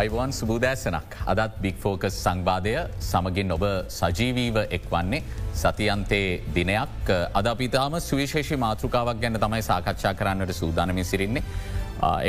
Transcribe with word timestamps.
Ivan 0.00 0.30
සුබූදෑසනක් 0.32 1.14
අදත් 1.30 1.56
බික් 1.62 1.76
focus 1.82 2.14
සංවාදය 2.16 2.72
සමගින් 3.02 3.50
ඔබ 3.56 3.64
සජීවීව 3.96 4.56
එක් 4.76 4.84
වන්නේ 4.92 5.20
සතියන්තේ 5.54 6.28
දිනයක් 6.56 7.10
අද 7.38 7.46
අපිතාම 7.52 7.96
සුවිශේෂි 8.00 8.56
මාතෘකාවක් 8.56 9.20
ගැන 9.24 9.36
තමයි 9.36 9.62
සාකච්ඡා 9.62 10.14
කරන්නට 10.14 10.52
සූදානමි 10.60 11.04
සිරින්නේ. 11.04 11.44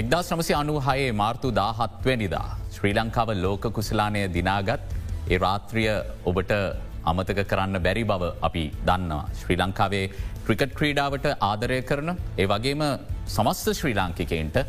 එක්දා 0.02 0.21
ශ්‍රමසි 0.23 0.53
අනු 0.53 0.75
හයේ 0.88 1.07
මාර්තු 1.13 1.53
දාහත්වනිදා 1.53 2.47
ශ්‍රී 2.75 2.93
ලංකාව 2.93 3.31
ලෝක 3.45 3.63
කුසලානය 3.77 4.21
දිනාගත් 4.38 4.85
ඒ 5.29 5.41
රාත්‍රිය 5.45 5.89
ඔබට 6.25 6.53
අමතක 7.05 7.41
කරන්න 7.51 7.83
බැරි 7.88 8.05
බව 8.05 8.23
අපි 8.41 8.65
දන්නවා. 8.85 9.23
ශ්‍රී 9.39 9.61
ලංකාවේ 9.63 10.05
ක්‍රිකට් 10.45 10.77
ක්‍රීඩාවට 10.79 11.33
ආදරය 11.41 11.81
කරන 11.89 12.11
ඒ 12.38 12.52
වගේම 12.53 12.83
සමස්ත 13.30 13.77
ශ්‍රී 13.80 13.99
ලාංකිකයින්ට 13.99 14.66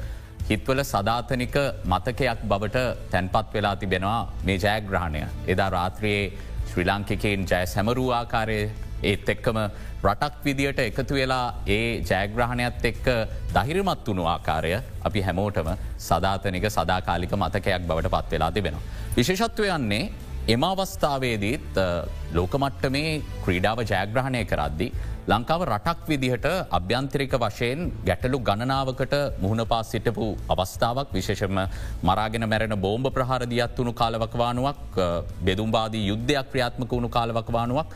හිත්වල 0.49 0.81
සධාතනික 0.85 1.57
මතකයක් 1.93 2.41
බවට 2.51 2.79
තැන්පත් 3.13 3.55
වෙලා 3.55 3.77
තිබෙනවා 3.77 4.21
මේ 4.47 4.59
ජයග්‍රහණය. 4.59 5.23
එදා 5.47 5.71
රාත්‍රයේ 5.77 6.33
ශ්‍රී 6.71 6.87
ලාංකිකයෙන් 6.87 7.47
ජය 7.51 7.67
සැමරූ 7.67 8.11
ආකාරය 8.19 8.59
ඒත් 9.03 9.29
එක්කම 9.35 9.59
රටක් 10.05 10.45
විදියට 10.45 10.81
එකතු 10.87 11.15
වෙලා 11.15 11.47
ඒ 11.67 11.87
ජයග්‍රහණයත් 12.11 12.85
එක්ක 12.91 13.07
දහිරමත් 13.55 14.09
වුණු 14.09 14.27
ආකාරය 14.35 14.73
අපි 15.09 15.21
හැමෝටම 15.29 15.71
සධාතනික 16.09 16.67
සදාකාලික 16.77 17.33
මතකයක් 17.43 17.87
බවට 17.89 18.13
පත් 18.15 18.31
වෙලා 18.33 18.53
තිබෙනවා. 18.53 18.85
විශේෂත්වය 19.17 19.69
යන්නේ 19.79 20.05
එම 20.45 20.63
අවස්ථාවේදීත් 20.65 21.77
ලෝකමට්ට 22.35 22.87
මේ 22.91 23.11
ක්‍රීඩාව 23.45 23.81
ජයග්‍රහණය 23.83 24.41
කරද්දි 24.45 24.89
ලංකාව 25.29 25.63
රටක් 25.67 26.09
විදිහට 26.09 26.47
අභ්‍යන්තරික 26.79 27.37
වශයෙන් 27.39 27.93
ගැටලු 28.05 28.41
ගණනාවකට 28.41 29.15
මුහුණ 29.39 29.65
පා 29.73 29.83
සිටපු 29.85 30.27
අවස්ථාවක් 30.49 31.15
විශේෂම 31.15 31.61
මරාගෙන 32.03 32.49
මැරෙන 32.49 32.75
බෝම්භ 32.77 33.13
ප්‍රහාරදියත් 33.13 33.79
වුණු 33.79 33.93
කාලවකවානුවක් 33.93 34.99
බෙදුම්බාදී 35.45 36.09
යුද්ධයක් 36.09 36.51
ක්‍රියාත්මක 36.51 36.91
වුණු 36.91 37.09
කාලවකවානුවක්. 37.09 37.95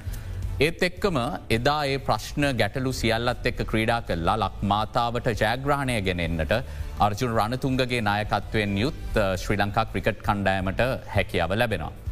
ඒත් 0.61 0.83
එක්කම 0.83 1.19
එදා 1.51 1.83
ඒ 1.87 1.99
ප්‍රශ්න 2.01 2.45
ගැටලු 2.63 2.93
සියල්ලත් 2.93 3.45
එක්ක 3.45 3.67
ක්‍රීඩා 3.73 4.01
කල්ලා 4.03 4.39
ලක් 4.39 4.57
මාතාවට 4.73 5.35
ජයග්‍රහණය 5.35 6.01
ගෙනෙන්න්නට 6.09 6.55
අර්ජුන් 7.01 7.37
රණතුන්ගගේ 7.37 8.07
නායකත්වයෙන් 8.11 8.79
යුත් 8.79 9.23
ශ්‍රී 9.37 9.63
ලංකා 9.63 9.91
ක්‍රිකට් 9.93 10.23
කණ්ඩෑමට 10.23 10.89
හැකියාව 11.15 11.61
ලැබෙනවා. 11.63 12.06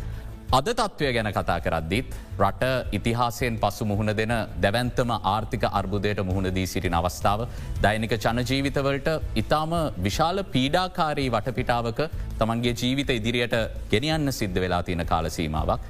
අද 0.55 0.69
තත්ත්වය 0.70 1.08
ගැන 1.08 1.28
කතා 1.28 1.56
කරද්දිත් 1.58 2.10
රට 2.38 2.64
ඉතිහාසයෙන් 2.92 3.55
පසු 3.56 3.84
මුහුණ 3.84 4.10
දෙන 4.12 4.33
දැවන්තම 4.56 5.10
ආර්ථික 5.27 5.64
අර්බුදයට 5.70 6.20
මුහුණදී 6.20 6.66
සිටින 6.66 6.94
අවස්ථාව 6.94 7.41
දෛනික 7.83 8.14
චනජීවිතවලට 8.16 9.08
ඉතාම 9.34 9.72
විශාල 9.98 10.38
පීඩාකාරී 10.55 11.28
වටපිටාවක 11.28 12.00
තමන්ගේ 12.38 12.75
ජීවිත 12.75 13.10
ඉදිරියට 13.10 13.56
ගෙනියන්න 13.91 14.32
සිද්ධ 14.32 14.58
වෙලා 14.60 14.82
තියෙන 14.82 15.05
කාලසීමාවක්. 15.05 15.80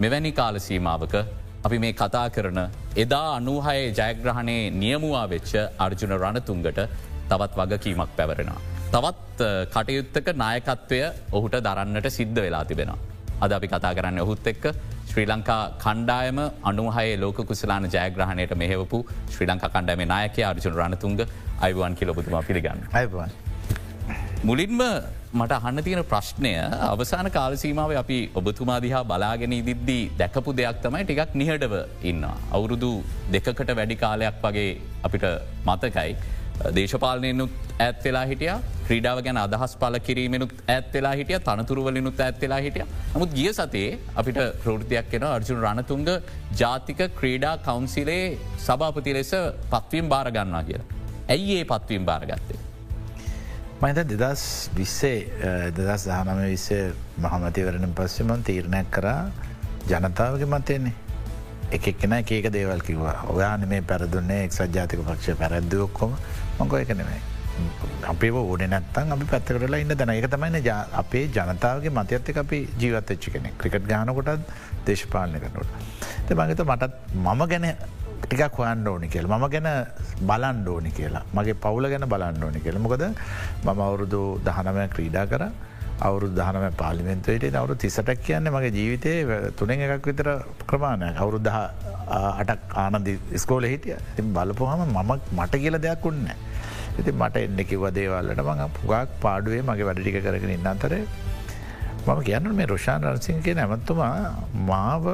මෙවැනි 0.00 0.32
කාලසීමාවක 0.32 1.14
අපි 1.64 1.78
මේ 1.78 1.94
කතා 1.94 2.26
කරන 2.30 2.60
එදා 2.96 3.26
අනුහය 3.36 3.78
ජයග්‍රහණයේ 3.92 4.70
නියමුවා 4.74 5.26
වෙච්ච 5.28 5.52
අර්ජුන 5.78 6.14
රණතුන්ගට 6.16 6.78
තවත් 7.30 7.52
වගකීමක් 7.62 8.12
පැවරෙනවා. 8.16 8.60
තවත් 8.90 9.50
කටයුත්තක 9.74 10.36
නායකත්වය 10.36 11.02
ඔහුට 11.32 11.64
දරන්නට 11.66 12.08
සිද්ධ 12.10 12.40
වෙලා 12.40 12.64
තිබෙනවා. 12.66 13.13
අද 13.40 13.52
අපි 13.52 13.68
කතා 13.68 13.94
කරන්න 13.94 14.20
ඔහුත් 14.20 14.46
එක්ක 14.46 14.64
ශ්‍රී 15.10 15.26
ලංකා 15.26 15.62
කණ්ඩායම 15.84 16.38
අනුහයේ 16.62 17.16
ලෝක 17.20 17.40
කුසලාන 17.50 17.88
ජයග්‍රහණයට 17.94 18.54
මෙහෙවපු 18.62 19.00
ශ්‍රී 19.34 19.48
ලංකා 19.50 19.72
කණ්ඩෑම 19.74 20.04
නායක 20.14 20.38
අර්ජුන 20.50 20.78
රණතුන්ග 20.80 21.20
අයිවන් 21.60 21.96
කිලොබතුමා 21.96 22.42
පිළිගන්න. 22.42 22.80
අයිවන්. 22.92 23.30
මුලින්ම 24.44 24.80
මට 25.34 25.52
අහන්න 25.58 25.82
තියෙන 25.84 26.04
ප්‍රශ්නය 26.04 26.52
අවසාන 26.88 27.28
කාලසීමාව 27.36 27.92
අපි 28.02 28.18
ඔබතුමා 28.34 28.78
දිහා 28.84 29.04
බලාගෙන 29.04 29.54
ඉදිද්දී 29.58 30.02
දැකපු 30.20 30.56
දෙයක් 30.60 30.78
තමයි 30.84 31.04
ටිකක් 31.04 31.34
නිහටව 31.40 31.74
ඉන්න. 32.10 32.24
අවුරුදු 32.56 32.90
දෙකකට 33.32 33.70
වැඩි 33.78 33.96
කාලයක් 33.96 34.36
වගේ 34.44 34.70
අපිට 35.02 35.24
මතකයි. 35.66 36.10
දේශපාලනයනුත් 36.78 37.52
ඇත් 37.80 38.04
වෙලා 38.04 38.24
හිටිය. 38.30 38.54
ක්‍රීඩාව 38.86 39.18
ගැන 39.26 39.38
අදහස් 39.44 39.76
පල 39.82 39.98
කිරීමෙනුත් 40.06 40.52
ඇත් 40.68 40.90
වෙලා 40.94 41.14
හිටිය. 41.20 41.38
තනතුරුවලිනුත් 41.48 42.20
ඇත් 42.20 42.40
වෙලා 42.42 42.60
හිටිය. 42.66 42.86
නමුත් 43.14 43.30
ගිය 43.38 43.52
සතේ 43.52 43.98
අපිට 44.16 44.40
ප්‍රෘතියක් 44.64 45.10
කෙන 45.12 45.26
අර්ජුන 45.30 45.62
රණතුන්ග 45.64 46.10
ජාතික 46.62 47.00
ක්‍රීඩා 47.20 47.54
කවන්සිලේ 47.66 48.38
සභාපති 48.66 49.16
ලෙස 49.18 49.32
පත්වීම් 49.72 50.12
භාරගන්නා 50.14 50.62
කියලා. 50.68 50.88
ඇයි 51.28 51.58
ඒ 51.58 51.64
පත්වීම් 51.72 52.04
භාරගත්තේ. 52.10 52.60
මහිත 53.82 53.98
දෙදස් 54.12 54.42
විස්සේ 54.76 55.18
දෙදස් 55.78 56.04
දහනම 56.10 56.44
විස්සේ 56.50 56.84
මහමතිවරණ 57.24 57.96
පස්සෙමන් 57.98 58.44
තීරණයක් 58.48 58.90
කරා 58.90 59.22
ජනතාවගේ 59.90 60.52
මතයන්නේ 60.54 60.94
එකක්ෙන 61.76 62.12
ඒක 62.12 62.46
දේවල් 62.52 62.80
කිවවා. 62.86 63.18
ඔයාන 63.34 63.68
මේ 63.68 63.82
පැරදුන්නේ 63.82 64.44
එක් 64.46 64.52
සජාතික 64.52 65.00
පක්ෂ 65.00 65.38
පැරැද්දුවක්කොම 65.42 66.12
මංකො 66.58 66.76
එක 66.82 66.92
නෙමයි. 67.00 67.20
අපේ 68.12 68.30
ඕන 68.30 68.62
නැත්තන් 68.74 69.12
අපි 69.14 69.26
පැත්තරලා 69.32 69.80
ඉන්න 69.82 69.96
දැන 70.00 70.14
එක 70.14 70.28
තමයි 70.30 70.62
අපේ 71.02 71.24
ජනතාවගේ 71.36 71.92
මතයත්ත 71.98 72.38
අපි 72.44 72.58
ජීවතච්චි 72.80 73.34
කෙනෙ 73.34 73.52
ක්‍රිකට් 73.58 73.86
ගානකොටත් 73.90 74.54
දේශපාලනය 74.86 75.38
කරනට. 75.44 75.68
ත 76.26 76.28
මගත 76.38 76.60
මටත් 76.70 76.92
මම 77.26 77.42
ගැන 77.52 77.66
ටිකක් 78.24 78.58
හොයන්ඩ 78.58 78.88
ඕනි 78.88 79.08
කියල. 79.14 79.26
ම 79.26 79.46
ගැන 79.54 79.68
බලන්ඩ 80.30 80.68
ඕනි 80.74 80.90
කියලා. 80.98 81.24
මගේ 81.36 81.60
පවුල 81.64 81.88
ගැන 81.92 82.08
බලන්ඩ 82.14 82.44
ඕනි 82.48 82.60
කියල. 82.64 82.78
මොකද 82.78 83.04
මම 83.64 83.68
අවුරුදු 83.86 84.22
දහනමය 84.46 84.88
ක්‍රීඩා 84.96 85.26
කර. 85.32 85.44
අවුරු 86.00 86.28
දහනම 86.38 86.74
පාලිමෙන්තුවට 86.82 87.56
අවුරු 87.60 87.74
තිසටක් 87.74 88.22
කියන්න 88.26 88.50
මගේ 88.54 88.72
ජීවිතය 88.78 89.12
තුනෙන් 89.58 89.80
එකක් 89.86 90.06
විතර 90.10 90.28
ප්‍රමාණය 90.66 91.10
අවුරුද්ධ 91.22 91.50
අටක් 92.40 92.62
ආනදි 92.84 93.18
ස්කෝල 93.42 93.64
හිටිය. 93.72 93.96
ඉතින් 94.12 94.32
බලපුහම 94.36 94.82
මම 94.86 95.12
මට 95.38 95.54
කියල 95.62 95.78
දෙයක් 95.86 96.06
උන්න 96.10 96.26
ඉති 96.98 97.10
මට 97.12 97.36
එන්න 97.46 97.60
කිව 97.70 97.84
දේවල්ලට 97.98 98.42
මඟ 98.46 98.72
පුගක් 98.78 99.14
පාඩුවේ 99.24 99.62
මගේ 99.62 99.86
වැඩටික 99.88 100.18
කරගෙන 100.26 100.54
ඉන්න 100.56 100.66
අතරේ 100.72 101.04
මම 102.06 102.20
කියන්න 102.28 102.50
මේ 102.60 102.66
රොෂාන් 102.72 103.06
රන්සිංගේ 103.10 103.54
නැමත්තුමා 103.60 104.12
මාව 104.70 105.06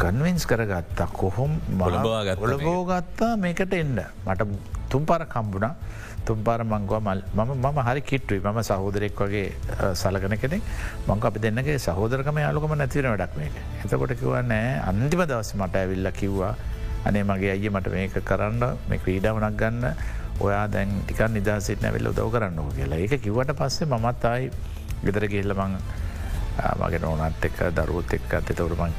කන්වෙන්ස් 0.00 0.44
කරගත්තා 0.48 1.08
කොහොම 1.20 1.52
ඔලබෝ 1.80 2.80
ගත්තා 2.90 3.32
මේකට 3.44 3.72
එන්න. 3.82 4.00
මට 4.26 4.42
තුම් 4.90 5.04
පර 5.04 5.22
කම්බුණා 5.34 5.74
තුම්පාර 6.28 6.60
මංගවා 6.72 7.00
මල් 7.06 7.20
මම 7.36 7.50
මම 7.64 7.78
හරි 7.88 8.00
කිට්ටුයි. 8.10 8.40
මම 8.44 8.58
සහෝදරෙක් 8.68 9.20
වගේ 9.24 9.46
සලකන 10.02 10.36
කෙනෙක්. 10.42 10.62
මංක 11.08 11.24
අපි 11.30 11.38
දෙන්නගේ 11.44 11.78
සහෝදරකම 11.86 12.38
යාලුකම 12.44 12.74
නැතිවෙන 12.82 13.10
වැඩක් 13.14 13.36
මේක. 13.40 13.54
එතකොට 13.84 14.14
කිවන්නෑ 14.22 14.70
අන්තිම 14.90 15.22
දවස 15.30 15.50
මට 15.60 15.82
ඇවිල්ල 15.82 16.10
කිව්වා 16.20 16.54
අනේ 17.08 17.24
මගේ 17.30 17.52
අය 17.56 17.68
මට 17.74 17.92
මේක 17.96 18.16
කරන්න 18.30 18.62
මේ 18.88 19.02
ක්‍රීඩාවනක් 19.04 19.58
ගන්න. 19.60 19.84
ඔයා 20.46 20.64
දැන් 20.72 20.90
ටිකක් 21.04 21.20
නිදසිට 21.34 21.80
නැවෙල්ල 21.82 22.10
දව 22.16 22.26
කරන්නක 22.34 22.74
කියලා. 22.78 22.98
ඒක 23.04 23.14
කිවට 23.26 23.52
පස්සේ 23.60 23.88
මමත් 23.92 24.24
අයි 24.32 24.50
ගෙදර 25.06 25.24
ගිල්ල 25.34 25.54
මං 25.54 25.76
මගේ 26.80 27.00
නොනත් 27.04 27.44
එක් 27.48 27.56
දරුවත් 27.76 28.12
එක් 28.16 28.34
අත 28.38 28.50
තවරම 28.58 28.92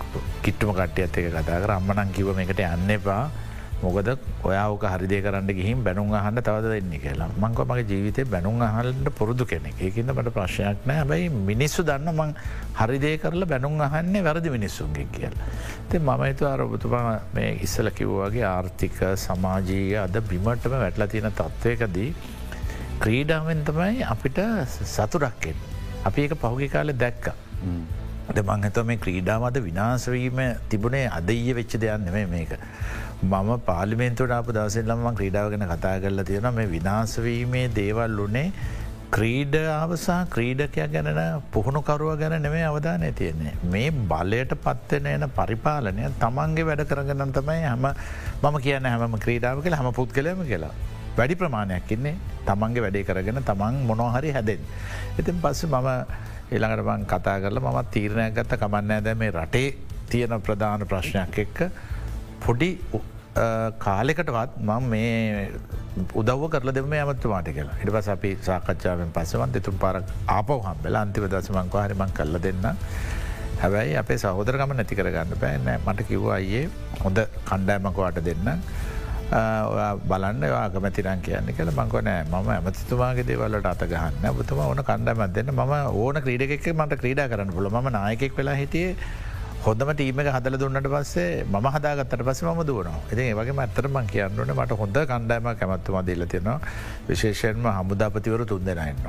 කිට්ටම 0.45 0.71
කට්ටියත් 0.77 1.17
එක 1.19 1.27
කතා 1.35 1.59
කර. 1.63 1.71
අම්මනං 1.75 2.13
කිව 2.15 2.31
එකට 2.45 2.63
යන්න 2.65 2.95
එපා. 2.97 3.23
මොකද 3.81 4.09
ඔයාක 4.49 4.83
හරිදේ 4.93 5.21
කරන්න 5.25 5.49
ගිහිම් 5.59 5.83
බැනුම් 5.87 6.13
අහන්න 6.19 6.41
තවද 6.47 6.69
දෙන්නේ 6.75 7.01
කියලා 7.03 7.29
මංක 7.41 7.59
මගේ 7.69 7.85
ජීවිතය 7.91 8.23
බැනුම් 8.33 8.61
අහල්ට 8.67 9.09
පුරුදු 9.19 9.45
කෙනෙක් 9.51 9.81
ඒකන්න 9.87 10.13
මට 10.15 10.33
ප්‍රශ්යක් 10.37 10.87
නෑ 10.91 11.03
බයි 11.11 11.27
මිනිස්සු 11.49 11.85
දන්න 11.89 12.09
මං 12.13 12.31
හරිදේ 12.79 13.13
කරලා 13.23 13.49
බැනුම් 13.53 13.75
අහන්නේ 13.87 14.23
වැරදි 14.27 14.55
මිනිස්සුන්ගේ 14.55 15.07
කියල. 15.15 15.35
ති 15.89 15.99
මම 15.99 16.23
එතු 16.31 16.49
අරබතුමා 16.53 17.13
මේ 17.35 17.51
ඉස්සල 17.67 17.89
කිව්වාගේ 17.99 18.47
ආර්ථික 18.53 18.97
සමාජීය 19.25 19.95
අද 20.05 20.17
බිමටම 20.31 20.75
වැටලා 20.83 21.11
තියෙන 21.13 21.31
තත්ත්වයකදී 21.41 22.09
ක්‍රීඩාවෙන් 23.03 23.61
තමයි 23.69 24.03
අපිට 24.13 24.41
සතුරක්කෙන්. 24.95 25.57
අපි 26.07 26.19
ඒක 26.25 26.35
පහුගි 26.43 26.73
කාලෙ 26.75 26.93
දැක්ක. 27.05 27.25
ද 28.29 28.39
මං 28.41 28.63
ඇත 28.63 28.79
මේ 28.85 28.97
ක්‍රීඩාමද 28.97 29.57
විනාශවීම 29.63 30.39
තිබුණේ 30.69 31.05
අදඊය 31.09 31.53
වෙච්ච 31.53 31.77
දෙයක් 31.77 31.99
නෙමේ 31.99 32.25
මේක. 32.27 32.51
මම 33.23 33.51
පාලිමෙන්තුට 33.61 34.31
අප 34.31 34.49
දවසෙල්ලම 34.49 35.05
ක්‍රීඩාවගෙන 35.15 35.63
කතා 35.67 35.95
කරලා 35.99 36.25
තියෙන 36.25 36.49
මේ 36.53 36.67
විනාශවීමේ 36.67 37.67
දේවල් 37.73 38.19
වනේ 38.19 38.51
ක්‍රීඩාවසා 39.09 40.19
ක්‍රීඩකයක් 40.27 40.91
ගැන 40.91 41.07
පුහුණුකරුව 41.51 42.19
ගැන 42.19 42.35
නෙමේ 42.41 42.65
අවධානය 42.65 43.11
තියෙන්නේ. 43.13 43.55
මේ 43.65 43.91
බලයට 44.11 44.53
පත්වෙන 44.59 45.07
එන 45.07 45.25
පරිපාලනය 45.31 46.11
තමන්ගේ 46.19 46.65
වැඩ 46.65 46.85
කරගන්න 46.85 47.31
තමයි 47.31 47.63
හැම 47.63 47.87
මම 48.43 48.57
කියන්න 48.59 48.85
හැම 48.85 49.17
ක්‍රීඩාව 49.17 49.63
කියලා 49.63 49.81
හම 49.81 49.93
පුත් 49.93 50.11
කලම 50.11 50.43
කියලා. 50.45 50.73
වැඩි 51.17 51.35
ප්‍රමාණයක් 51.35 51.91
ඉන්නේ 51.91 52.15
තමන්ගේ 52.45 52.83
වැඩේ 52.83 53.05
කරගෙන 53.05 53.43
තමන් 53.43 53.83
මොනොහරි 53.87 54.31
හැදෙන්. 54.31 54.59
ඉතින් 55.17 55.39
පස්ස 55.41 55.63
මම 55.65 55.87
එළඟට 56.51 56.87
බං 56.87 57.05
කතා 57.11 57.37
කරලා 57.43 57.73
මත් 57.73 57.91
තීරණයක් 57.91 58.33
ගත්ත 58.37 58.59
කමන්නෑ 58.61 59.03
දැ 59.03 59.15
මේ 59.15 59.31
රටේ 59.33 59.67
තියෙන 60.09 60.41
ප්‍රධාන 60.41 60.87
ප්‍රශ්නයක් 60.91 61.39
එක්ක 61.43 61.59
පොඩි 62.45 62.69
කාලෙකටවත් 63.79 64.57
මං 64.59 64.89
මේ 64.93 65.51
උදව 66.13 66.43
කරල 66.53 66.71
දෙම 66.73 66.93
ඇමත්තුමාට 66.93 67.49
කියලා. 67.53 67.77
ඉට 67.81 67.91
පස 67.91 68.09
අපි 68.15 68.31
සාකච්ඡාවෙන් 68.41 69.11
පසවන් 69.13 69.57
එතුම් 69.59 69.77
පාරක් 69.83 70.11
ආපව 70.27 70.59
හම්බෙලා 70.67 71.01
අන්තිව 71.07 71.27
දසමංකව 71.33 71.77
හරිමං 71.85 72.13
කල්ල 72.17 72.39
දෙන්න 72.45 72.67
හැබැයි 73.61 73.95
අපේ 74.01 74.17
සහෝදරගම 74.23 74.73
නැති 74.77 74.99
කරගන්න 74.99 75.41
බෑනෑ 75.43 75.79
මට 75.85 76.07
කිව්වා 76.09 76.35
අයේ 76.35 76.63
හොඳ 77.03 77.19
කණ්ඩෑමකවාට 77.49 78.19
දෙන්න 78.29 78.49
බලන්න 79.29 80.43
ආගමතිරන් 80.47 81.21
කියන්න 81.21 81.49
කළ 81.57 81.71
මංකොනෑ 81.75 82.23
මම 82.31 82.49
ඇමතිතුමාගේ 82.55 83.27
දේවල්ලට 83.29 83.67
අත 83.71 83.83
ගහන්න 83.93 84.35
බතුම 84.37 84.59
ඕන 84.65 84.83
කණ්ඩෑමත් 84.89 85.33
දෙන්න. 85.35 85.51
ම 85.51 85.73
ඕන 86.03 86.21
ක්‍රීඩෙක් 86.25 86.67
මට 86.73 86.99
ක්‍රීඩා 87.01 87.27
කරන්න 87.27 87.51
පුල 87.51 87.67
ම 87.69 87.89
නායකෙක් 87.97 88.37
වෙලා 88.37 88.55
හිටියේ. 88.55 88.95
හොඳම 89.65 89.89
ටීම 89.91 90.19
එක 90.23 90.31
හදල 90.31 90.57
දුන්නට 90.61 90.87
පස්සේ 90.95 91.43
ම 91.43 91.69
හදාගත්තට 91.75 92.23
පස 92.23 92.43
ම 92.47 92.63
දුවන 92.71 92.91
එති 93.11 93.21
ඒවගේ 93.27 93.55
මත්තර 93.59 93.87
මං 93.91 94.07
කියන්නට 94.13 94.53
මට 94.55 94.77
හොඳ 94.81 94.97
කණ්ඩෑම 95.11 95.49
කැමත්තුම 95.59 95.97
දීල 96.07 96.23
තියෙනවා. 96.33 96.59
විශේෂයෙන්ම 97.09 97.67
හමුදාපතිවරු 97.77 98.45
තුන් 98.45 98.63
දෙෙනන්න. 98.65 99.07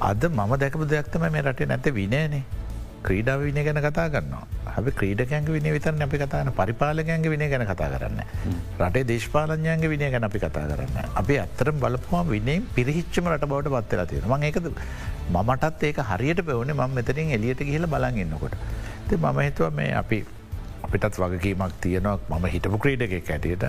අද 0.00 0.22
මම 0.32 0.52
දැකපු 0.62 0.88
දෙයක්තම 0.94 1.26
මේ 1.34 1.42
රටේ 1.42 1.68
නැත 1.72 1.88
විනයනේ. 1.98 2.44
ක්‍රීඩාව 3.08 3.40
විනය 3.48 3.62
ගැන 3.66 3.80
කතා 3.86 4.06
කරන්න 4.14 4.34
හ 4.74 4.94
ක්‍රීඩකැන්ග 5.00 5.48
විනි 5.56 5.70
විතර 5.76 5.94
අපි 6.06 6.18
කතාන 6.22 6.52
පරිපාලකයන්ගේ 6.60 7.32
විනය 7.34 7.48
ගැන 7.52 7.64
කතා 7.72 7.88
කරන්න. 7.94 8.20
රටේ 8.80 9.04
දේශපාලඥයන්ගේ 9.10 9.92
විනය 9.94 10.10
ගැන 10.14 10.28
අපි 10.28 10.38
කතා 10.44 10.64
කරන්න. 10.70 10.96
අපි 11.22 11.34
අත්තරම් 11.44 11.76
බලපුවා 11.84 12.24
විනේ 12.34 12.62
පිරිහිච්චම 12.76 13.28
රට 13.32 13.50
බවට 13.52 13.74
පත්වෙලා 13.74 14.06
තියෙන 14.12 14.30
ම 14.30 14.46
එකද 14.50 14.66
මටත් 15.34 15.82
ඒක 15.90 16.00
හරියට 16.12 16.46
පවන 16.48 16.72
ම 16.78 16.96
මෙතරින් 16.98 17.34
එලියට 17.38 17.62
කියල 17.70 17.86
බලන් 17.94 18.18
එන්නකොට. 18.24 18.56
ති 19.08 19.16
මම 19.16 19.38
හිතුව 19.46 19.72
මේ 19.78 19.92
අපි 20.02 20.18
අපිටත් 20.86 21.18
වගකීමක් 21.22 21.72
තියනවා. 21.80 22.18
මම 22.30 22.46
හිටපු 22.54 22.78
ක්‍රීඩක 22.84 23.14
ඇටියට 23.16 23.64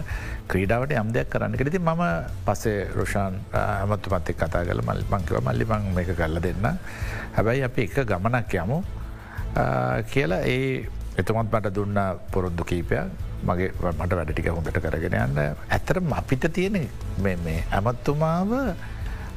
ක්‍රීඩාවට 0.52 0.94
යම්දයක් 1.02 1.32
කරන්න 1.34 1.58
කෙති 1.62 1.80
මම 1.80 2.04
පසේ 2.46 2.78
රෝෂාන් 2.98 3.42
ඇමත්තු 3.64 4.14
පත්තෙක් 4.14 4.38
කතා 4.44 4.66
කල 4.70 4.82
මල් 4.88 5.02
මංකිව 5.14 5.42
මල්ලි 5.48 5.66
මං 5.72 5.90
මේක 5.98 6.14
කරල 6.20 6.40
දෙන්න 6.46 6.70
හැබැයි 7.36 7.68
අපි 7.70 7.82
එක 7.90 8.00
ගමනක් 8.12 8.54
යමු. 8.64 8.80
කියලා 10.12 10.44
ඒ 10.46 10.90
එතුමත් 11.18 11.50
මට 11.54 11.74
දුන්න 11.74 11.98
පොරොන්දු 12.32 12.64
කීපයක්. 12.64 13.26
මගේ 13.46 13.72
මට 13.94 14.14
වැඩටික 14.18 14.50
හොඳට 14.50 14.80
කරගෙන 14.84 15.18
යන්න. 15.24 15.40
ඇතරම් 15.70 16.14
අපිට 16.20 16.46
තියෙන 16.54 16.78
මේ 17.24 17.64
ඇමත්තුමාව 17.72 18.54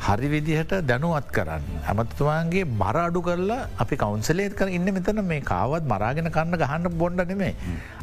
හරි 0.00 0.28
විදිහට 0.32 0.72
දැනුවත් 0.82 1.28
කරන්න. 1.36 1.64
ඇමතුමාන්ගේ 1.84 2.64
බර 2.80 2.96
අඩු 3.00 3.20
කරලා 3.26 3.58
අපි 3.82 3.96
කවන්සලේත් 3.96 4.54
කර 4.54 4.68
ඉන්න 4.70 4.88
මෙතන. 4.96 5.20
මේ 5.24 5.40
කාවත් 5.42 5.84
මරාගෙන 5.84 6.30
කන්න 6.30 6.56
ගහන්න 6.62 6.98
බොන්ඩ 7.02 7.24
නෙමේ. 7.32 7.52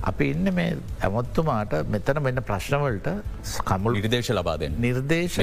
අපි 0.04 0.30
ඉන්න 0.34 0.52
මේ 0.54 0.70
ඇමොත්තුමාට 1.02 1.74
මෙතන 1.88 2.22
මෙන්න 2.22 2.42
ප්‍රශ්නවලට 2.50 3.10
කමුල් 3.72 3.98
නිර්දේශ 3.98 4.32
ලබාද 4.32 4.68
නිර්දේශ 4.78 5.40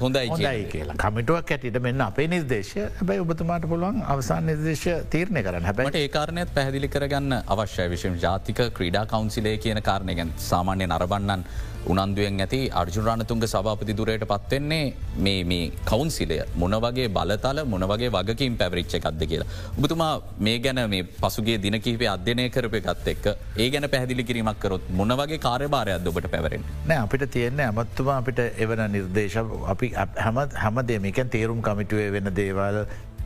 හොඳයි 0.00 0.64
කියලා. 0.72 0.96
කමිටුවක් 0.96 1.54
ඇටිට 1.56 1.80
මෙන්න 1.80 2.06
අපේ 2.08 2.28
නිර්දේශය. 2.28 2.80
හැබයි 2.94 3.20
ඔබතුමාට 3.26 3.68
පුළුවන් 3.68 4.00
අවසාන 4.06 4.46
නිර්දේශ 4.46 4.86
තීරණය 5.10 5.42
කරන්න. 5.42 5.68
හැබට 5.70 6.00
ඒකාරණයත් 6.04 6.54
පැහදිලි 6.56 6.88
කරගන්න 6.88 7.38
අවශ්‍ය 7.48 7.90
විශෂම 7.92 8.18
ජාතික 8.20 8.64
ක්‍රීඩා 8.78 9.06
කවන්සිලේ 9.06 9.56
කියන 9.58 9.82
කාරණයගැන් 9.82 10.34
සාමාන්‍ය 10.44 10.86
නරබන්නන් 10.86 11.48
උනන්දුවෙන් 11.86 12.40
ඇති 12.40 12.60
අර්ජුරාණතුන්ග 12.72 13.44
සභාපති 13.44 13.96
දුරයට 13.98 14.24
පත්වෙන්නේ 14.24 14.84
මේ 15.18 15.40
මේ 15.44 15.64
කවුන්සිලය 15.84 16.38
මොනවගේ 16.56 17.08
බලතල 17.10 17.60
මොනවගේ 17.66 18.10
වගකින් 18.10 18.56
පැවරිච්ච 18.56 18.94
එකක්ද 18.98 19.24
කියලා. 19.24 19.48
ඔබතුමා 19.78 20.12
මේ 20.40 20.56
ගැන 20.58 20.80
මේ 20.90 21.02
පසුගේ 21.22 21.58
දිනකීපේ 21.64 22.10
අධ්‍යනය 22.14 22.46
කරපය 22.50 22.80
ගත් 22.80 23.14
එක් 23.14 23.26
ඒ 23.58 23.68
ගැන 23.70 23.88
පැහදිලි 23.88 24.24
කිරීමක් 24.24 24.60
කරොත් 24.60 24.86
මොනවගේ 24.92 25.38
කාර්යභාරයක් 25.38 26.08
ඔබට 26.12 26.30
පැවරෙන්. 26.30 26.64
නෑ 26.86 27.00
අපිට 27.06 27.26
තියෙන්නේ 27.30 27.66
ඇමත්තුමා 27.66 28.16
අපිට 28.16 28.40
එවන 28.58 28.84
නිර්දේශ 28.90 29.38
අපි 29.66 29.92
හැම 30.18 30.40
හැම 30.56 30.80
දෙමකන් 30.84 31.28
තේරුම් 31.28 31.60
කමිටුවේ 31.62 32.08
වෙන 32.12 32.32
දේවල් 32.34 32.80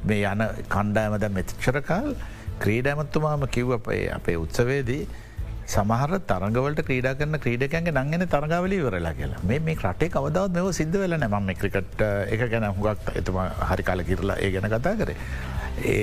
මේ 0.04 0.24
යන 0.24 0.44
කණ්ඩායමද 0.68 1.30
මෙතිච්චරකාල් 1.30 2.12
ක්‍රීඩ 2.58 2.86
ඇමත්තුමාම 2.88 3.48
කිව්ව 3.48 3.72
අපේ 3.78 4.36
උත්සවේදී 4.36 5.02
සමහර 5.68 6.10
තරගවලට 6.30 6.80
ක්‍රීඩා 6.88 7.14
කරන 7.18 7.38
ක්‍රීඩකන්ගේ 7.44 7.92
නංගෙන 7.94 8.24
තරගවල 8.34 8.74
වරලා 8.86 9.12
කියලා 9.18 9.40
මේ 9.50 9.60
මේ 9.66 9.76
රටේ 9.82 10.08
කවදවත් 10.14 10.54
මෙව 10.56 10.68
සිද්ධ 10.78 10.96
වෙල 11.02 11.16
නම 11.18 11.50
ක්‍රිකට 11.60 12.04
එක 12.34 12.44
ගැන 12.52 12.66
හුගක් 12.78 13.10
එතුම 13.20 13.38
හරි 13.70 13.84
කාල 13.88 14.02
කිරලා 14.10 14.38
ඒ 14.44 14.50
ගැන 14.54 14.68
කතා 14.74 14.94
කරේ. 15.00 15.16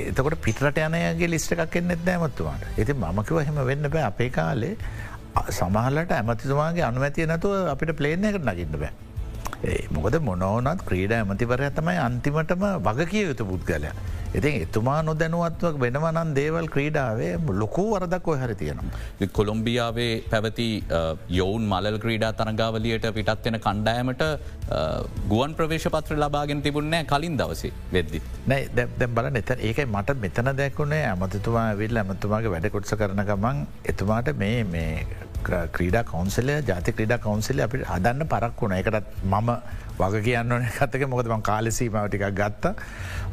එතකොට 0.10 0.38
පිටරට 0.46 0.78
යනයගේ 0.84 1.32
ලිස්ට 1.34 1.56
එකක් 1.56 1.80
එන්නෙත් 1.82 2.06
නෑමත්තුවාට 2.10 2.68
ඇති 2.78 2.94
මමකිව 3.02 3.42
හෙම 3.48 3.58
වෙන්න 3.72 3.90
බෑ 3.96 4.06
අපේ 4.12 4.30
කාලේ 4.38 4.76
සමහලට 5.60 6.14
ඇමතිතුමාගේ 6.20 6.86
අනුමැතිය 6.90 7.28
නැතුව 7.32 7.72
අපිට 7.74 7.96
ප්ලේනය 8.02 8.30
එකට 8.32 8.46
නගින්න 8.52 8.78
බෑ. 8.84 8.94
මොකද 9.98 10.20
මොනෝනත් 10.30 10.86
ක්‍රීඩ 10.90 11.16
ඇමතිවරය 11.18 11.72
තමයි 11.80 11.98
අන්තිමටම 12.08 12.68
වග 12.88 13.10
කිය 13.14 13.26
යුතු 13.30 13.50
පුද්ගලය. 13.50 13.92
ඉතින් 14.38 14.56
එතුමා 14.62 15.00
නොදැනුවත්වක් 15.10 15.76
වෙනවනන් 15.84 16.32
දේවල් 16.38 16.68
ක්‍රීඩාවේ 16.76 17.32
ලොකු 17.62 17.86
වරදක් 17.92 18.28
ඔය 18.28 18.38
හරි 18.42 18.56
තියෙනවා. 18.56 19.28
කොළොම්බියාවේ 19.38 20.14
පැවති 20.32 20.68
යොවුන් 21.40 21.68
මල් 21.72 22.00
ක්‍රීඩා 22.06 22.32
තරගාවලියට 22.34 23.08
පිටත් 23.18 23.46
වෙන 23.48 23.60
කණ්ඩෑමට 23.60 24.24
ගුවන් 25.34 25.56
ප්‍රවේශ 25.60 25.88
පත්‍ර 25.96 26.20
ලබාගෙන 26.24 26.66
තිබුණනෑ 26.68 27.10
කලින් 27.14 27.38
දවසේ 27.38 27.74
වෙද්දි. 27.94 28.22
නෑ 28.48 28.70
දැ 28.76 29.10
බල 29.10 29.30
නැත 29.30 29.54
ඒකයි 29.60 29.88
මට 29.88 30.18
මෙතන 30.26 30.52
දැකුණේ 30.62 31.04
ඇමතිතුමා 31.06 31.68
විල් 31.78 32.04
ඇමතුමාගේ 32.04 32.56
වැඩ 32.56 32.72
කොටස 32.76 32.98
කරන 33.02 33.24
ගමන් 33.32 33.64
එතුමාට 33.86 34.36
මේ 34.44 34.58
මේ 34.66 34.92
ක්‍රීඩා 35.72 36.04
කවන්සලය 36.06 36.54
ජාති 36.68 36.96
ක්‍රීඩා 36.98 37.20
කවන්සිල 37.20 37.60
අපි 37.66 37.82
හදන්න 37.86 38.30
පරක් 38.34 38.62
වුණ 38.62 38.78
එකටත් 38.78 39.10
මම 39.26 39.50
වග 40.00 40.24
කියන්න 40.24 40.56
කතක 40.78 41.10
මොකදම 41.10 41.44
කාලෙසීමාව 41.50 42.08
ටිකක් 42.08 42.32
ගත්ත 42.40 42.74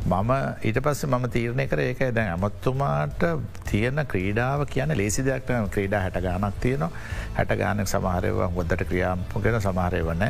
මම 0.04 0.30
ඊට 0.60 0.78
පස්ස 0.82 1.06
මම 1.06 1.24
තීරණය 1.30 1.66
කර 1.68 1.80
ඒක 1.80 2.00
දැන් 2.14 2.30
ඇමත්තුමාට 2.30 3.22
තියෙන 3.64 4.00
ක්‍රීඩාව 4.04 4.66
කියන 4.66 4.90
ලේසි 4.96 5.22
දෙයක් 5.22 5.46
ක්‍රීඩා 5.70 6.00
හැට 6.00 6.18
ගානක් 6.20 6.58
තියනවා. 6.60 6.90
හැට 7.36 7.52
ගානක් 7.56 7.86
සමහරයව 7.86 8.40
ගොද්දට 8.52 8.82
ක්‍රියාම්පගෙන 8.84 9.60
සමහරය 9.60 10.02
වන 10.02 10.24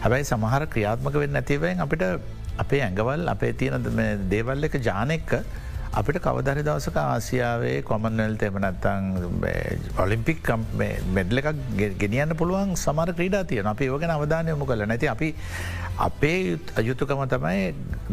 හැබැයි 0.00 0.24
සමහර 0.24 0.66
ක්‍රියාත්මක 0.66 1.14
වෙන්න 1.14 1.36
ඇතිවයෙන් 1.36 1.80
අපිට 1.80 2.04
අපේ 2.58 2.80
ඇඟවල් 2.80 3.28
අපේ 3.28 3.52
තියෙන 3.54 3.84
දේවල් 4.30 4.64
එක 4.64 4.80
ජානෙක්ක 4.80 5.36
අපිට 5.92 6.18
කවදරි 6.22 6.62
දවසක 6.66 6.96
ආසියාවේ 7.02 7.78
කොමන්වල් 7.82 8.34
එමනත්තං 8.48 9.06
ඔලිම්පික් 10.04 10.50
මෙඩ්ල 11.16 11.40
එකක් 11.40 11.48
ගෙනියන්න 12.02 12.34
පුළුවන් 12.40 12.76
සමර 12.76 13.10
ක්‍රීඩා 13.18 13.42
තියන 13.50 13.70
අපි 13.72 13.88
ඕගෙන 13.94 14.12
අවධානයමු 14.16 14.68
කල 14.70 14.84
නැති 14.90 15.10
අපි 15.14 15.30
අපේ 15.98 16.38
අයුතුකම 16.82 17.24
තමයි 17.34 17.64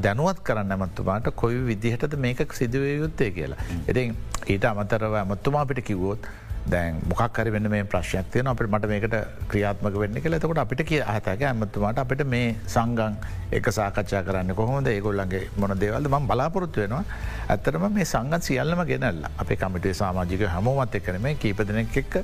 දැනුවත් 0.06 0.42
කරන්න 0.48 0.76
ඇමත්තුමාට 0.78 1.30
කොයි 1.44 1.62
විදිහටද 1.70 2.18
මේක 2.26 2.42
සිදුවය 2.54 2.98
යුත්තේ 2.98 3.30
කියලා. 3.38 3.62
ඉතින් 3.88 4.18
ඊට 4.48 4.66
අමතරව 4.66 5.14
ඇමත්තුමා 5.22 5.64
අපිට 5.68 5.84
කිවෝත් 5.86 6.26
දැන් 6.72 7.00
මොකක්කර 7.10 7.50
වෙන්න 7.56 7.70
මේ 7.74 7.84
ප්‍රශ්යක් 7.92 8.28
තියන 8.32 8.50
අපට 8.52 8.68
මට 8.68 8.90
මේකට 8.92 9.16
ක්‍රියාත්මක 9.52 10.00
වෙන්න 10.02 10.20
කළ 10.24 10.38
තකොට 10.44 10.62
අපිට 10.64 10.84
කිය 10.90 11.02
අහතක 11.14 11.44
ඇමතුමාට 11.50 12.02
අපිට 12.04 12.24
මේ 12.34 12.56
සංගං 12.68 13.16
එක 13.52 13.70
සාකච්ඡා 13.78 14.24
කරන්න 14.28 14.56
කොහොමද? 14.56 14.88
ඒගොල්ලන්ගේ 14.88 15.44
මොන 15.58 15.76
දේවල්ද? 15.84 16.12
ම 16.12 16.28
බලාපොරොත්තු 16.32 16.84
වෙනවා. 16.84 17.04
ඇත්තරම 17.50 17.88
මේ 18.00 18.10
සංගත් 18.14 18.44
සියල්ලම 18.50 18.84
ගෙනල්ල. 18.92 19.24
අපේ 19.38 19.60
කමිටේ 19.64 19.96
සාමාජික 20.02 20.44
හමෝමත් 20.56 21.00
එක්කන 21.00 21.22
මේ 21.22 21.40
කීපදනෙක් 21.44 21.98
එක්ක 22.04 22.16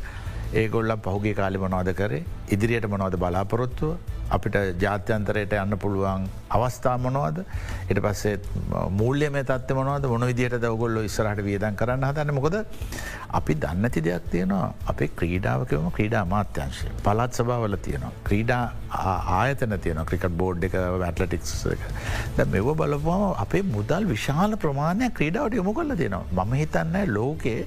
ඒගොල්ලම් 0.61 0.99
පහුගේ 1.05 1.35
කාලි 1.41 1.57
මොනවාද 1.63 1.89
කරේ? 1.99 2.23
ඉදිරියට 2.55 2.89
මොනවද 2.93 3.15
බලාපොරොත්තුව? 3.23 3.93
අපිට 4.35 4.55
ජාත්‍යන්තරයට 4.83 5.53
යන්න 5.59 5.77
පුළුවන් 5.83 6.27
අවස්ථා 6.57 6.95
මොනවද? 7.05 7.39
එට 7.91 7.99
පස්සේ 8.05 8.35
මූල්‍ය 8.99 9.29
මේ 9.35 9.45
තත්ව 9.49 9.77
මොනවද? 9.79 10.07
මොන 10.13 10.25
විදියට 10.31 10.57
දවගොල්ල 10.63 11.01
ඉස්සරහට 11.09 11.43
වියදන් 11.47 11.77
කරන්න 11.81 12.07
හදන්න? 12.09 12.33
මොකද 12.39 12.57
අපි 13.39 13.55
දන්නති 13.63 14.03
දෙයක් 14.07 14.27
තියෙනවා. 14.33 14.73
අපේ 14.93 15.09
ක්‍රීඩාවකම 15.21 15.87
ක්‍රීඩා 15.97 16.23
මාත්‍යංශය 16.33 16.91
පලත් 17.07 17.39
සභාවල 17.39 17.77
තියෙනවා. 17.87 18.13
ක්‍රීඩා 18.29 18.63
ආයතන 19.39 19.77
තියෙන 19.85 20.03
ක්‍රිකට 20.11 20.37
බෝඩ් 20.43 20.67
එක 20.69 20.77
වැටලටික්ස් 21.05 21.55
එක. 21.75 21.87
ද 22.37 22.47
මෙව 22.55 22.69
බලපුම 22.83 23.25
අපේ 23.45 23.63
මුදල් 23.77 24.11
විශාල 24.13 24.59
ප්‍රමාණයක් 24.65 25.17
ක්‍රීඩාවට 25.21 25.59
යොමු 25.61 25.73
කල 25.79 25.97
තියෙනවා. 26.03 26.45
මම 26.45 26.53
හිතන්න 26.61 27.01
ලෝකයේ 27.17 27.65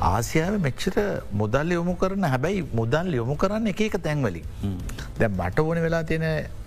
ආසියාව 0.00 0.60
මෙච්චර 0.66 0.96
මුදල් 1.40 1.70
යොමු 1.78 1.94
කරන 2.02 2.24
හැබැයි 2.32 2.66
මුදල් 2.80 3.08
යොමු 3.18 3.36
කරන්න 3.42 3.68
එක 3.72 3.80
එක 3.86 3.96
තැන්වලින්. 4.06 4.44
දැ 5.18 5.28
මට 5.28 5.58
ඕන 5.64 5.80
වෙලා 5.86 6.02
තියෙන 6.10 6.26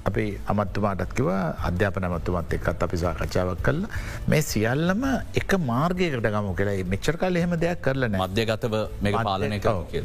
අපි 0.10 0.26
අමත්තුමාටත්කිව 0.52 1.30
අධ්‍යාපන 1.70 2.08
මත්තුමත් 2.16 2.56
එක්කත් 2.58 2.84
අපි 2.88 2.98
සාකච්ඡාවක් 3.04 3.62
කල්ල 3.68 3.84
මේ 4.32 4.42
සියල්ලම 4.42 5.06
එක 5.42 5.54
මාර්ගයකට 5.72 6.26
ගම 6.26 6.50
කියලා. 6.62 6.84
මෙච්චර 6.94 7.18
කාල 7.22 7.36
එහෙම 7.42 7.54
දෙයක් 7.66 7.84
කරලන 7.86 8.18
මධ්‍යගතව 8.24 8.76
මේ 9.06 9.14
පාලනය 9.30 9.62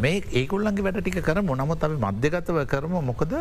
මේ 0.06 0.22
ඒකුල්ලන්ගේ 0.42 0.86
වැඩ 0.88 1.00
ටික 1.00 1.20
කරම. 1.30 1.56
නමුත් 1.62 1.88
අපි 1.88 1.98
මධ්‍යගතව 2.06 2.60
කරම. 2.74 3.00
මොකද 3.10 3.34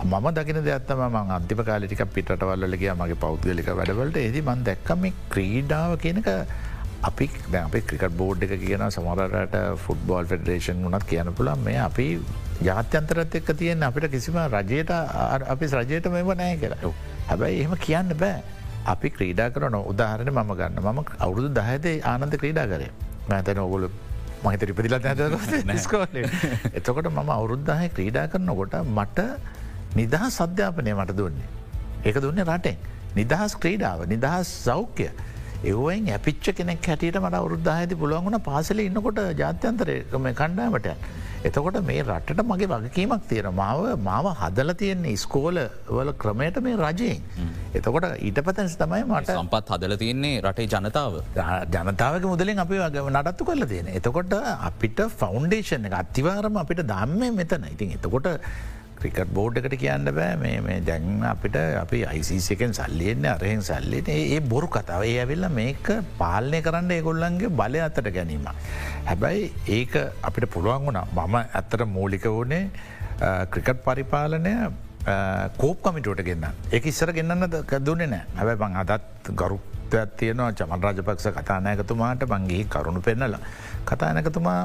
මම 0.00 0.26
දකින 0.38 0.58
දෙයක්ත්තම 0.64 1.00
ම 1.10 1.16
අන්තිම 1.36 1.60
කාලිටික 1.68 2.02
පිටවල්ලගේ 2.14 2.94
මගේ 3.02 3.22
පෞද්ගලික 3.26 3.70
වැඩවලට. 3.78 4.16
එදි 4.28 4.40
මන් 4.48 4.66
දැක්කම 4.68 5.06
ක්‍රීඩාව 5.34 5.98
කියනක 6.04 6.28
අපි 7.08 7.26
අපි 7.64 7.80
ක්‍රිකට 7.88 8.16
බෝඩ් 8.20 8.42
එක 8.46 8.54
කියන 8.62 8.82
සමරට 8.90 9.54
ෆුට්බෝල් 9.84 10.26
ෆෙඩරේෂන් 10.32 10.82
වනත් 10.86 11.06
කියන 11.10 11.32
පුළන් 11.38 11.62
මේ 11.66 11.78
අපි 11.88 12.06
ජාත්‍යන්තරත් 12.68 13.36
එක්ක 13.40 13.52
තියෙන් 13.60 13.84
අපිට 13.88 14.10
කිසිම 14.14 14.36
රජයට 14.54 14.92
අපි 15.54 15.70
රජයට 15.80 16.10
මෙම 16.16 16.32
නෑ 16.42 16.56
කියලා. 16.62 16.92
හැබැයි 17.30 17.62
එහෙම 17.62 17.74
කියන්න 17.86 18.12
බෑ. 18.22 18.42
අපි 18.92 19.08
ක්‍රීඩා 19.16 19.48
කරන 19.54 19.78
උදාහරණ 19.92 20.32
මම 20.34 20.52
ගන්න. 20.60 20.80
මම 20.84 21.00
අවුරුදු 21.26 21.48
දහතේ 21.60 21.96
ආනන්ද 22.12 22.36
ක්‍රීඩා 22.42 22.66
කරේ. 22.72 22.92
මෑතන 23.30 23.62
ඔගොල 23.64 23.88
මහිත 24.44 24.62
රිපදිලත් 24.68 25.08
නැස්කෝල 25.72 26.20
එතකොට 26.78 27.10
මම 27.14 27.32
අවුරුද්ධහය 27.38 27.88
ක්‍රීඩා 27.96 28.28
කරනකොට 28.34 28.76
මට 28.98 29.28
නිදහ 29.96 30.22
සධ්‍යාපනය 30.38 30.92
මට 31.00 31.16
දුන්නේ. 31.16 31.48
ඒක 32.04 32.16
දුන්නේ 32.26 32.44
රටෙන්. 32.44 32.78
නිදහස් 33.18 33.52
ක්‍රීඩාව 33.62 34.06
නිදහස් 34.12 34.48
සෞඛ්‍ය 34.66 35.08
එවුවෙන් 35.64 36.06
ඇපිච්ච 36.08 36.46
කෙනෙක් 36.58 36.86
හැටියට 36.88 37.18
මට 37.20 37.40
අවුද්ධහඇති 37.40 38.00
පුළුවන්ගුණ 38.02 38.40
පාසල 38.42 38.78
ඉන්නකොට 38.80 39.18
ජාත්‍යන්තරයම 39.40 40.28
කණ්ඩාමට. 40.38 40.88
එතකොට 41.48 41.76
මේ 41.88 42.00
රටට 42.02 42.40
මගේ 42.50 42.68
වගකීමක් 42.72 43.26
තියෙන 43.28 43.48
මාව 43.60 43.80
මාව 44.08 44.26
හදල 44.40 44.72
තියෙන්නේ 44.82 45.16
ස්කෝල 45.16 45.60
වල 45.90 46.12
ක්‍රමයට 46.22 46.56
මේ 46.66 46.76
රජයෙන්. 46.76 47.20
එතකොට 47.74 48.08
ඊට 48.28 48.40
පතැස් 48.48 48.76
තමයි 48.82 49.04
මට 49.04 49.36
සම්පත් 49.36 49.76
හදල 49.76 49.96
තියන්නේ 50.02 50.40
රටේ 50.46 50.68
ජනතාව. 50.74 51.20
ජනතාවක 51.76 52.26
මුදලින් 52.32 52.64
අපි 52.64 52.82
නඩත්තු 53.16 53.48
කරල 53.50 53.64
තියෙන. 53.72 53.92
එතකොට 54.00 54.36
අපිට 54.70 55.00
ෆෞන්ඩේෂන් 55.22 55.88
එක 55.90 55.96
අත්තිවාරම 56.02 56.60
අපිට 56.64 56.84
දම්ම 56.92 57.40
මෙතන 57.40 57.72
ඉතින් 57.74 57.96
එතකොට 57.98 58.28
ක්‍රිකට් 59.02 59.30
බෝඩ් 59.36 59.58
එකට 59.60 59.74
කියන්න 59.82 60.10
බෑ. 60.18 60.34
මේ 60.66 60.78
දැන් 60.88 61.22
අපිට 61.32 61.56
අපි 61.82 62.00
අයිසිකෙන් 62.12 62.72
සල්ලියෙන්න 62.78 63.26
අරහෙන් 63.34 63.62
සල්ලිට 63.68 64.10
ඒ 64.16 64.40
බොරු 64.52 64.68
කතාව. 64.76 65.02
ඒ 65.10 65.16
ඇවිල්ල 65.22 65.48
මේක 65.60 65.88
පාලනය 66.20 66.60
කරන්න 66.66 66.92
ඒගොල්ලන්ගේ 66.98 67.54
බලය 67.60 67.80
අතට 67.88 68.10
ගැනීම. 68.18 68.46
හැබැයි 69.08 69.50
ඒක 69.78 69.96
අපිට 70.28 70.46
පුළුවන් 70.54 70.86
වුණා. 70.86 71.06
මම 71.16 71.36
ඇත්තට 71.42 71.86
මූලික 71.96 72.28
වුණේ 72.36 72.62
ක්‍රිකට් 73.54 73.82
පරිපාලනය 73.88 74.54
කෝප් 75.62 75.78
කමිටුවට 75.84 76.22
ගන්න 76.28 76.46
එක 76.76 76.86
ඉස්සර 76.92 77.12
ගන්නන්න 77.18 77.82
දුන්නේ 77.88 78.12
නෑ. 78.14 78.24
හැබැ 78.38 78.56
බං 78.62 78.78
අදත් 78.82 79.30
ගරුත්වයක් 79.40 80.10
තියනවා. 80.20 80.50
චමන් 80.58 80.82
රජපක්ෂ 80.88 81.28
කතානයකතුමාට 81.38 82.24
බංගේ 82.32 82.64
කරුණු 82.74 83.00
පෙන්නලා. 83.08 83.40
කතානකතුමා 83.90 84.60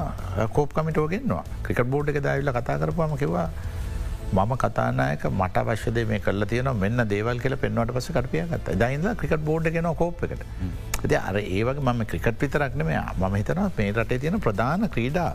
කෝප් 0.56 0.70
කමිටුව 0.76 1.08
ගෙන්වා 1.12 1.44
ක්‍රිකට 1.64 1.88
බෝඩ් 1.94 2.12
එක 2.12 2.20
දවිල්ල 2.26 2.52
කතා 2.58 2.76
කරපුම 2.82 3.16
කිවා 3.22 3.48
මම 4.32 4.52
කතානායක 4.62 5.24
මට 5.30 5.56
අවශ්‍යද 5.62 5.98
මේ 6.08 6.18
කල 6.18 6.44
තියන 6.52 6.70
මෙන්න 6.80 7.02
දේවල් 7.12 7.38
කියල 7.44 7.56
පෙන්වට 7.64 7.92
පස 7.96 8.08
කටපියගත් 8.16 8.72
දයින්ද 8.82 9.06
ක්‍රිකට 9.20 9.44
බෝඩ් 9.50 9.70
ගෙන 9.76 9.88
කෝප් 10.00 10.24
එකට. 10.24 10.42
ද 11.10 11.12
අර 11.14 11.36
ඒවගේ 11.42 11.84
මම 11.84 12.02
ක්‍රිකට් 12.10 12.42
විතරක්න 12.42 12.82
මේ 12.90 13.04
මම 13.20 13.36
හිතන 13.40 13.62
මේ 13.78 13.92
රටේ 13.92 14.18
තියෙන 14.24 14.40
ප්‍රධාන 14.40 14.88
ක්‍රීඩා 14.96 15.30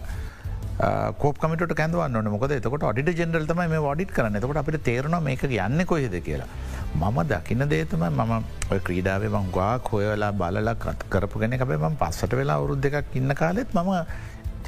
කෝප්කමට 1.23 1.73
කැන්දවන්න 1.79 2.29
මොකද 2.35 2.51
එතකොට 2.57 2.83
අඩිට 2.89 3.19
ජෙනරල් 3.21 3.47
තමයි 3.47 3.69
මේ 3.73 3.81
වඩිට 3.87 4.11
කරන්න. 4.17 4.35
එතකොට 4.39 4.61
අපිට 4.63 4.83
තේරන 4.89 5.15
මේක 5.23 5.43
යන්න 5.47 5.85
කොහෙද 5.85 6.17
කියලා. 6.27 6.49
මම 6.95 7.17
දකින 7.31 7.63
දේතම 7.73 8.03
මම 8.09 8.33
ඔය 8.71 8.79
ක්‍රීඩාවේ 8.89 9.31
මංගවා 9.37 9.79
කොයලා 9.89 10.31
බලලා 10.33 10.75
කරපු 11.13 11.39
ගෙන 11.39 11.53
අපේ 11.53 11.77
ම 11.77 11.95
පස්සට 12.03 12.35
වෙලා 12.41 12.59
අවුරුද් 12.59 12.83
දෙකක් 12.85 13.15
ඉන්න 13.15 13.35
කාලෙත් 13.41 13.73
මම 13.73 13.91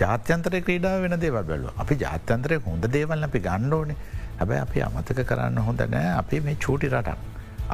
ජාත්‍යන්තර 0.02 0.54
ක්‍රීඩාව 0.68 1.04
වෙන 1.06 1.16
දේවල් 1.24 1.46
බැලු 1.50 1.74
අපි 1.84 1.96
ජාත්‍යන්තරය 2.04 2.58
හොඳ 2.68 2.86
දේවල් 2.96 3.28
අපි 3.30 3.40
ගණ්ඩෝනේ 3.48 3.98
හැබැ 4.40 4.60
අපි 4.66 4.80
අමතක 4.88 5.20
කරන්න 5.30 5.60
හොඳ 5.68 5.82
නෑ. 5.96 6.10
අපි 6.22 6.40
මේ 6.48 6.58
චූටි 6.66 6.88
රටක්. 6.94 7.20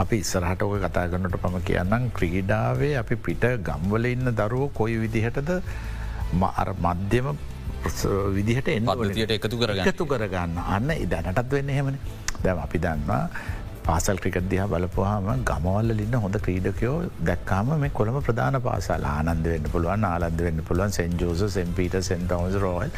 අපි 0.02 0.16
ඉස්සරහට 0.24 0.62
ඔය 0.64 0.80
කතා 0.86 1.06
කරන්නට 1.12 1.38
පම 1.44 1.56
කියන්නම් 1.70 2.10
ක්‍රීඩාවේ 2.18 2.94
අපි 3.02 3.16
පිට 3.28 3.46
ගම්වල 3.68 4.06
ඉන්න 4.14 4.34
දරුව 4.40 4.66
කොයි 4.80 4.98
විදිහටද 5.04 5.52
මධ්‍යම 6.42 7.28
විදිහට 8.38 8.68
එන්නට 8.76 9.36
එකතු 9.38 9.56
කරගන්න. 9.62 9.86
එකතු 9.92 10.06
කරගන්න. 10.12 10.58
අන්න 10.76 10.90
ඉදැනටත් 11.06 11.54
වෙන්න 11.56 11.70
එහෙමන. 11.76 11.98
දැම 12.44 12.60
අපි 12.66 12.78
දන්නවා 12.86 13.24
පාසල් 13.80 14.18
ක්‍රිකට් 14.18 14.50
දිහා 14.50 14.68
බලපුහම 14.68 15.28
ගමවල්ල 15.44 15.92
ලින්න 15.94 16.16
හොඳ 16.18 16.38
ක්‍රීඩකයෝ 16.40 16.96
දැක්කාම 17.24 17.74
මේ 17.78 17.92
කොළම 17.92 18.20
ප්‍රධාන 18.22 18.60
පාසල් 18.62 19.08
ආනන්ද 19.08 19.48
වෙන්න 19.48 19.72
පුළුවන් 19.72 20.06
ආලන්ද 20.06 20.42
වෙන්න 20.42 20.64
පුළුවන් 20.64 20.94
සෙන්ජෝස 20.94 21.44
සෙන්පීට 21.54 22.00
සෙන්ටවස් 22.04 22.58
රෝල් 22.60 22.98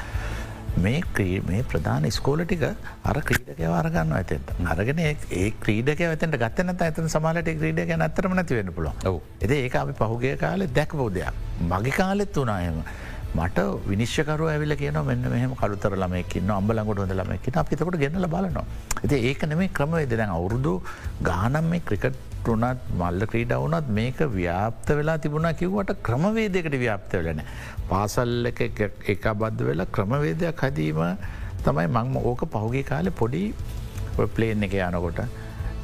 මේ 0.77 1.01
මේ 1.43 1.63
ප්‍රධාන 1.65 2.09
ස්කෝල 2.11 2.43
ටික 2.43 2.63
අර 2.63 3.21
ක්‍රීඩක 3.21 3.61
වාරගන්න 3.67 4.13
ඇතෙන්ට. 4.13 4.51
අරගෙන 4.67 4.99
ඒ 4.99 5.51
ක්‍රීඩක 5.59 6.01
ඇතට 6.01 6.37
ගත්තනත 6.37 6.81
ඇතන 6.81 7.09
සමාලට 7.09 7.51
ක්‍රීඩක 7.53 7.95
නැතරම 7.97 8.33
නැති 8.33 8.55
වෙන්න 8.55 8.73
පුළුව 8.73 9.21
එද 9.41 9.51
ඒ 9.51 9.69
අපි 9.75 9.93
පහුගේ 9.93 10.35
කාලෙ 10.37 10.67
දැක්බෝදයක් 10.69 11.33
මගේ 11.63 11.91
කාලෙත් 11.93 12.35
වනායම 12.37 12.83
මට 13.33 13.59
විනිශ්කරු 13.87 14.45
ඇවිල 14.53 14.73
කියන 14.79 14.97
මෙන්න 15.09 15.23
මෙහම 15.33 15.51
කළුතර 15.59 15.93
ළමයකින්න 15.95 16.49
අම්බලඟොට 16.57 17.01
හොඳ 17.03 17.13
ළමයකින 17.19 17.59
අපිතකොට 17.61 17.97
ගෙනල 18.01 18.27
බලනවා. 18.33 18.65
ඇති 18.97 19.19
ඒක 19.29 19.43
නෙමේ 19.51 19.69
ක්‍රමවේද 19.77 20.13
දැන් 20.19 20.33
අවුරුදු 20.37 20.73
ගානම් 21.29 21.69
මේ 21.71 21.83
ක්‍රිකට් 21.89 22.17
ටුනත් 22.39 22.81
මල්ල 23.01 23.25
ක්‍රීඩ 23.31 23.53
වුනත් 23.63 23.91
මේක 23.99 24.19
ව්‍යාප්ත 24.37 24.89
වෙලා 24.99 25.17
තිබුණා 25.25 25.53
කිව්වට 25.53 25.93
ක්‍රමවේදකට 26.07 26.75
ව්‍යාප්ත 26.83 27.13
වෙලන. 27.19 27.41
පාසල්ල 27.89 28.49
එක 28.49 29.27
බද්ධ 29.35 29.63
වෙලා 29.69 29.91
ක්‍රමවේදයක් 29.97 30.65
හදීම 30.65 31.01
තමයි 31.65 31.87
මංම 31.87 32.17
ඕක 32.23 32.43
පහුගේ 32.55 32.83
කාලෙ 32.83 33.11
පොඩි 33.21 33.43
ප්ලේන් 34.35 34.67
එක 34.67 34.75
යනකොට 34.81 35.21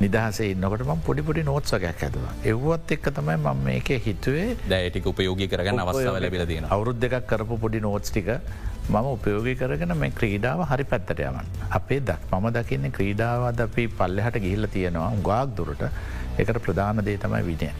නිදහස 0.01 0.39
ඉන්නකට 0.46 0.84
ම 0.86 1.00
පොඩිපොඩි 1.08 1.44
නෝත්සකයක් 1.48 1.86
ඇතුව. 1.89 2.25
එව්වත් 2.51 2.92
එක් 2.96 3.08
තමයි 3.18 3.36
මම 3.38 3.63
මේක 3.68 3.88
හිතුවේ 4.06 4.48
දැටික 4.72 5.08
උපයෝගි 5.12 5.48
කරගන්න 5.54 5.82
අවස්ථාව 5.84 6.18
ලැබිලදන 6.25 6.68
අවුරුද් 6.75 7.00
දෙකක් 7.04 7.25
කරපු 7.32 7.58
පොඩි 7.63 7.80
නෝත්ස්ටික 7.86 8.30
මම 8.89 9.08
උපයෝගි 9.16 9.54
කරගෙන 9.62 9.94
මේ 10.04 10.13
ක්‍රීඩාව 10.20 10.62
හරි 10.72 10.86
පැත්තට 10.92 11.24
යමන්. 11.30 11.48
අපේ 11.80 12.00
දක් 12.10 12.32
මම 12.32 12.48
දකින්නේ 12.58 12.96
ක්‍රීඩාවද 12.98 13.62
අපි 13.66 13.86
පල්ලෙහට 14.00 14.38
ගිහිල්ල 14.46 14.68
තියෙනවා 14.75 15.12
ගාක් 15.30 15.56
දුරට 15.58 15.84
එකට 16.38 16.60
ප්‍රධාන 16.68 17.04
දේ 17.08 17.18
තමයි 17.24 17.44
විනය. 17.50 17.72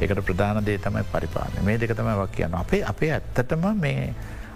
එකට 0.00 0.20
ප්‍රධාන 0.28 0.62
දේ 0.68 0.78
තමයි 0.86 1.04
පරිපාලන 1.12 1.58
මේ 1.70 1.76
දෙක 1.82 1.96
තමයි 1.98 2.14
වක් 2.20 2.36
කියන්න 2.36 2.54
අපේ 2.62 2.82
අපේ 2.92 3.10
ඇත්තටම 3.16 3.66
මේ 3.84 4.06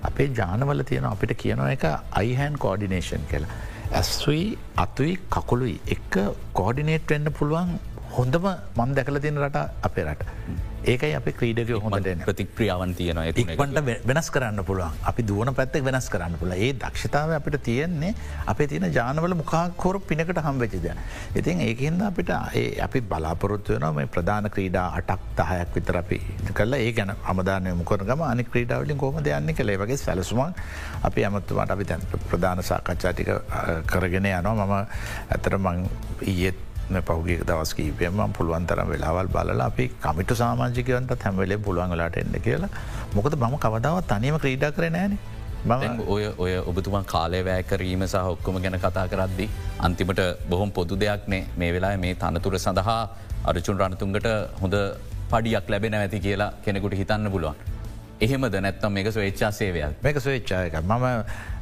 අපේ 0.02 0.28
ජානවල 0.38 0.82
තියෙන 0.90 1.10
අපිට 1.10 1.34
කියනවා 1.42 1.72
එක 1.74 1.84
අයිහැන් 2.20 2.62
කෝඩිනේෂන් 2.64 3.26
කියලා. 3.32 3.50
ඇස්වී 3.90 4.58
අතුයි 4.76 5.12
කකුළුයි 5.30 5.76
එක්ක 5.88 6.16
කෝඩිනේට් 6.52 7.08
වෙන්න 7.08 7.32
පුළුවන් 7.32 7.70
හොඳම 8.18 8.46
මන් 8.78 8.94
දැකල 8.98 9.18
තියෙන 9.24 9.36
රට 9.44 9.58
අපේ 9.88 10.04
රට. 10.08 10.22
ඒකයි 10.90 11.14
අප 11.18 11.26
ක්‍රීඩක 11.38 11.70
හොඳට 11.84 12.08
ප්‍රතික්‍රියාවන් 12.26 12.92
තියෙන 12.98 13.18
ඉක්මට 13.42 13.78
වෙනස් 14.10 14.28
කරන්න 14.34 14.62
පුළුවන්. 14.68 14.96
අපි 15.10 15.22
දුවන 15.28 15.50
පැත්තෙක් 15.58 15.84
වෙනස් 15.88 16.08
කරන්න 16.12 16.34
පුළ 16.40 16.54
ඒ 16.56 16.70
දක්ෂතාව 16.82 17.34
අපිට 17.38 17.58
තියෙන්නේ 17.68 18.12
අපේ 18.52 18.68
තියෙන 18.72 18.86
ජානවල 18.98 19.34
මොකාකොර 19.42 20.00
පිනකට 20.10 20.40
හම්වෙචිද. 20.46 20.88
ඉතින් 21.40 21.62
ඒකහින්ද 21.68 22.02
අපිට 22.10 22.32
අපි 22.86 23.00
බලාපොරොත්තු 23.12 23.78
වන 23.78 23.88
මේ 23.98 24.10
ප්‍රධාන 24.16 24.50
ක්‍රීඩා 24.56 24.86
අටක් 25.00 25.26
දහයක් 25.40 25.74
විතර 25.78 25.98
අපි 26.02 26.20
කරලා 26.60 26.82
ඒ 26.86 26.92
ගැන 26.98 27.14
අමදානය 27.32 27.74
මුකරගම 27.82 28.22
අනි 28.32 28.48
ක්‍රීඩාවලින් 28.52 29.02
කොම 29.04 29.18
දෙයන්න 29.28 29.54
කළේ 29.60 29.78
වගේ 29.84 30.00
සැලසුම 30.06 30.42
අපි 31.10 31.28
අමත්තුවට 31.30 31.74
අපි 31.76 31.90
තැන් 31.92 32.06
ප්‍රධාන 32.30 32.62
සාකච්ඡාටික 32.70 33.30
කරගෙන 33.92 34.30
යනවා. 34.32 34.66
මම 34.66 34.74
ඇතර 35.34 35.58
මං 35.58 35.86
ඊයත් 36.32 36.67
පහුගේ 37.08 37.38
දවස් 37.48 37.72
කීපයම 37.78 38.20
පුළුවන් 38.38 38.66
තරම් 38.66 38.88
වෙලාවල් 38.92 39.28
බලලා 39.34 39.66
අපි 39.70 39.88
කමිට 40.04 40.32
සාමාජිකවන්ට 40.42 41.24
හැමවෙලේ 41.24 41.58
පුළුවන් 41.66 41.90
වෙලාට 41.90 42.16
එන්න 42.22 42.36
කියලා. 42.46 42.70
මොකද 43.14 43.36
මම 43.36 43.58
කවදාවත් 43.64 44.08
තනීම 44.12 44.38
ක්‍රීඩා 44.44 44.72
කර 44.72 44.90
නෑන. 44.90 45.18
ඔය 46.06 46.22
ඔය 46.38 46.52
ඔබතුමා 46.70 47.04
කාලය 47.04 47.40
වෑකරීම 47.44 48.02
සහ 48.06 48.32
ඔක්කොම 48.34 48.60
ගැන 48.64 48.78
කතා 48.84 49.06
කරද්දි 49.12 49.46
අන්තිමට 49.86 50.20
බොහොම 50.50 50.70
පොදු 50.70 51.00
දෙයක්නේ 51.04 51.42
මේ 51.56 51.72
වෙලා 51.76 51.96
මේ 52.04 52.14
තනතුර 52.14 52.58
සඳහා 52.58 53.00
අරචුන් 53.44 53.80
රණතුන්ගට 53.80 54.28
හොඳ 54.62 54.76
පඩියක් 55.32 55.66
ලැබෙන 55.72 55.94
ඇති 55.94 56.20
කියලා 56.20 56.52
කෙනෙකුට 56.64 56.94
හිතන්න 57.00 57.30
පුළුවන්. 57.34 57.56
එහෙමද 58.20 58.54
නැත්තම් 58.64 58.92
මේක 58.92 59.08
ස්වේච්චා 59.16 59.50
සේවයක්? 59.58 59.92
මේක 60.04 60.16
ස්වේච්චායක 60.24 60.74
මම 60.80 61.04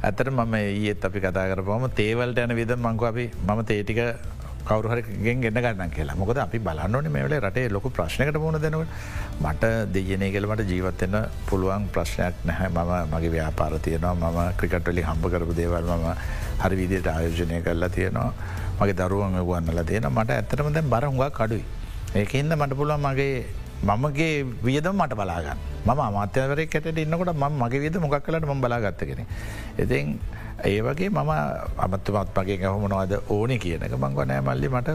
ඇතර 0.03 0.29
මම 0.31 0.55
ඒත් 0.61 1.05
අපි 1.09 1.19
කතා 1.25 1.45
කරපුම 1.51 1.85
තේවල්ට 1.99 2.39
යන 2.45 2.55
විද 2.59 2.71
මංකු 2.77 3.05
අපි 3.11 3.25
මම 3.47 3.59
තේටික 3.71 3.99
කවරුහරගෙන් 4.67 5.41
ගෙන්න්න 5.43 5.61
ගන්න 5.65 5.95
කියලා. 5.97 6.17
මොකද 6.21 6.39
අපි 6.45 6.59
බලන්නන 6.67 7.09
මේවල 7.15 7.35
රටේ 7.39 7.67
ලොකු 7.75 7.89
ප්‍රශ්නකට 7.97 8.39
මුණ 8.43 8.59
දෙනවට 8.65 8.91
මට 9.45 9.71
දෙයනේ 9.95 10.31
කෙලමට 10.35 10.63
ජීවත්වෙන්න 10.73 11.17
පුළුවන් 11.49 11.89
ප්‍රශ්නයක් 11.95 12.45
නැහැ. 12.51 12.69
මම 12.75 13.15
මගේ 13.15 13.33
ව්‍යාපාර 13.37 13.79
තියෙනවා. 13.87 14.31
මම 14.31 14.39
ක්‍රිකට්වලි 14.59 15.07
හම්ප 15.09 15.33
කරපු 15.33 15.59
දේවල් 15.61 15.91
මම 15.97 16.07
හරි 16.61 16.75
විදියට 16.81 17.11
ආයෝජනය 17.15 17.61
කරලා 17.67 17.93
තියෙනවා. 17.97 18.31
මගේ 18.79 18.93
දරුවන් 18.93 19.37
ගුවන්නල 19.41 19.79
තියෙන 19.89 20.05
මට 20.09 20.29
ඇත්තටම 20.33 20.67
දැන් 20.73 20.89
බරහුඟා 20.93 21.29
කඩුයි 21.37 21.63
ඒකහින්ද 22.21 22.53
මට 22.55 22.77
පුළුවන් 22.79 23.01
මගේ 23.05 23.45
මමගේ 23.83 24.45
වියදම 24.63 24.95
මට 24.95 25.13
බලාගන්න 25.15 25.59
ම 25.85 25.89
අමාත්‍යවරේ 25.89 26.67
කැට 26.67 26.97
ඉන්නකොට 26.97 27.35
ම 27.35 27.45
මගේ 27.61 27.79
විද 27.79 27.97
මොකක් 27.97 28.23
කලට 28.25 28.45
ම 28.45 28.61
බලාගත්තගෙන. 28.61 29.21
ඉතින් 29.77 30.19
ඒ 30.63 30.81
වගේ 30.81 31.09
මම 31.09 31.31
අමත්තුමත් 31.77 32.33
මගේ 32.35 32.57
ගැහමනවාද 32.57 33.13
ඕන 33.29 33.53
කියනක 33.59 33.93
මංගව 33.95 34.25
නෑ 34.25 34.41
මල්ලි 34.41 34.69
මට 34.69 34.89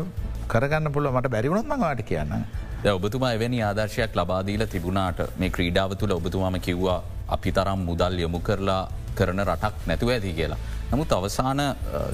කරගන්න 0.49 0.93
පුළුව 0.93 1.15
මට 1.15 1.31
බැරිවුණත් 1.31 1.67
මඟවාට 1.67 2.03
කියන්න. 2.03 2.45
ඔබතුමා 2.91 3.33
එවැනි 3.33 3.63
ආදර්ශයක් 3.63 4.17
ලබාදීල 4.17 4.67
තිබුණාට 4.67 5.21
මේ 5.39 5.51
ක්‍රීඩාව 5.51 5.95
තුළ 5.95 6.13
ඔබතුමාම 6.13 6.59
කිව්වා 6.61 7.03
අපි 7.29 7.53
තරම් 7.53 7.87
මුදල් 7.89 8.19
යොමු 8.19 8.41
කරලා 8.41 8.83
කරන 9.15 9.45
රටක් 9.45 9.87
නැතුව 9.87 10.11
ඇති 10.11 10.33
කියලා. 10.33 10.59
නමුත් 10.93 11.13
අවසාන 11.13 11.61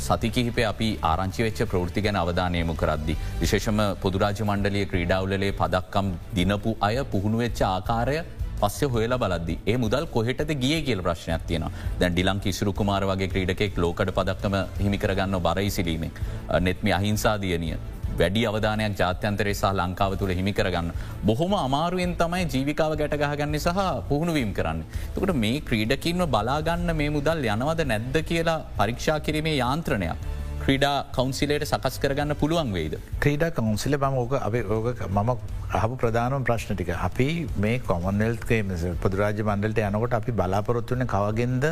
සතිකිහිපේ 0.01 0.67
අපි 0.67 0.89
ආරංචි 1.05 1.43
වෙච්ච 1.43 1.61
ප්‍රෘති 1.67 2.03
ගැන 2.03 2.17
අවධානයමු 2.17 2.75
කරද්දි. 2.75 3.15
විශේෂම 3.41 3.81
පොදුරාජ 4.03 4.43
මණ්ඩලිය 4.43 4.85
ක්‍රීඩාවලේ 4.87 5.53
පදක්කම් 5.53 6.11
දිනපු 6.37 6.77
අය 6.81 6.99
පුහුණු 7.07 7.39
වෙච්ච 7.39 7.63
ආකාරය 7.69 8.17
පස්ස 8.61 8.89
හොල 8.89 9.17
බලද 9.17 9.51
ඒ 9.67 9.77
මුදල් 9.77 10.07
කොහෙට 10.09 10.55
ගිය 10.57 10.79
කියල 10.83 11.03
ප්‍රශ්නයක් 11.03 11.45
තියෙන 11.49 11.67
දැන් 12.01 12.13
ඩිලං 12.13 12.41
කිසිරු 12.41 12.73
කුමාර 12.73 13.03
වගේ 13.05 13.31
ක්‍රීඩකෙක් 13.35 13.79
ලෝකට 13.79 14.15
පදක්කම 14.15 14.57
හිමිකරගන්න 14.81 15.39
බරයිසිලීමෙන් 15.41 16.13
නෙත්ම 16.61 16.93
අහිංසාදියනිය 16.93 17.77
වැඩි 18.21 18.43
අවධානයක් 18.51 18.97
ජාත්‍යන්තරේ 19.01 19.55
සහ 19.61 19.73
ලංකාව 19.81 20.15
තුළ 20.21 20.33
හිමි 20.39 20.53
කරගන්න. 20.59 20.91
බොහොම 21.29 21.53
අමාරුවෙන් 21.65 22.15
තමයි 22.23 22.45
ජීවිකාව 22.55 22.95
ගැටගහගන්න 23.03 23.59
සහ 23.65 23.85
පුහුණුවීම් 24.11 24.53
කරන්න. 24.59 24.81
තකට 25.15 25.37
මේ 25.45 25.61
ක්‍රීඩකින්ව 25.69 26.27
බලාගන්න 26.35 26.97
මේ 27.03 27.13
මුදල් 27.19 27.47
යනවද 27.55 27.85
නැද්ද 27.93 28.19
කියලා 28.33 28.59
පරීක්ෂා 28.81 29.21
කිරීමේ 29.29 29.57
යාන්ත්‍රණයක්. 29.63 30.27
ක්‍රීඩා 30.65 30.97
කවන්සිලට 31.17 31.65
සකස් 31.67 31.95
කරගන්න 32.03 32.35
පුළුවන් 32.41 32.73
වේද. 32.77 32.95
ක්‍රීඩා 33.25 33.55
කවන්සිල 33.59 33.97
බම 34.03 34.17
ඕක 34.23 34.35
අප 34.49 34.55
ඕක 34.77 35.01
මම 35.09 35.31
අහපු 35.79 35.95
ප්‍රධානම් 36.03 36.45
ප්‍රශ්න 36.49 36.77
ටික 36.77 36.91
අපි 37.09 37.29
මේ 37.65 37.79
කොමන්ෙල්ගේ 37.89 38.61
පොදුරාජ 39.05 39.41
මණ්ඩලට 39.49 39.81
යනකොට 39.89 40.19
අපි 40.21 40.37
බලාපොරොත්තුවන 40.41 41.07
කවගෙන්ද 41.15 41.67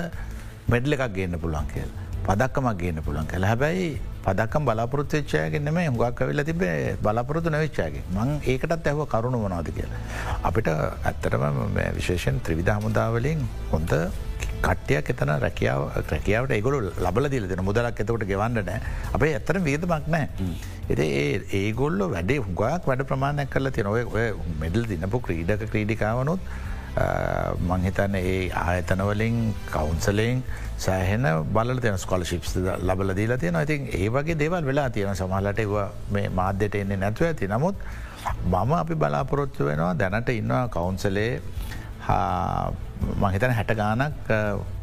මෙඩ්ල 0.74 0.96
එකක් 0.96 1.06
ගන්න 1.16 1.40
පුළන් 1.44 1.68
කියල්. 1.74 1.90
පදක්කමක් 2.26 2.78
ගන්න 2.80 3.04
පුළන් 3.06 3.28
කළ 3.32 3.46
හැබැයි 3.50 3.90
පදක්කම් 4.26 4.68
බලාපොරත්ච්චයගෙනම 4.68 5.80
හුගක් 5.80 6.22
වෙල්ල 6.28 6.44
තිබේ 6.50 6.76
බලාපොරොතු 7.06 7.54
නවිච්චාගේ 7.56 8.04
මං 8.16 8.30
ඒකටත් 8.52 8.88
ඇහව 8.92 9.02
කරුණු 9.14 9.40
වනාද 9.46 9.68
කියලා. 9.76 10.00
අපිට 10.48 10.70
ඇත්තරම 11.10 11.74
විශේෂෙන් 11.98 12.40
ත්‍රවිධ 12.46 12.72
හමුදාවලින් 12.78 13.42
හොඳ 13.74 13.92
කට්ටයක් 14.66 15.10
එතන 15.12 15.32
රැකියාව 15.44 15.82
ක්‍රැකියාවට 16.10 16.54
ඒගොලු 16.56 16.78
ලබල 17.06 17.26
දිල 17.34 17.48
දෙන 17.50 17.62
මුදලක් 17.68 18.00
එතකට 18.04 18.24
ගෙවන්න 18.32 18.62
නෑ. 18.68 18.80
අපේ 19.16 19.32
ඇත්තර 19.38 19.58
වේදමක් 19.68 20.08
නෑ. 20.14 20.26
එති 20.92 21.06
ඒ 21.22 21.34
ඒගොල්ල 21.60 22.00
වැඩේ 22.14 22.40
හුගක් 22.46 22.62
වැඩ 22.90 23.04
ප්‍රමාණයක් 23.10 23.52
කරලා 23.54 23.76
තින 23.78 23.92
ඔය 23.92 24.02
ඔය 24.16 24.26
මෙඩල් 24.62 24.88
දිනපු 24.92 25.20
ක්‍රීඩක 25.28 25.68
ක්‍රීඩිකාවනුත් 25.72 26.40
මංහිතන්න 27.62 28.14
ඒ 28.16 28.50
ආයතනවලින් 28.56 29.36
කවුන්සලෙන් 29.68 30.42
සෑහෙන 30.78 31.26
බල 31.50 31.78
තියන 31.78 31.98
ස්කොලශිප්ස් 31.98 32.56
ලබල 32.78 33.12
දීලා 33.12 33.38
තියෙන 33.38 33.58
ඉතින් 33.58 33.88
ඒ 33.92 34.08
වගේ 34.10 34.36
දේවල් 34.36 34.64
වෙලා 34.64 34.88
තියෙන 34.90 35.16
සමහලට 35.16 35.60
මේ 36.10 36.28
මාධ්‍යයට 36.30 36.74
එන්නේ 36.76 36.96
නැතුව 36.98 37.26
ඇති. 37.26 37.48
නමුත් 37.48 37.76
මම 38.44 38.72
අපි 38.74 38.94
බලාපොරොත්තු 38.96 39.64
වෙනවා 39.64 39.94
දැනට 39.94 40.28
ඉන්නවා 40.30 40.68
කවුන්සලේ 40.70 41.32
මහිතන 43.18 43.52
හැට 43.52 43.72
ගානක් 43.74 44.28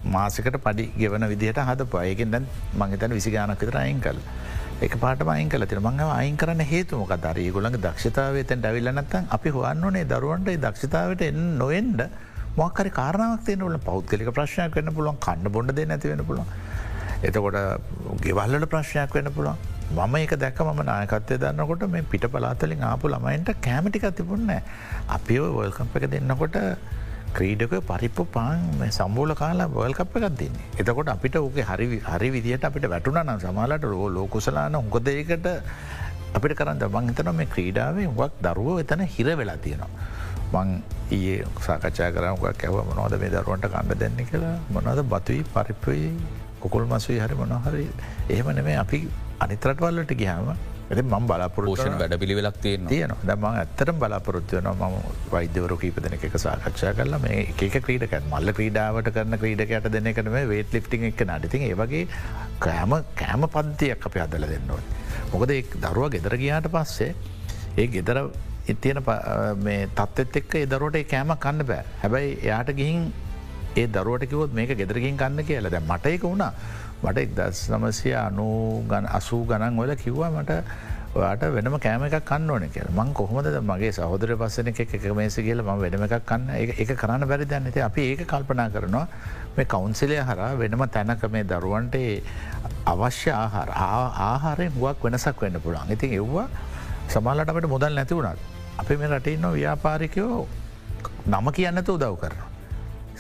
මාසකට 0.08 0.58
පඩි 0.60 0.86
ගෙවන 0.96 1.28
විදිහට 1.28 1.62
හද 1.62 1.88
පයගෙන් 1.88 2.32
දැන් 2.32 2.48
මංහිතන 2.76 3.12
විසි 3.12 3.32
ගානක් 3.32 3.60
විතර 3.60 3.78
අයින් 3.78 4.02
කල් 4.02 4.20
එක 4.86 4.96
පාට 5.00 5.22
අයින් 5.34 5.50
කල 5.50 5.64
තිර 5.72 5.80
මං 5.80 6.00
අයින් 6.04 6.38
කරන්න 6.38 6.62
හේතුමක 6.72 7.12
දර 7.26 7.40
ගොළඟ 7.56 7.78
දක්ෂතාවතෙන් 7.86 8.62
ඩැවිල්ලනත්තන් 8.62 9.30
අපි 9.36 9.50
හොවන්නනේ 9.56 10.08
දරුවන්ට 10.12 10.50
දක්ෂතාවට 10.66 11.22
එන්න 11.28 11.44
නොෙන්ඩ 11.62 12.02
මොක්කරි 12.58 12.92
කාරණාවක් 12.98 13.46
තියනවල 13.48 13.78
පෞද්ගලික 13.86 14.32
ප්‍රශ්නයක් 14.38 14.76
වන්න 14.78 14.96
පුළුවන් 14.98 15.22
කන්න 15.26 15.54
බොඩ 15.56 15.72
දෙ 15.78 15.86
නැති 15.86 16.12
වෙන 16.12 16.26
පුළුවන්. 16.30 16.50
එතකොට 17.24 17.58
ගෙවල්ලට 18.26 18.68
ප්‍රශ්නයක් 18.74 19.16
වෙන්න 19.18 19.32
පුළුවන්. 19.38 19.62
මම 19.94 20.16
ඒක 20.18 20.34
දැක 20.44 20.60
ම 20.66 20.82
නායකත්වය 20.84 21.38
දන්නකොට 21.44 21.88
මේ 21.88 22.04
පිට 22.12 22.28
පලාතලින් 22.34 22.84
ආපු 22.84 23.14
ළමයින්ට 23.14 23.54
කෑමටික 23.62 24.08
තිබුන්න 24.20 24.52
අපි 25.18 25.40
වල්කම්ප 25.58 25.96
එක 26.00 26.10
දෙන්නකොට 26.16 26.60
ක්‍රීඩක 27.34 27.74
පරිප්පු 27.84 28.24
පාන් 28.36 28.90
සම්බෝල 28.90 29.34
කාලා 29.36 29.70
වල්කප් 29.70 30.16
එකක් 30.20 30.38
දෙන්නේ. 30.40 30.66
එතකොට 30.80 31.14
අපිට 31.16 31.38
ඕක 31.38 31.58
හරි 31.70 31.88
හරි 32.02 32.30
විදිට 32.30 32.66
අපිට 32.66 32.88
වැටුනනම් 32.88 33.32
සමාලට 33.40 33.86
රෝ 33.86 34.10
ලෝකුසලාන 34.10 34.76
උකොදයකට 34.76 35.48
අපිට 36.34 36.54
කරන්න 36.60 36.84
මංහිතන 36.90 37.32
මේ 37.40 37.50
ක්‍රීඩාවේ 37.56 38.10
වක් 38.12 38.32
දරුවෝ 38.46 38.78
එතන 38.80 39.06
හිර 39.08 39.30
වෙලා 39.34 39.58
තියෙනවා. 39.58 39.92
මං 40.54 40.70
ඒ 41.12 41.38
සාකච්ඡා 41.62 42.10
කරමක් 42.16 42.64
ඇව 42.64 42.78
මොනවද 42.90 43.16
මේ 43.22 43.32
දරුවන්ට 43.32 43.68
කණ්ඩ 43.68 44.00
දෙන්න 44.02 44.20
කියලා 44.30 44.56
මොනද 44.76 45.02
බතුයි 45.14 45.42
පරිප්පයි 45.54 46.12
කොකුල් 46.62 46.86
මසුයි 46.86 47.20
හරි 47.20 47.40
මොනහරි 47.42 47.88
එහෙම 48.30 48.50
නෙමේ 48.60 48.78
අපි 48.84 49.00
අනිතරටවල්ලට 49.40 50.14
ගියාම 50.22 50.54
ඇති 50.94 51.04
මම් 51.04 51.26
බලාපොරෝෂණ 51.30 51.96
වැඩ 52.02 52.16
පිළිවෙලක් 52.22 52.58
තියෙන 52.66 52.88
තියන 52.92 53.14
දම 53.30 53.46
ඇත්තරම් 53.52 53.98
බලාපොරොත්තුවන 54.04 54.70
ම 54.74 54.96
වෛද්‍යවරු 55.34 55.78
කීපදන 55.84 56.16
එක 56.18 56.38
සාකච්ඡා 56.46 56.94
කරලා 57.00 57.22
මේ 57.26 57.40
එක 57.52 57.78
ක්‍රීඩක 57.88 58.16
මල්ල 58.32 58.54
ක්‍රීඩාවට 58.60 59.12
කරන 59.18 59.38
ක්‍රීඩකට 59.44 59.90
දෙන 59.96 60.10
කනම 60.18 60.38
වේට 60.54 60.78
ලිප්ටි 60.78 61.02
එක 61.12 61.26
නඩති 61.28 61.64
ඒ 61.70 61.76
වගේ 61.82 62.06
කෑම 62.66 62.96
කෑම 63.22 63.46
පද්ධතියක් 63.56 64.08
අප 64.10 64.18
අදල 64.26 64.48
දෙන්නවා. 64.54 64.82
මොකද 65.34 65.54
දරුව 65.86 66.10
ගෙදර 66.16 66.38
ගියාට 66.44 66.70
පස්සේ 66.76 67.12
ඒ 67.82 67.88
ගෙදර 67.98 68.20
ඉතියන 68.74 69.02
මේ 69.66 69.90
තත්ත්ත් 70.00 70.42
එක්ක 70.42 70.56
එදරෝට 70.66 71.00
කෑම 71.14 71.36
කන්න 71.46 71.68
බෑ. 71.72 71.84
හැබැයි 72.04 72.40
එයාට 72.48 72.72
ගිහින් 72.80 73.04
ඒ 73.82 73.88
දරුවටකිවොත් 73.98 74.54
මේක 74.60 74.78
ගෙදරකින් 74.82 75.18
කන්න 75.18 75.46
කියල. 75.50 75.70
දැ 75.74 75.84
මට 75.90 76.16
එක 76.18 76.26
වුණා 76.30 76.54
මට 77.04 77.24
එක් 77.26 77.32
දස් 77.38 77.62
නමසය 77.70 78.12
අනු 78.26 78.48
ගන 78.92 79.06
අසූ 79.20 79.44
ගණන් 79.46 79.80
වල 79.82 79.96
කිව්වා 80.04 80.32
මට 80.34 80.64
ඔයාට 81.16 81.44
වෙනම 81.56 81.76
කෑම 81.86 82.04
එකක් 82.08 82.26
කන්න 82.26 82.50
ඕන 82.50 82.64
කියල. 82.74 82.88
මං 82.98 83.10
කොහොමද 83.14 83.48
මගේ 83.70 83.92
සහෝදර 83.98 84.32
පස්සන 84.42 84.70
එක 84.72 84.80
එක 84.98 85.06
මේස 85.20 85.36
කියල 85.48 85.62
ම 85.62 85.82
වෙනම 85.84 86.06
එකක් 86.08 86.26
කන්න? 86.26 86.50
එක 86.84 86.94
කරන්න 87.02 87.28
බැරි 87.32 87.46
දැන්නති 87.46 87.84
අපි 87.88 88.02
ඒක 88.12 88.24
කල්පනා 88.32 88.70
කරනවා. 88.76 89.06
මේ 89.58 89.66
කවුන්සිලය 89.66 90.18
හර 90.30 90.40
වෙනම 90.62 90.86
තැනක 90.96 91.26
මේ 91.36 91.44
දරුවන්ට 91.44 91.98
අවශ්‍ය 92.86 93.30
ආහාර 93.32 93.70
ආහාරය 94.30 94.68
හුවක් 94.78 95.06
වෙනසක් 95.06 95.46
වෙන්න 95.46 95.60
පුළන් 95.66 95.94
ඉතින් 95.98 96.18
එව්වා 96.22 96.48
සමාලට 97.10 97.54
අපට 97.54 97.70
මුදල් 97.76 97.94
නැති 98.00 98.16
වුණත්. 98.16 98.40
අපි 98.82 98.98
මේ 98.98 99.12
රටඉන්න 99.12 99.54
ව්‍යාපාරිකයෝ. 99.58 100.42
නම 101.28 101.46
කියන්නත 101.52 101.90
උදව් 101.90 102.18
කරන. 102.24 102.53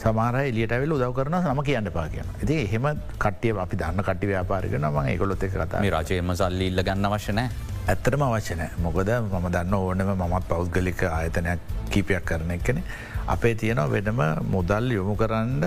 සමාර 0.03 0.35
එලියට 0.39 0.73
වෙල් 0.83 0.95
උදව 0.95 1.13
කරන 1.17 1.37
නම 1.41 1.61
කියන්න 1.67 1.91
පා 1.97 2.07
කියන 2.13 2.27
ඇති 2.31 2.57
එහෙම 2.63 2.87
කටිය 3.17 3.53
අපි 3.65 3.79
දන්න 3.81 4.07
කට 4.07 4.31
ව්‍යාපාරික 4.31 4.75
නම 4.79 4.97
ඒකොලොත් 5.05 5.45
එක 5.47 5.55
කතා 5.55 5.83
රජයම 5.93 6.33
සල්ලි 6.41 6.67
ඉල්ල 6.71 6.83
ගන්න 6.89 7.09
වශනෑ 7.15 7.71
ඇත්තරම 7.87 8.21
අවශ්‍යනෑ 8.27 8.83
මොකද 8.83 9.09
මම 9.15 9.47
දන්න 9.55 9.73
ඕනම 9.79 10.13
මමත් 10.17 10.45
පෞද්ගලික 10.51 11.03
ආයතනයක් 11.09 11.71
කීපයක් 11.91 12.25
කරන 12.29 12.55
එකන 12.57 12.79
අපේ 13.27 13.55
තියෙනවා 13.55 13.91
වෙනම 13.95 14.21
මුදල් 14.51 14.91
යොමු 14.97 15.15
කරන්න 15.15 15.63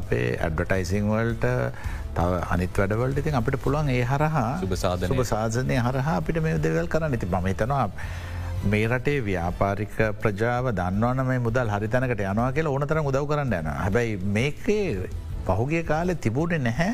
අපේ 0.00 0.26
ඇඩ්වටයිසිං 0.38 1.10
වල්ට 1.12 1.46
තව 2.16 2.40
අනිත් 2.54 2.78
වැඩවලට 2.78 3.22
ඉතින් 3.22 3.38
අපිට 3.40 3.56
පුළුවන් 3.64 3.88
ඒ 3.90 4.02
හරහා 4.04 4.50
සුභ 4.60 5.24
සාධනය. 5.26 5.78
හරහා 5.78 6.16
අපිට 6.16 6.42
මේ 6.42 6.58
දෙවල් 6.58 6.86
කරන්න. 6.86 7.14
ඉති 7.14 7.26
මම 7.26 7.46
හිතනවා 7.50 7.88
මේ 8.64 8.86
රටේ 8.88 9.20
ව්‍යාපාරික 9.22 9.96
ප්‍රජාව 10.20 10.70
දන්නවන 10.72 11.26
මේ 11.26 11.38
මුදල් 11.40 11.68
හරිතනකට 11.68 12.20
යනවා 12.22 12.52
කියලා 12.52 12.72
ඕනතර 12.72 12.98
උදව් 13.02 13.26
කරන්න 13.26 13.54
යන 13.54 13.68
හැබැයි 13.76 14.16
මේකේ 14.36 15.10
පහුගේ 15.46 15.82
කාලෙ 15.84 16.14
තිබූට 16.16 16.54
නැහැ 16.60 16.92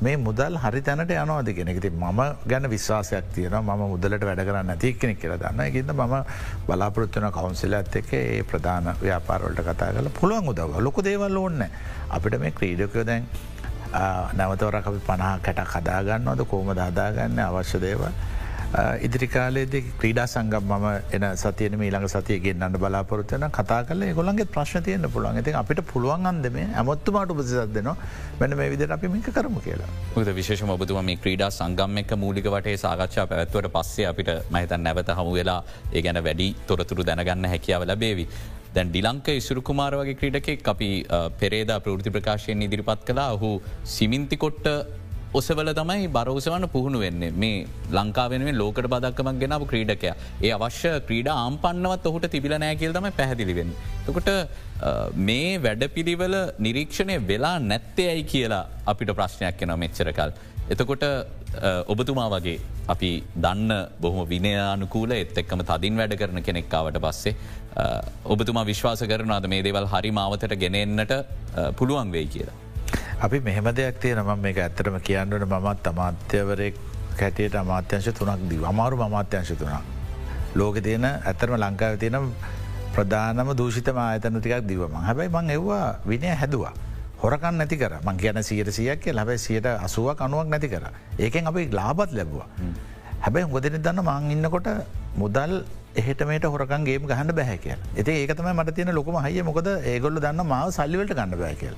මේ 0.00 0.16
මුදල් 0.16 0.56
හරි 0.56 0.80
තැනට 0.82 1.12
යනවාදගෙන 1.12 1.70
ති 1.78 1.90
මම 1.92 2.20
ගැන 2.46 2.68
විශ්වාසයක් 2.70 3.30
තියෙන 3.34 3.56
ම 3.58 3.70
මුදලට 3.84 4.22
වැඩ 4.22 4.42
කරන්න 4.42 4.72
ඇති 4.74 4.92
කෙනෙක් 4.94 5.20
කියල 5.20 5.34
දන්න 5.36 5.62
එකන්න 5.66 5.94
මම 5.94 6.14
බලාපොරත්වන 6.66 7.28
කවන්සිල 7.30 7.74
ඇත් 7.74 7.96
එක 7.96 8.12
ඒ 8.14 8.42
ප්‍රධාන 8.44 8.92
ව්‍යාපාරවලට 9.00 9.62
කතා 9.62 9.92
කල 9.92 10.10
පුළුවන් 10.10 10.48
උදව. 10.48 10.80
ලොක 10.80 11.00
දේවල් 11.02 11.36
ඕන්න 11.36 11.64
අපිට 12.10 12.36
මේ 12.38 12.52
ක්‍රීඩකයෝ 12.52 13.06
දැන් 13.06 13.24
නැවතවරක් 14.34 14.86
අපි 14.86 15.00
පණහා 15.06 15.38
කැට 15.40 15.64
කදාගන්නවද 15.66 16.44
කෝම 16.46 16.74
දාදාගන්න 16.74 17.40
අවශ්‍ය 17.40 17.80
දේවල්. 17.80 18.12
ඉදිරිකාලේද 18.72 19.72
ක්‍රීඩා 20.00 20.26
සංගම් 20.26 20.68
මම 20.74 20.84
එන 21.16 21.24
සතියන 21.36 21.72
ඊළඟ 21.86 22.06
සතිය 22.08 22.38
ගෙන්න්න 22.44 22.76
බලාපොරත්වන 22.82 23.46
කතා 23.56 23.78
කල 23.88 24.04
ගොළන්ගේ 24.18 24.46
ප්‍රශ්න 24.46 24.84
තියන්න 24.88 25.08
පුළුවන්. 25.14 25.40
ඇති 25.40 25.54
අපිට 25.62 25.80
පුළුවන් 25.92 26.30
අන්දම 26.32 26.58
ඇමොත්තුමාට 26.60 27.32
උපසිසත් 27.34 27.74
දෙනවා. 27.74 27.96
මෙන 28.40 28.56
මේ 28.60 28.70
විදිර 28.74 28.92
අපි 28.92 29.08
මික 29.08 29.32
කරම 29.38 29.58
කියලා. 29.66 29.90
ද 30.28 30.36
විශේෂ 30.38 30.62
ඔබතුම 30.76 31.02
මේ 31.04 31.18
ක්‍රීඩා 31.24 31.50
සංගම් 31.50 31.98
එක 32.04 32.14
මූලික 32.16 32.46
වටේ 32.46 32.76
සාකච්ඡා 32.76 33.26
පැත්වට 33.26 33.72
පස්සේ 33.74 34.06
අපිට 34.12 34.30
මහිතන් 34.54 34.86
නැවත 34.86 35.12
හමු 35.18 35.34
වෙලා 35.40 35.60
ඒ 35.92 36.02
ගැන 36.06 36.22
වැඩි 36.28 36.48
තොරතුරු 36.70 37.08
දැනගන්න 37.10 37.50
හැකියාව 37.54 37.88
ලබේවි. 37.90 38.28
දැන් 38.74 38.94
ඩිලංක 38.94 39.28
ඉසුරුකුමාර 39.34 39.98
වගේ 40.00 40.18
ක්‍රීඩකෙක් 40.20 40.72
අපි 40.74 40.90
පෙරේද 41.40 41.74
ප්‍රෘති 41.84 42.14
ප්‍රකාශයෙන් 42.16 42.66
ඉදිරිපත් 42.68 43.04
කලා 43.08 43.28
ඔහු 43.36 43.52
සිමින්තිකොට්ට 43.96 44.68
ඔසවල 45.38 45.70
තමයි 45.78 46.06
බරෝසවන්න 46.14 46.66
පුහුණු 46.74 46.98
වෙන්නේ 47.02 47.30
මේ 47.42 47.58
ලංකාවෙන 47.96 48.44
ලෝකට 48.60 48.86
බදක්කමක් 48.92 49.40
ගෙනව 49.42 49.64
ක්‍රීඩකය 49.72 50.10
ඒ 50.46 50.52
අවශ්‍ය 50.56 50.92
ක්‍රීඩ 51.08 51.28
ආම්පන්නවත් 51.34 52.06
ඔහුට 52.10 52.26
තිබිල 52.34 52.54
නෑ 52.62 52.78
කියල් 52.80 52.94
තම 52.96 53.06
පැහැදිලිවෙන්. 53.18 53.70
තකොට 54.06 54.30
මේ 55.28 55.50
වැඩ 55.66 55.84
පිළිවල 55.96 56.36
නිරීක්ෂණය 56.66 57.16
වෙලා 57.30 57.56
නැත්තේ 57.70 58.08
ඇයි 58.14 58.24
කියලා 58.32 58.64
අපිට 58.92 59.12
ප්‍රශ්නයක් 59.18 59.58
කෙන 59.60 59.74
මෙච්චරකල්. 59.84 60.32
එතකොට 60.72 61.04
ඔබතුමා 61.92 62.28
වගේ 62.34 62.56
අපි 62.94 63.10
දන්න 63.44 63.72
බොහම 64.02 64.20
විනයානුකූල 64.32 65.12
එත් 65.18 65.38
එක්කම 65.42 65.62
තදින් 65.70 66.00
වැඩ 66.00 66.16
කරන 66.22 66.42
කෙනෙක්කාවට 66.48 66.98
පස්සේ 67.06 67.36
ඔබතුමා 68.34 68.66
විශ්වාස 68.72 69.04
කරනවාද 69.12 69.46
මේ 69.54 69.62
දේවල් 69.68 69.86
හරි 69.94 70.12
මාවතට 70.18 70.56
ගෙනෙන්න්නට 70.64 71.14
පුළුවන් 71.78 72.12
වෙයි 72.16 72.28
කියලා. 72.34 72.58
අපි 73.20 73.40
මෙහෙම 73.40 73.68
දෙයක් 73.74 74.00
තියෙන 74.00 74.22
ම 74.24 74.30
මේ 74.38 74.54
ඇත්තරම 74.66 74.98
කියන්නට 75.08 75.46
මමත් 75.46 75.86
අමාත්‍යවරෙක් 75.92 76.74
කැටියට 77.20 77.56
අමාත්‍යංශ 77.62 78.10
තුනක් 78.18 78.44
දී 78.50 78.64
අමාරු 78.72 79.02
අමාත්‍යංශ 79.08 79.52
තුනක්. 79.60 79.74
ලෝක 80.54 80.76
තියෙන 80.82 81.04
ඇත්තරම 81.04 81.56
ලංකාව 81.56 81.98
තියෙන 81.98 82.30
ප්‍රධානම 82.94 83.50
දූෂිත 83.56 83.88
ආයතන 83.88 84.38
ටිකක් 84.40 84.62
දීවම 84.70 84.94
හැබැයි 85.08 85.34
මං 85.36 85.50
එව්වා 85.56 85.88
විනය 86.06 86.30
හැදවා. 86.42 86.72
හොරකන් 87.22 87.54
නැති 87.60 87.76
කර. 87.76 87.92
මං 88.06 88.16
කියන 88.16 88.42
සියට 88.42 88.70
සියක් 88.78 89.04
ලැබයි 89.18 89.38
සියට 89.38 89.66
අසුවක් 89.66 90.22
අනුවක් 90.26 90.48
නැති 90.48 90.68
කර. 90.68 90.84
ඒකෙන් 91.18 91.46
අපි 91.46 91.68
ලාබත් 91.78 92.16
ලැබවා. 92.18 92.48
හැබැයි 93.24 93.50
හොදෙන 93.52 93.78
දන්න 93.84 94.02
මං 94.02 94.30
ඉන්නකොට 94.36 94.68
මුදල් 95.22 95.52
එහටමට 96.00 96.44
හොරකන්ගේ 96.54 96.98
ගහන්න 97.10 97.32
බැහැ 97.38 97.58
කියල. 97.64 97.80
ඇති 97.98 98.12
ඒකතම 98.20 98.50
මට 98.52 98.74
තියෙන 98.76 98.94
ලොකම 98.98 99.16
හය 99.24 99.42
මොකද 99.42 99.68
ඒගොල්ල 99.92 100.20
දන්න 100.24 100.46
මාව 100.52 100.70
සල්ලිවලට 100.78 101.14
ගන්න 101.18 101.38
බෑ 101.42 101.56
කියල. 101.62 101.76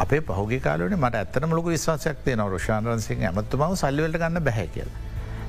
අපේ 0.00 0.20
පහුගේ 0.22 0.60
කාලට 0.60 0.96
මට 0.96 1.14
ඇත්තන 1.16 1.50
ලොක 1.50 1.66
විශවාසයක් 1.66 2.24
තියන 2.24 2.42
රෂාන්රන්සිං 2.46 3.24
ඇමත්තුමාව 3.28 3.76
සල්ලිවලට 3.76 4.20
ගන්න 4.22 4.44
බැහැ 4.48 4.68
කියල. 4.74 4.90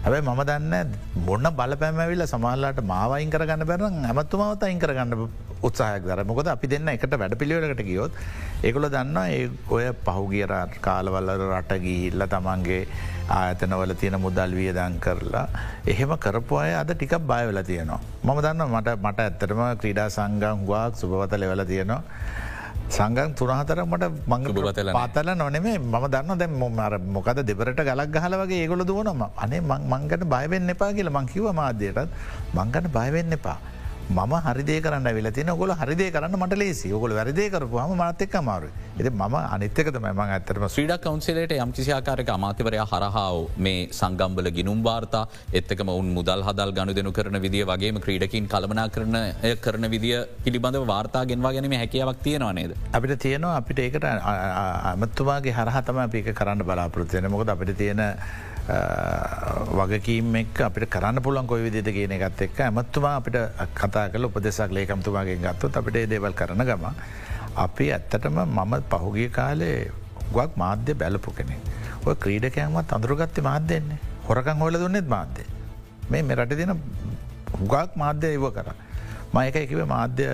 හැබයි 0.03 0.21
මම 0.23 0.41
දන්න 0.43 0.93
බොන්න 1.25 1.47
බලපැමැවිල්ල 1.57 2.25
සමාල්ලාට 2.27 2.81
මාවයින් 2.83 3.29
කරගන්න 3.29 3.65
බැරන 3.65 4.05
ඇමත්තුමාවත 4.05 4.63
අයින් 4.63 4.79
කරගන්න 4.79 5.13
උත්සාහයක් 5.61 6.03
දර 6.03 6.23
මොකද 6.25 6.47
අපි 6.47 6.67
දෙන්න 6.67 6.89
එකට 6.89 7.13
වැඩ 7.13 7.35
පිළිවෙලකට 7.37 7.83
ගියොත් 7.85 8.17
ඒකොල 8.63 8.87
දන්න 8.89 9.17
ඒ 9.25 9.43
ඔය 9.69 9.85
පහුගියර 10.07 10.53
කාලවල්ල 10.81 11.31
රටගිහිල්ල 11.49 12.25
තමන්ගේ 12.33 12.81
ආයතනවල 13.31 13.93
තියෙන 13.95 14.17
මුදල් 14.25 14.55
වියදන් 14.59 14.97
කරලා 14.99 15.45
එහෙම 15.87 16.13
කරපු 16.17 16.61
අය 16.63 16.73
අද 16.75 16.93
ටිකක් 16.93 17.15
බයවෙලා 17.23 17.63
තියෙනවා. 17.63 18.01
මම 18.23 18.39
දන්න 18.41 18.67
මට 18.69 18.97
මට 18.99 19.19
ඇත්තටම 19.21 19.61
ක්‍රීඩා 19.81 20.09
සංගම් 20.09 20.65
හවාක් 20.65 20.97
සුභවත 20.97 21.37
ලෙවල 21.37 21.63
තියෙනවා. 21.65 22.01
සංගන් 22.91 23.33
තුරහතර 23.33 23.79
මට 23.83 24.05
මංග 24.27 24.45
පුරතල 24.55 24.89
පාතල 24.91 25.29
නොනෙමේ 25.33 25.77
ම 25.79 25.95
දන්න 26.07 26.39
දැ 26.41 26.49
මොමර 26.61 26.93
මොකද 27.15 27.39
දෙබරට 27.49 27.81
ගලක් 27.89 28.09
ගහල 28.15 28.35
වගේ 28.41 28.61
ඒගොල 28.63 28.83
දුවනම 28.83 29.23
අනේ 29.37 29.61
මංගට 29.93 30.23
බයවෙන්න 30.33 30.73
එපා 30.73 30.91
කියල 30.91 31.09
මංකිව 31.09 31.45
මාධ්‍යයටත්. 31.53 32.09
මංගට 32.53 32.87
බයවෙන්න 32.97 33.37
එපා. 33.37 33.57
මම 34.11 34.33
හරිදේ 34.45 34.79
කරන්න 34.85 35.07
වෙලතින 35.17 35.49
ගොල 35.59 35.71
හරිදේ 35.81 36.11
කරන්න 36.15 36.35
මට 36.37 36.57
ලේසි. 36.61 36.87
ඔගොල 36.97 37.13
වැරදේ 37.17 37.49
කරපුහම 37.53 37.91
මනත්තෙක් 37.97 38.35
මාරු 38.47 38.69
එති 38.99 39.11
ම 39.11 39.35
අනිත්තකතම 39.55 40.07
ම 40.09 40.21
ඇතරම 40.25 40.65
ශ්‍රීඩ 40.73 40.93
කවන්සිලට 41.05 41.53
යම්කිසියාකාරක 41.57 42.31
අමාතිවරයා 42.35 42.87
හරහාව 42.91 43.37
මේ 43.65 43.87
සංගම්බල 43.99 44.49
ගිනුම් 44.57 44.81
වාර්තා 44.89 45.23
එත්තකම 45.59 45.93
උන් 45.95 46.09
මුදල් 46.17 46.43
හදල් 46.49 46.73
ගණු 46.77 46.97
දෙනු 46.99 47.13
කරන 47.17 47.39
විදිිය 47.45 47.65
වගේම 47.71 48.01
ක්‍රීඩකින් 48.05 48.51
කළමනා 48.53 48.87
කරන 48.97 49.17
කරන 49.65 49.89
විදිිය 49.95 50.19
පිළිබඳ 50.45 50.79
වාර්තා 50.93 51.23
ගෙන්වා 51.31 51.53
ගැනීම 51.57 51.77
හැකියාවක් 51.81 52.21
තියෙනවා 52.27 52.53
නේද. 52.59 52.71
අපිට 52.93 53.17
තියෙනවා 53.25 53.55
අපිට 53.61 53.83
ඒකට 53.87 54.07
අමත්තුවාගේ 54.93 55.57
හරහතම 55.59 56.05
අපික 56.07 56.31
කරන්න 56.41 56.67
බලාපොරත්තියන 56.69 57.31
මොකද 57.35 57.55
අපිට 57.55 57.77
තියෙන 57.81 58.03
වගකීම් 58.67 60.35
එක් 60.35 60.61
අපිට 60.61 60.89
කරන්න 60.89 61.21
පුළන් 61.21 61.47
කොයි 61.47 61.63
විදිත 61.63 61.85
කියන 61.85 62.11
එකත් 62.11 62.41
එක් 62.41 62.59
ඇමත්තුමා 62.59 63.15
අපිට 63.17 63.37
කතා 63.75 64.09
කල 64.09 64.25
උපදෙසක් 64.25 64.71
ලේකම්තුමාගේ 64.71 65.37
ගත්තොත් 65.37 65.77
අපිට 65.77 66.09
දේවල් 66.09 66.33
කරන 66.33 66.63
ගම. 66.65 66.85
අපි 67.55 67.91
ඇත්තටම 67.91 68.37
මම 68.45 68.73
පහුගිය 68.89 69.29
කාලේ 69.29 69.91
ගක් 70.31 70.51
මාධ්‍ය 70.55 70.93
බැලපු 70.93 71.33
කෙනෙ. 71.33 71.57
ඔය 72.05 72.15
ක්‍රීඩකයන්වත් 72.15 72.93
අඳුරගත්ත 72.93 73.41
මාධ්‍යයන්නේ 73.41 73.99
හොරකං 74.27 74.59
හොල 74.59 74.73
දුන්නෙත් 74.73 75.07
මාධ්‍ය. 75.07 75.43
මේ 76.11 76.21
මෙරට 76.21 76.55
තින 76.55 76.73
හුගක් 77.59 77.95
මාධ්‍ය 77.95 78.27
ඒව 78.27 78.45
කර. 78.53 78.69
මයක 79.33 79.55
එකව 79.55 79.81
මාධ්‍ය 79.87 80.27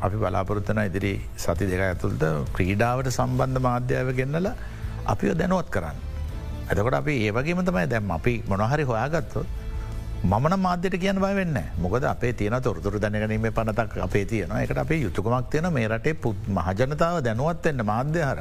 අපි 0.00 0.16
බලාපොරත්තන 0.16 0.82
ඉදිරි 0.88 1.14
සති 1.36 1.70
දෙක 1.70 1.80
ඇතුළද 1.86 2.26
ක්‍රීඩාවට 2.56 3.14
සම්බන්ධ 3.14 3.64
මාධ්‍යාව 3.68 4.12
ගෙන්නල 4.20 4.50
අපිෝ 5.06 5.34
දැනුවත් 5.34 5.70
කරන්න. 5.70 6.07
ඇතකොට 6.70 6.94
අපි 6.94 7.14
ඒවගේම 7.26 7.64
තමයි 7.64 7.86
දැම් 7.86 8.10
අපි 8.10 8.34
මොනහරි 8.48 8.84
හොයාගත්තොත් 8.84 9.46
මන 10.24 10.54
මාධ්‍යයට 10.60 10.96
කියන 11.00 11.18
බවෙන්න 11.18 11.58
මොකද 11.78 12.04
අපේ 12.04 12.32
තියන 12.32 12.56
තොරතුර 12.62 12.98
දැනගනීම 12.98 13.46
පනතක් 13.52 14.02
අපේ 14.06 14.24
තියන 14.24 14.52
එකට 14.56 14.78
අපේ 14.78 15.00
යුතුකමක් 15.02 15.50
තියෙන 15.50 15.72
මේ 15.72 15.88
රටේ 15.88 16.14
පුත් 16.16 16.36
මහජනතාව 16.48 17.22
දැනුවත්වෙන්න 17.22 17.84
මාධ්‍ය 17.84 18.22
හර 18.22 18.40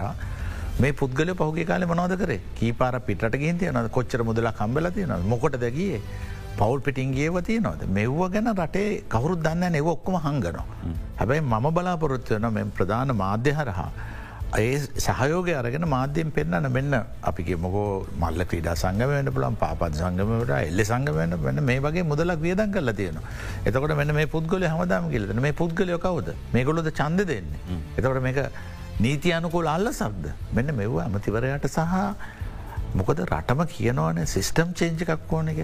මේ 0.80 0.92
පුද්ගල 0.94 1.32
පහුගේ 1.34 1.66
කාල 1.66 1.86
මනෝද 1.86 2.18
කරේ? 2.18 2.42
කීපාර 2.56 3.00
පිට 3.02 3.24
ගින් 3.36 3.58
තියන 3.58 3.90
කොච්චර 3.90 4.24
මුදලා 4.24 4.52
කම්බල 4.54 4.90
තියෙන 4.92 5.14
මොකොට 5.26 5.56
දැගියේ? 5.58 6.02
පවල් 6.58 6.80
පිටින්ගේව 6.82 7.36
තියනොද 7.48 7.82
මෙව්ව 7.90 8.22
ගැන 8.34 8.50
රටේ 8.54 9.02
කවුරුත් 9.10 9.42
දන්න 9.42 9.76
එව 9.76 9.88
ඔක්කොම 9.88 10.16
හංගනවා. 10.26 10.66
හැබැයි 11.20 11.42
මම 11.44 11.68
බලාපොරොත්වයන 11.72 12.48
මෙ 12.52 12.64
ප්‍රධාන 12.78 13.16
මාධ්‍ය 13.16 13.54
හරහා 13.60 13.90
ඒ 14.56 14.80
සහයෝග 14.98 15.50
අරගෙන 15.50 15.86
මාධ්‍යයෙන් 15.94 16.30
පෙන්න්නන 16.32 16.68
මෙන්න 16.72 16.94
අපිගේ 17.30 17.58
මොකෝ 17.58 18.08
මල්ල 18.22 18.42
ක්‍රීඩා 18.52 18.76
සංගමයට 18.76 19.30
පුළන් 19.36 19.58
පාපත් 19.64 19.98
සංගමට 20.00 20.52
එල්ල 20.60 20.82
සංගමයට 20.90 21.36
වන්න 21.44 21.64
මේ 21.70 21.80
වගේ 21.80 22.04
මුදලක් 22.04 22.40
වියදන් 22.46 22.72
කරලා 22.72 22.96
තියෙන. 22.96 23.20
එතකට 23.66 23.96
මෙන්න 24.00 24.14
මේ 24.16 24.28
පුද්ගල 24.36 24.64
හමදාම 24.74 25.10
කියලද 25.12 25.34
මේ 25.46 25.52
පුද්ගලය 25.62 25.98
කවුද? 26.00 26.30
මේගොලොද 26.54 26.88
චන්ද 27.00 27.28
දෙන්නේ. 27.32 27.60
එතකට 27.98 28.22
මේක 28.28 28.40
නීති 29.00 29.34
අනුකෝල 29.40 29.68
අල්ල 29.68 29.92
සබ්ද 29.92 30.32
මෙන්න 30.54 30.72
මෙව්ව 30.80 30.96
ඇමතිවරයට 31.06 31.68
සහ 31.68 31.98
මොකද 32.96 33.20
රටම 33.26 33.66
කියනවන 33.74 34.24
සිිස්ටම් 34.36 34.72
චේංජිකක් 34.74 35.36
ඕන 35.40 35.52
එක. 35.56 35.60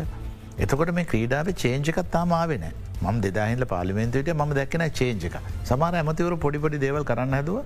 එතකොට 0.60 0.94
මේ 1.00 1.08
ක්‍රීඩාව 1.14 1.54
චේංජකත් 1.64 2.12
තාමාවෙන 2.18 2.68
ම 3.04 3.24
දෙදාහිල 3.28 3.66
පාලිමෙන්තුවට 3.74 4.36
ම 4.36 4.54
දැක්කෙන 4.60 4.86
චේංජක 5.00 5.40
සමාර 5.72 5.94
ඇමතිවර 6.02 6.38
පොඩිපොඩි 6.46 6.84
දේවල් 6.86 7.10
කරන්න 7.12 7.40
හැදුව 7.40 7.64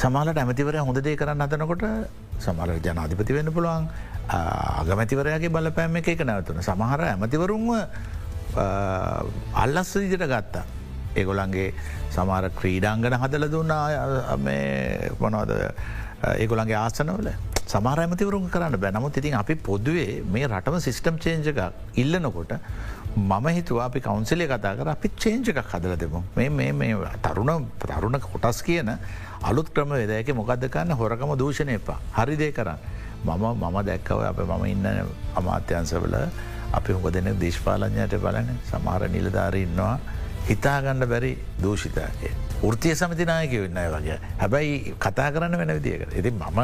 සමාලට 0.00 0.38
ඇමතිවරය 0.42 0.78
හොඳදේ 0.88 1.16
කරන්න 1.20 1.44
අතනකොට 1.46 1.84
සමර 2.44 2.70
ජනාධිපති 2.86 3.36
වෙන්න 3.36 3.50
පුළුවන්. 3.56 3.84
අගමැතිවරයාගේ 4.82 5.54
බලපෑම 5.56 5.96
එක 6.02 6.24
නැවතුන. 6.30 6.62
සමහර 6.68 7.00
ඇමතිවරුන්ව 7.10 7.68
අල්ලස්ස 9.64 9.92
විදිට 10.02 10.26
ගත්තා. 10.32 10.64
ඒගොලන්ගේ 11.20 11.68
සමාර 12.16 12.44
ක්‍රීඩාංගන 12.60 13.18
හදල 13.22 13.46
දුන්නා 13.54 13.84
මොනවද 15.22 15.52
ඒගොලන්ගේ 16.42 16.78
ආසනවල. 16.84 17.28
සමාර 17.66 17.98
ඇමතිවරුන් 18.00 18.50
කරන්න 18.50 18.76
බැනමුත් 18.80 19.16
ඉතින් 19.16 19.34
අපි 19.34 19.54
පොදුවේ 19.68 20.22
මේ 20.32 20.46
රටම 20.48 20.76
සිිස්ටම් 20.86 21.16
චේන්ජක 21.24 21.60
ඉල්ලනකොට 21.96 22.52
මම 23.16 23.46
හිතුවා 23.56 23.86
අපි 23.86 24.00
කවන්සිලේ 24.00 24.48
කතා 24.48 24.74
කර 24.78 24.88
අපි 24.88 25.08
චේන්ජකක් 25.22 25.60
හදල 25.72 25.94
දෙමු. 25.96 26.22
මේ 26.36 26.94
තරුණ 27.22 27.66
තරුණ 27.80 28.18
කොටස් 28.20 28.62
කියන 28.62 28.90
අලුත් 29.42 29.68
ක්‍රම 29.74 29.90
වෙදයක 29.90 30.34
මොකක්ද 30.34 30.68
කන්න 30.68 30.98
හොරකම 31.00 31.36
දූෂණය 31.42 31.74
එපා. 31.80 31.98
හරිදේ 32.16 32.52
කරන්න. 32.52 32.78
මම 33.24 33.44
මම 33.54 33.76
දැක්කව 33.82 34.20
අප 34.22 34.38
මම 34.40 34.64
ඉන්න 34.66 34.86
අමාත්‍යන්සවල 35.36 36.16
අපි 36.72 36.92
හොක 36.92 37.06
දෙන 37.12 37.36
දේශපාලඥයට 37.40 38.20
බලන 38.20 38.48
සමාර 38.70 39.08
නිලධාර 39.08 39.54
ඉන්නවා. 39.56 39.98
හිතාගණ්ඩ 40.48 41.08
බැරි 41.08 41.32
දූෂිතය. 41.62 42.43
ෘතිය 42.72 42.94
සමතිනායක 43.00 43.54
වෙන්න 43.64 43.78
වගේ 43.94 44.18
හැබැයි 44.42 44.94
කතා 45.04 45.28
කරන්න 45.34 45.58
වෙන 45.60 45.72
විදිියකට. 45.78 46.14
ඉති 46.20 46.30
මම 46.30 46.60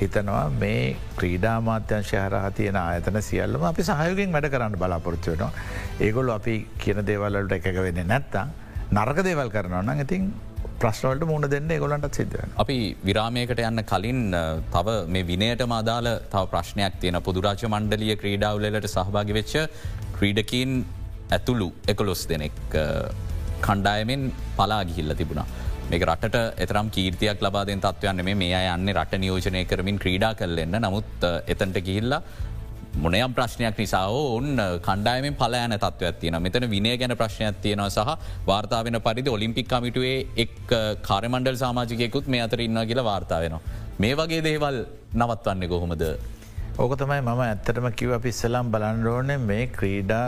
හිතනවා 0.00 0.44
මේ 0.62 0.96
ක්‍රීඩාමාත්‍යංශ 1.20 2.12
හරහ 2.22 2.46
තියෙන 2.58 2.78
ආයතන 2.82 3.20
සියල්ලම 3.28 3.64
අපි 3.70 3.86
සහයගෙන් 3.90 4.32
වැඩ 4.36 4.50
කරන්න 4.54 4.78
බලාපොරත්තු 4.82 5.34
වෙනවා. 5.34 5.52
ඒගොල්ල 6.06 6.32
අපි 6.38 6.56
කියන 6.82 7.00
දේවල්ලට 7.10 7.56
එකක 7.58 7.78
වෙන්න 7.86 8.02
නැත්තම් 8.12 8.48
නරක 8.98 9.22
දේවල් 9.28 9.50
කරනවා 9.56 9.84
නම් 9.86 10.02
ඉතින් 10.06 10.26
ප්‍රශ්නවලට 10.82 11.28
මුණ 11.30 11.48
දෙන්න 11.54 11.70
ගොලන්ටත් 11.84 12.18
සිද්ධ. 12.20 12.40
අපි 12.62 12.76
විරාමයකට 13.08 13.62
යන්න 13.68 13.84
කලින් 13.92 14.20
තව 14.74 14.96
මේ 15.14 15.28
විනයට 15.30 15.62
මාදාල 15.74 16.08
තව 16.32 16.42
ප්‍රශ්නයක් 16.54 16.98
තියෙන 17.04 17.22
පුදුරාජ 17.28 17.64
මණ්ඩලිය 17.74 18.16
ක්‍රීඩාවලට 18.22 18.90
සහභාගි 18.96 19.38
වෙච්ච 19.38 19.54
ක්‍රීඩකින් 20.18 20.74
ඇතුළු 21.36 21.68
එකොලොස් 21.92 22.20
දෙනෙක් 22.32 22.58
කණ්ඩායමෙන් 23.60 24.32
පලා 24.56 24.82
ගිහිල්ල 24.84 25.14
තිබුණා. 25.14 25.46
මේ 25.90 26.04
රට 26.04 26.36
එතරම් 26.64 26.88
කීර්තියක් 26.90 27.42
ලබාදෙන් 27.42 27.80
තත්වයන්න 27.80 28.24
මේ 28.42 28.54
අය 28.54 28.68
යන්න 28.74 28.92
රට 28.94 29.22
නියෝජනය 29.22 29.64
කරමින් 29.70 29.98
ක්‍රීඩා 29.98 30.34
කරලෙන්න 30.34 30.76
නමුත් 30.84 31.26
එතන්ට 31.46 31.78
ගිහිල්ලා 31.88 32.22
මොනයම් 32.96 33.32
ප්‍රශ්නයක් 33.36 33.78
නිසා 33.78 34.04
ඔන්න 34.10 34.60
කණ්ඩායම 34.86 35.34
පලෑන 35.40 35.74
තත්ව 35.76 36.12
තියන 36.20 36.38
මෙතන 36.42 36.66
විනය 36.74 36.92
ගැන 36.96 37.14
ප්‍රශ්නයක් 37.20 37.58
තියෙනවා 37.64 37.90
සහ 37.90 38.14
වාර්තාාවෙන 38.50 39.00
පරිදි 39.06 39.34
ඔලිම්පික් 39.36 39.68
කමිටුවේ 39.72 40.16
එක් 40.44 40.54
කාරමණ්ඩල් 41.08 41.58
සාමාජිකයකුත් 41.64 42.30
මේ 42.34 42.42
අතර 42.46 42.60
ඉන්න 42.60 42.80
කියලා 42.90 43.08
වාර්තා 43.10 43.40
වෙනවා. 43.44 43.62
මේ 44.02 44.14
වගේ 44.20 44.42
දේවල් 44.48 44.78
නවත්වන්නේ 45.14 45.68
කොහොමද 45.68 46.02
ඕක 46.76 46.92
තමයි 47.00 47.20
මම 47.24 47.40
ඇත්තටම 47.42 47.86
කිව 47.98 48.10
අපි 48.16 48.30
ඉස්සලාම් 48.34 48.70
බලන්ඩෝන 48.72 49.30
මේ 49.50 49.62
ක්‍රීඩා 49.76 50.24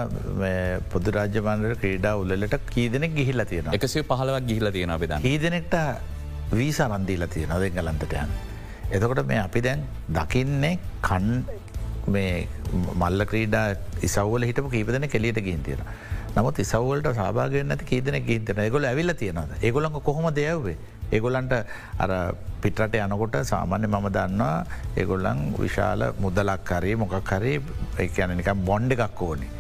පොදු 0.93 1.13
රාජ්‍යමාන්ඩර 1.17 1.75
ක්‍රීඩා 1.83 2.13
උල්ලට 2.21 2.55
කීදනෙක් 2.71 3.13
ගිහිල්ල 3.19 3.43
තියෙන 3.51 3.69
එකසේ 3.79 4.05
පහලවක් 4.11 4.47
ගිහිල 4.51 4.71
තියෙන 4.77 4.93
අපිද 4.95 5.13
හීදනෙක්ට 5.27 5.77
වීසා 6.53 6.89
රන්දීල 6.89 7.25
තියෙන 7.35 7.53
දෙ 7.55 7.69
ගලන්තට 7.71 8.15
යන්න. 8.15 8.33
එතකොට 8.93 9.23
මේ 9.31 9.41
අපි 9.43 9.61
දැන් 9.61 9.85
දකින්නේ 10.11 10.73
කන් 11.03 11.29
මේ 12.15 12.33
මල්ල 12.95 13.27
ක්‍රීඩා 13.33 13.67
ඉසවල 14.09 14.49
හිටපු 14.51 14.73
කීපදන 14.77 15.09
කෙලියට 15.15 15.45
ගින් 15.49 15.63
තියෙන. 15.63 15.85
නමුත් 16.35 16.65
ඉසවල්ට 16.65 17.11
සභාගන්න 17.15 17.77
කීදන 17.85 18.23
ගීතන 18.25 18.65
ගොල 18.71 18.85
ඇවිල්ල 18.85 19.13
තියෙනද 19.21 19.61
ඒගොලඟ 19.61 20.01
කොහොම 20.09 20.33
දෙයවේ 20.35 20.79
ඒගොලන්ට 21.13 21.55
අර 21.99 22.11
පිටරට 22.63 22.97
යනකොට 22.97 23.37
සාමාන්‍ය 23.45 23.87
මම 23.87 24.09
දන්නවා 24.11 24.57
ඒගොල්ලන් 24.97 25.39
විශාල 25.59 26.03
මුදලක් 26.21 26.65
කරේ 26.65 26.97
මොකක් 26.97 27.33
හරේ 27.33 27.61
එකන 27.99 28.37
නික 28.37 28.51
බොන්්ඩ 28.65 28.93
එකක් 28.97 29.23
ඕනේ. 29.23 29.51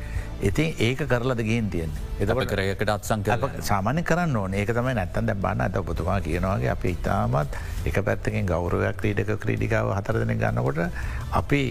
ඉතින් 0.41 0.75
ඒක 0.79 1.01
කරලද 1.11 1.41
ගින් 1.43 1.71
තියෙන් 1.71 1.93
එතකට 2.21 2.51
කරයකට 2.53 2.91
අත්සංක 2.97 3.29
සාමාන්‍ය 3.63 4.03
කරන්න 4.03 4.37
ඕන. 4.37 4.55
ඒක 4.55 4.71
තමයි 4.71 4.95
නැත්තන් 4.95 5.27
දැ 5.27 5.37
බන්න 5.37 5.65
ඇත 5.67 5.77
ඔපතුමා 5.77 6.21
කියනවාගේ 6.21 6.71
අපි 6.71 6.95
ඉතාමත් 6.97 7.61
එක 7.85 8.03
පැත්තකින් 8.05 8.47
ගෞරවයක් 8.47 8.99
ක්‍රීඩක 9.01 9.33
ක්‍රීඩිකාව 9.45 9.95
හතරදන 9.99 10.35
ගන්නකොට 10.35 10.85
අපි 11.33 11.63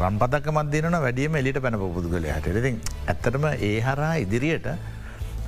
රම්පතක 0.00 0.46
මදදින 0.50 0.96
වැඩියම 0.96 1.36
එලිට 1.36 1.60
පැන 1.60 1.76
පුදුගල 1.78 2.28
හට 2.28 2.56
ඉතින් 2.56 2.80
ඇත්තටම 3.06 3.44
ඒ 3.60 3.80
හරා 3.80 4.14
ඉදිරියට 4.24 4.68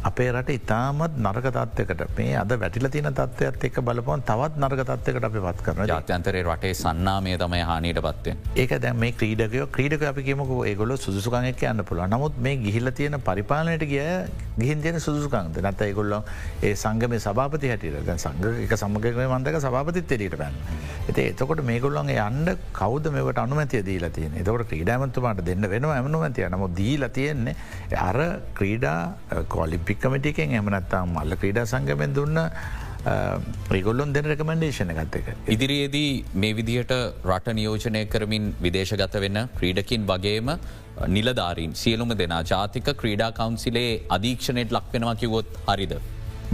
අපේ 0.02 0.28
රට 0.30 0.54
ඉතාමත් 0.54 1.16
නර්ග 1.18 1.46
තත්වකට 1.50 2.16
මේ 2.16 2.36
අද 2.36 2.52
වැටිල 2.54 2.88
තින 2.88 3.08
තත්වයක් 3.12 3.64
එක් 3.68 3.80
බලපොන් 3.82 4.22
තවත් 4.22 4.56
නර්ග 4.58 4.82
තත්වකට 4.82 5.26
අපි 5.28 5.42
පත් 5.46 5.64
කරන 5.66 5.90
ජාත්‍යන්තරේ 5.90 6.44
රටේ 6.44 6.74
සන්නාමය 6.74 7.34
තමයි 7.36 7.60
හානීට 7.62 8.00
පත්තේ 8.00 8.36
ඒක 8.56 8.72
දැ 8.78 8.92
මේ 8.94 9.12
ක්‍රීඩකයෝ 9.14 9.66
ක්‍රීඩක 9.70 10.06
අපි 10.10 10.24
කියමක 10.24 10.54
ඒගොල 10.64 10.96
සුදුසුකංක් 10.98 11.64
යන්න 11.64 11.84
පුළ 11.84 12.00
නමුත් 12.06 12.38
මේ 12.38 12.56
ගිහිල්ල 12.58 12.92
තියෙන 12.92 13.18
පරිපාලනයට 13.20 13.84
ගිය 13.86 14.06
ගිහින් 14.56 14.82
තියෙන 14.82 14.98
සුදුසුකන්ද 14.98 15.60
නැත 15.60 15.82
ඒගොල්ලො 15.82 16.22
ඒ 16.62 16.72
සංගම 16.74 17.18
සභාපති 17.18 17.72
හැටියට 17.72 18.10
සංග 18.16 18.64
එක 18.64 18.74
සමගකම 18.74 19.20
මන්දක 19.28 19.60
සභාපතිත් 19.60 20.16
එලීට 20.16 20.38
පැන්න. 20.40 20.56
ඇති 21.02 21.26
එතකොට 21.26 21.62
මේගොල්ලන්ගේ 21.64 22.18
අන්ඩ 22.20 22.54
කෞද 22.72 23.12
මේට 23.12 23.42
අනුමැතිය 23.44 23.84
දීලා 23.84 24.10
තියෙන 24.10 24.40
එතකොට 24.40 24.66
ක්‍රීඩාමතුමාට 24.72 25.44
දෙන්න 25.44 25.70
වෙන 25.70 25.90
ඇමනුමතිය 25.90 26.48
නම 26.48 26.66
දීලා 26.74 27.12
තියෙන්නේ 27.12 27.56
අර 28.00 28.20
ක්‍රීඩා 28.54 29.44
කොලිප 29.48 29.89
පික්කමටිකෙන් 29.90 30.56
එමනත්තා 30.60 31.02
මල්ල 31.14 31.34
ක්‍රීඩා 31.42 31.66
සංගමෙන් 31.72 32.14
දුන්න 32.18 32.40
ප්‍රගොල්ලොන් 33.68 34.12
දෙන 34.12 34.26
රකමන්ඩේෂන 34.32 34.92
ගත්තක. 34.98 35.28
ඉදිරියේදී 35.54 36.10
මේ 36.42 36.56
විදිහට 36.58 36.92
රට 37.30 37.54
නියෝජනය 37.58 38.02
කරමින් 38.14 38.46
විදේශගත 38.64 39.14
වෙන්න 39.24 39.38
ක්‍රීඩකින් 39.58 40.02
වගේම 40.10 40.50
නිලධාරීන් 41.16 41.72
සියලුම 41.82 42.10
දෙනා 42.22 42.42
ජාතික 42.50 42.88
ක්‍රීඩා 43.02 43.30
කවන්සිලේ 43.38 43.92
අධීක්ෂණයට 44.16 44.74
ලක්වෙනවා 44.76 45.14
කිවොත් 45.22 45.48
හරිද. 45.68 45.94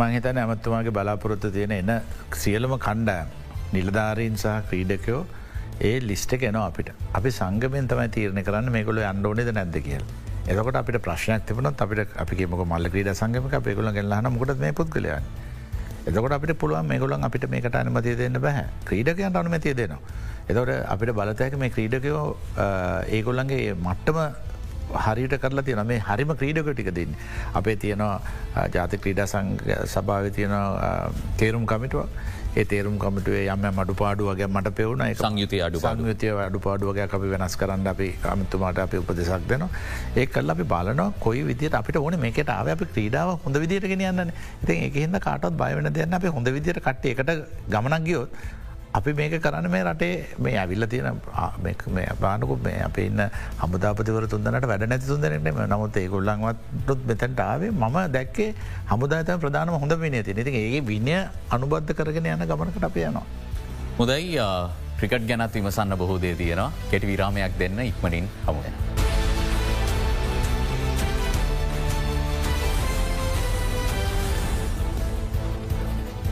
මංහිතන 0.01 0.39
ඇමත්තුමාගේ 0.43 0.95
බලාපොරොත්තු 0.99 1.51
තියෙන 1.57 1.75
එන 1.81 1.93
සියලුම 2.45 2.75
කණ්ඩෑම් 2.87 3.35
නිලධාරීන් 3.77 4.37
සහ 4.43 4.55
ක්‍රීඩකයෝ 4.71 5.23
ඒ 5.89 5.97
ලිස්ට 6.11 6.33
කෙන 6.43 6.59
අපිට 6.63 6.89
අපි 7.19 7.31
සංගමෙන් 7.41 7.91
තමයි 7.91 8.09
තීරණ 8.17 8.47
කරන්න 8.49 8.73
මේකොල 8.77 9.03
අන්ඩෝනෙද 9.13 9.51
නැද්ද 9.59 9.79
කියල්. 9.89 10.05
එකට 10.47 10.77
අපිට 10.79 10.99
ප්‍රශ්නයක් 11.03 11.43
තිබනත් 11.47 11.81
අපිට 11.85 12.17
අපි 12.23 12.47
මොක 12.47 12.63
මල්ල 12.67 12.89
ක්‍රීඩ 12.93 13.11
සංගමක 13.21 13.59
පෙකුල 13.67 13.91
ගෙල්ලහන 13.97 14.29
මොකද 14.35 14.53
මේ 14.65 14.73
පුද්ගලයන්. 14.73 15.25
එතකොට 16.09 16.35
අපිට 16.39 16.59
පුළුවන් 16.63 16.87
මේගොලන් 16.87 17.27
අපිට 17.29 17.47
මේකට 17.51 17.75
අනමතිය 17.75 18.15
දෙන්න 18.17 18.39
බැහ 18.45 18.63
ක්‍රීඩකයන්ට 18.89 19.39
අනුමතිය 19.43 19.75
දෙනවා. 19.75 19.99
එතවට 20.49 20.87
අපිට 20.95 21.11
බලතයක 21.19 21.57
මේ 21.63 21.71
ක්‍රීඩකයෝ 21.77 22.23
ඒගොල්ලන්ගේ 23.17 23.75
මට්ටම 23.75 24.19
හරිට 25.07 25.35
කරලා 25.43 25.67
තියෙන 25.67 25.83
මේ 25.91 25.99
හරිම 26.09 26.31
ක්‍රීඩක 26.41 26.71
ටික 26.71 26.95
දෙන්න. 26.95 27.19
අපේ 27.59 27.77
තියෙනවා 27.77 28.69
ජාති 28.77 29.03
ක්‍රීඩා 29.03 29.27
සභාව 29.95 30.31
තියෙන 30.39 30.55
තේරුම් 31.43 31.67
කමිටුව 31.67 32.07
ඒ 32.57 32.65
තේරුම් 32.65 32.95
කමටුවේ 33.01 33.43
යම 33.55 33.65
මඩු 33.79 33.95
පාඩුවගේ 34.01 34.49
මට 34.49 34.75
පෙවුණ. 34.79 35.03
සංයුති 35.23 35.59
අඩු 35.67 35.83
සංයුතිය 35.85 36.33
අඩු 36.47 36.59
පාඩුවගේ 36.67 37.07
අපි 37.19 37.29
වෙනස් 37.35 37.57
කරන්න 37.61 37.89
අපි 37.93 38.09
අමතුමාට 38.33 38.79
අපි 38.85 39.01
උපදෙසක් 39.03 39.49
දෙනවා. 39.51 39.71
ඒ 40.17 40.27
කල් 40.35 40.55
අපි 40.55 40.65
බලන 40.73 41.03
කොයි 41.25 41.43
විදිට 41.51 41.79
අපිට 41.81 41.99
ඕන 42.03 42.19
මේකට 42.27 42.53
ආව 42.57 42.71
අපි 42.75 42.87
ක්‍රීඩාව 42.95 43.33
හොඳ 43.45 43.59
විදිට 43.65 43.89
ගෙන 43.93 44.05
යන්න 44.11 44.33
ඉතින් 44.63 44.85
එකහිද 44.87 45.19
කාටත් 45.27 45.59
බයවන 45.63 45.91
දෙන්න 45.99 46.19
අපි 46.21 46.33
හොඳ 46.37 46.49
විදිට 46.57 46.81
කට 46.87 47.13
එකට 47.13 47.35
ගමනක් 47.75 48.05
ගියොත් 48.09 48.41
අපි 48.97 49.13
මේක 49.13 49.35
කරන්න 49.45 49.69
මේ 49.71 49.83
රටේ 49.85 50.13
මේ 50.39 50.55
ඇවිල්ල 50.57 50.87
තියෙන 50.87 51.19
බානකු 52.21 52.57
මේ 52.67 52.79
අප 52.87 52.99
ඉන්න 52.99 53.23
හමුදාපතිවර 53.63 54.27
තුන්දනට 54.33 54.69
වැඩ 54.71 54.87
නැති 54.93 55.11
තුන්දරෙටම 55.11 55.61
නමුත් 55.65 55.99
ඒ 56.03 56.07
ගොල්ලන්වත්ටුත් 56.15 57.03
මෙතැන්ට 57.11 57.43
ආවේ 57.49 57.71
මම 57.75 57.99
දැක්කේ 58.17 58.49
හමුදාත 58.93 59.35
ප්‍රධානම 59.45 59.77
හොඳ 59.85 59.97
විනය 60.05 60.23
ති 60.23 60.39
ති 60.41 60.57
ඒ 60.63 60.81
විනය 60.83 61.15
අනුබද්ධ 61.51 61.93
කරගෙන 61.93 62.33
යන 62.33 62.49
ගමනකට 62.51 62.89
අප 62.91 62.99
යනවා. 63.05 63.27
මුදයි 63.99 64.41
ක්‍රිකට් 64.99 65.29
ගැනත් 65.29 65.55
විමසන්න 65.55 65.99
බොහෝ 65.99 66.19
දේ 66.19 66.35
තියෙනවා 66.35 66.73
කෙටි 66.91 67.07
විරාමයක් 67.07 67.59
දෙන්න 67.61 67.87
ඉක්මනින් 67.87 68.29
හමුගෙන. 68.47 68.86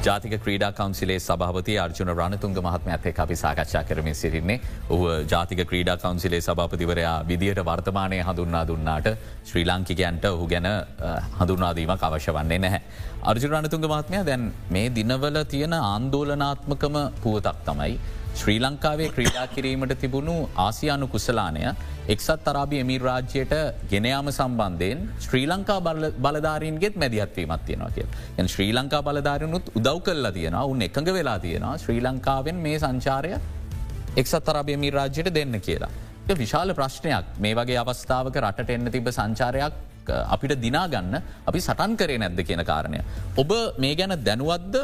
ජාතික 0.07 0.33
ක්‍රීඩා 0.45 0.71
කවන්සිලේ 0.79 1.19
සභාපති 1.19 1.75
අර්ජුන 1.85 2.11
රණතුන්ග 2.15 2.57
මහත්ම 2.59 2.89
ඇත 2.95 3.21
අපි 3.25 3.37
සාකච්ඡා 3.43 3.83
කරමින් 3.89 4.17
සිරින්නේ 4.21 4.57
ඔහ 4.95 5.01
ජාතික 5.33 5.61
ක්‍රීඩා 5.71 5.97
කවන්සිලේ 6.03 6.41
සභාපතිවරයා 6.49 7.15
විදිහට 7.31 7.61
වර්තමානය 7.69 8.19
හඳුන්නා 8.29 8.65
දුන්නාට 8.71 9.09
ශ්‍රී 9.51 9.65
ලාංකිකයන්ට 9.71 10.27
ඔහු 10.33 10.49
ගැන 10.53 10.69
හඳුනාදීමක් 11.39 12.05
අවශ්‍ය 12.09 12.35
වන්නේ 12.39 12.61
නැහැ. 12.65 12.83
අර්ජුරණතුන්ග 13.31 13.87
මහත්මය 13.93 14.21
දැන් 14.29 14.45
මේ 14.71 14.91
දිනවල 14.99 15.39
තියෙන 15.55 15.77
ආන්දෝලනාත්මකම 15.81 17.01
පුවතක් 17.23 17.65
තමයි 17.69 17.97
ශ්‍රී 18.35 18.59
ලංකාවේ 18.59 19.09
ක්‍රීඩා 19.09 19.47
කිරීමට 19.47 19.93
තිබුණු 20.03 20.35
ආසියානු 20.57 21.07
කුසලානය 21.07 21.61
එක්සත් 22.15 22.49
අරාබි 22.53 22.81
එමීර් 22.85 23.03
රාජ්‍යයට 23.09 23.53
ගෙනයාම 23.93 24.29
සම්බන්ධයෙන් 24.33 25.05
ශ්‍රී 25.27 25.45
ලංකා 25.47 25.79
බලධාරීන්ගෙත් 26.25 26.97
මැදිහත්වීමත් 27.03 27.65
තියෙනවා 27.69 27.91
කිය. 27.97 28.07
ය 28.39 28.49
ශ්‍රී 28.55 28.73
ලංකා 28.79 29.03
බලධාරනුත් 29.09 29.71
උදව් 29.79 30.01
කල්ලා 30.09 30.35
තියෙන 30.39 30.59
උන් 30.65 30.83
එකඟ 30.89 31.13
වෙලා 31.19 31.39
තියෙනවා 31.39 31.79
ශ්‍රී 31.79 32.01
ලංකාවෙන් 32.01 32.59
මේ 32.67 32.77
සංචාරය 32.79 33.33
එක්සත් 34.17 34.51
අරාබිය 34.53 34.77
මී 34.77 34.91
රාජ්‍යයට 34.91 35.35
දෙන්න 35.39 35.61
කියලා. 35.61 35.93
විශාල 36.35 36.75
ප්‍රශ්නයක් 36.75 37.33
මේ 37.39 37.55
වගේ 37.55 37.81
අවස්ථාවක 37.85 38.37
රට 38.45 38.71
එන්න 38.71 38.91
තිබ 38.91 39.09
සංචාරයක් 39.13 39.75
අපිට 40.29 40.59
දිනාගන්න 40.61 41.17
අපි 41.47 41.61
සටන් 41.61 41.97
කරේ 41.97 42.19
නැද්ද 42.19 42.47
කියන 42.49 42.65
කාරණය. 42.65 43.01
ඔබ 43.37 43.51
මේ 43.79 43.95
ගැන 43.95 44.19
දැනුවත්ද 44.29 44.77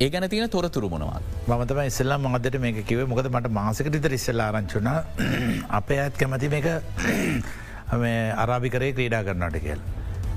ඒ 0.00 0.10
ගැන 0.10 0.28
තියෙන 0.28 0.50
තොරතුරු 0.50 0.88
මොනවත්. 0.90 1.22
මතම 1.48 1.80
ඉස්සල්ලා 1.80 2.18
මදට 2.18 2.58
මේක 2.58 2.78
කිව 2.84 3.00
මොකද 3.06 3.28
මට 3.30 3.50
මාසකටිත 3.50 4.06
ඉස්සල්ල 4.12 4.40
ආරංචුන 4.40 4.88
අපේ 5.78 5.98
ඇත් 6.00 6.16
කැමති 6.16 6.48
මේක 6.48 6.66
අරාභිකරේ 8.42 8.90
ක්‍රීඩා 8.92 9.22
කරනට 9.22 9.58
කියල්. 9.60 9.84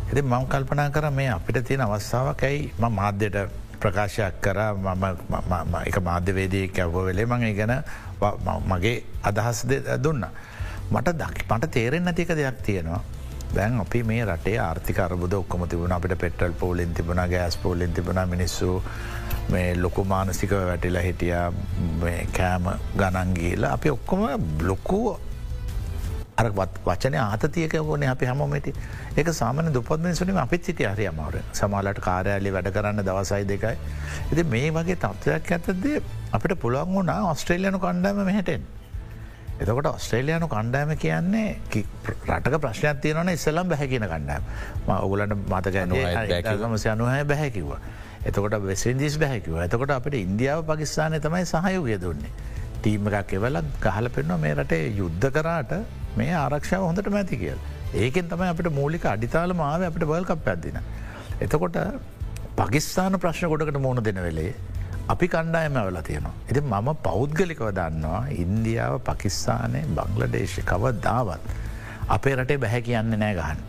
ඇති 0.04 0.22
මං 0.24 0.46
කල්පනා 0.48 0.90
කර 0.92 1.10
මේ 1.12 1.30
අපිට 1.30 1.62
තියෙන 1.64 1.82
අවස්ථාවකැයි 1.82 2.62
ම 2.78 2.86
මාධ්‍යයට 2.92 3.40
ප්‍රකාශයක් 3.82 4.38
කර 4.42 4.60
මම 4.76 5.76
එක 5.84 6.00
මාධ්‍යවේදී 6.04 6.66
කැව්ව 6.70 7.02
වෙලේ 7.10 7.26
මඟ 7.26 7.58
ගැන 7.58 7.76
මගේ 8.68 8.96
අදහස් 9.24 9.66
දුන්න. 10.04 10.26
මට 10.92 11.18
දකි 11.18 11.50
මට 11.50 11.72
තේරෙන් 11.72 12.04
නැතික 12.04 12.38
දෙයක් 12.38 12.62
තියෙනවා. 12.64 13.02
දැන් 13.56 13.80
අපි 13.80 14.04
මේ 14.04 14.24
රටේ 14.26 14.58
ආර්ථික 14.60 15.00
අරබුද 15.00 15.34
ඔක්කොම 15.34 15.68
තිබුණ 15.68 15.92
අපිට 15.92 16.20
පෙටල් 16.20 16.54
පෝලින් 16.54 16.94
තිබුණ 16.94 17.22
ගෑස් 17.28 17.58
පෝලින් 17.58 17.94
තිබුණ 17.94 18.22
මිනිස්සු 18.30 18.82
මේ 19.50 19.76
ලොකු 19.76 20.04
මානසික 20.06 20.52
වැටිලා 20.52 21.02
හිටිය 21.02 21.34
කෑම 22.38 22.70
ගණන්ගේලා 22.98 23.72
අපි 23.74 23.90
ඔක්කොම 23.90 24.24
බ්ලොක්කූ 24.60 25.20
අරවත් 26.38 26.80
වචන 26.86 27.16
ආතතියක 27.20 27.76
වන 27.82 28.04
අපි 28.10 28.26
හමමට 28.26 28.68
ඒක 29.18 29.30
සාමන 29.34 29.74
දුපත් 29.74 29.94
මිනිසුනම 29.98 30.38
අපිත් 30.38 30.64
සිටි 30.64 30.86
හරි 30.86 31.08
අමවර 31.12 31.38
සමාලට 31.54 32.02
කාරයාලි 32.08 32.54
වැඩ 32.54 32.72
කරන්න 32.76 33.06
දවසයි 33.08 33.48
දෙකයි. 33.52 33.76
එති 34.32 34.44
මේ 34.46 34.72
වගේ 34.72 34.98
තත්ත්වයක් 34.98 35.52
ඇතදේ 35.52 36.02
අපිට 36.32 36.60
පුළන් 36.60 36.94
වුණා 36.94 37.22
ඔස්ට්‍රේලියනු 37.32 37.80
කණ්ඩෑම 37.80 38.26
මෙහටෙන්. 38.32 38.68
එතකොට 39.60 39.88
ඔස්ට්‍රේලයානු 39.88 40.48
කණ්ඩෑම 40.48 40.92
කියන්නේ 40.98 41.48
රටක 42.30 42.60
ප්‍රශ්නයක් 42.62 43.00
තියනවන 43.02 43.30
ඉස්සලම් 43.30 43.72
බැහැකින 43.72 44.06
කණ්ඩෑම් 44.12 44.44
ඔගුලට 44.98 45.34
මතක 45.34 45.76
සයනුහය 46.78 47.24
බැහැකිවා. 47.26 47.80
එතකොට 48.28 48.58
වෙස්න්දිස් 48.70 49.18
බැහැකිව 49.24 49.58
එතකොට 49.66 49.96
අපට 49.98 50.18
ඉන්දියාව 50.26 50.62
පකිස්ානය 50.70 51.20
තමයි 51.26 51.46
සහයෝගය 51.54 51.98
දුන්නේ. 52.06 52.32
ටීම 52.78 53.10
එකක් 53.12 53.34
එවලක් 53.40 53.68
ගහල 53.86 54.08
පෙන්වා 54.16 54.40
මේ 54.44 54.54
රටේ 54.60 54.84
යුද්ධ 55.00 55.28
කරාට 55.38 55.74
මේ 56.20 56.34
ආරක්ෂාව 56.44 56.88
හොඳට 56.88 57.10
මැති 57.18 57.40
කියල්. 57.44 57.60
ඒකෙන් 57.96 58.30
තමයි 58.34 58.50
අපට 58.54 58.70
මූලික 58.80 59.06
අඩිතාල 59.14 59.54
මාව 59.62 59.88
අපට 59.90 60.08
බල්කප් 60.12 60.42
පැත්දින. 60.48 60.80
එතකොට 61.42 61.78
පකිස්ාන 62.60 63.20
ප්‍රශ්න 63.24 63.50
ගොඩකට 63.54 63.80
මුණ 63.80 64.04
දෙන 64.04 64.20
වෙලේ 64.28 64.52
අපි 65.08 65.28
කණ්ඩායම 65.28 65.80
ඇවල 65.82 66.00
තියෙනවා. 66.10 66.36
එති 66.50 66.62
මම 66.64 66.90
පෞද්ගලිකව 67.08 67.66
දන්නවා 67.80 68.22
ඉන්දියාව 68.44 69.00
පකිස්ානය 69.10 69.82
බංලදේශ 69.98 70.60
කවදාවත් 70.72 71.52
අපේ 72.10 72.36
රටේ 72.36 72.62
බැහැ 72.64 72.82
කියන්න 72.82 73.20
නෑ 73.24 73.34
ගහන්. 73.40 73.60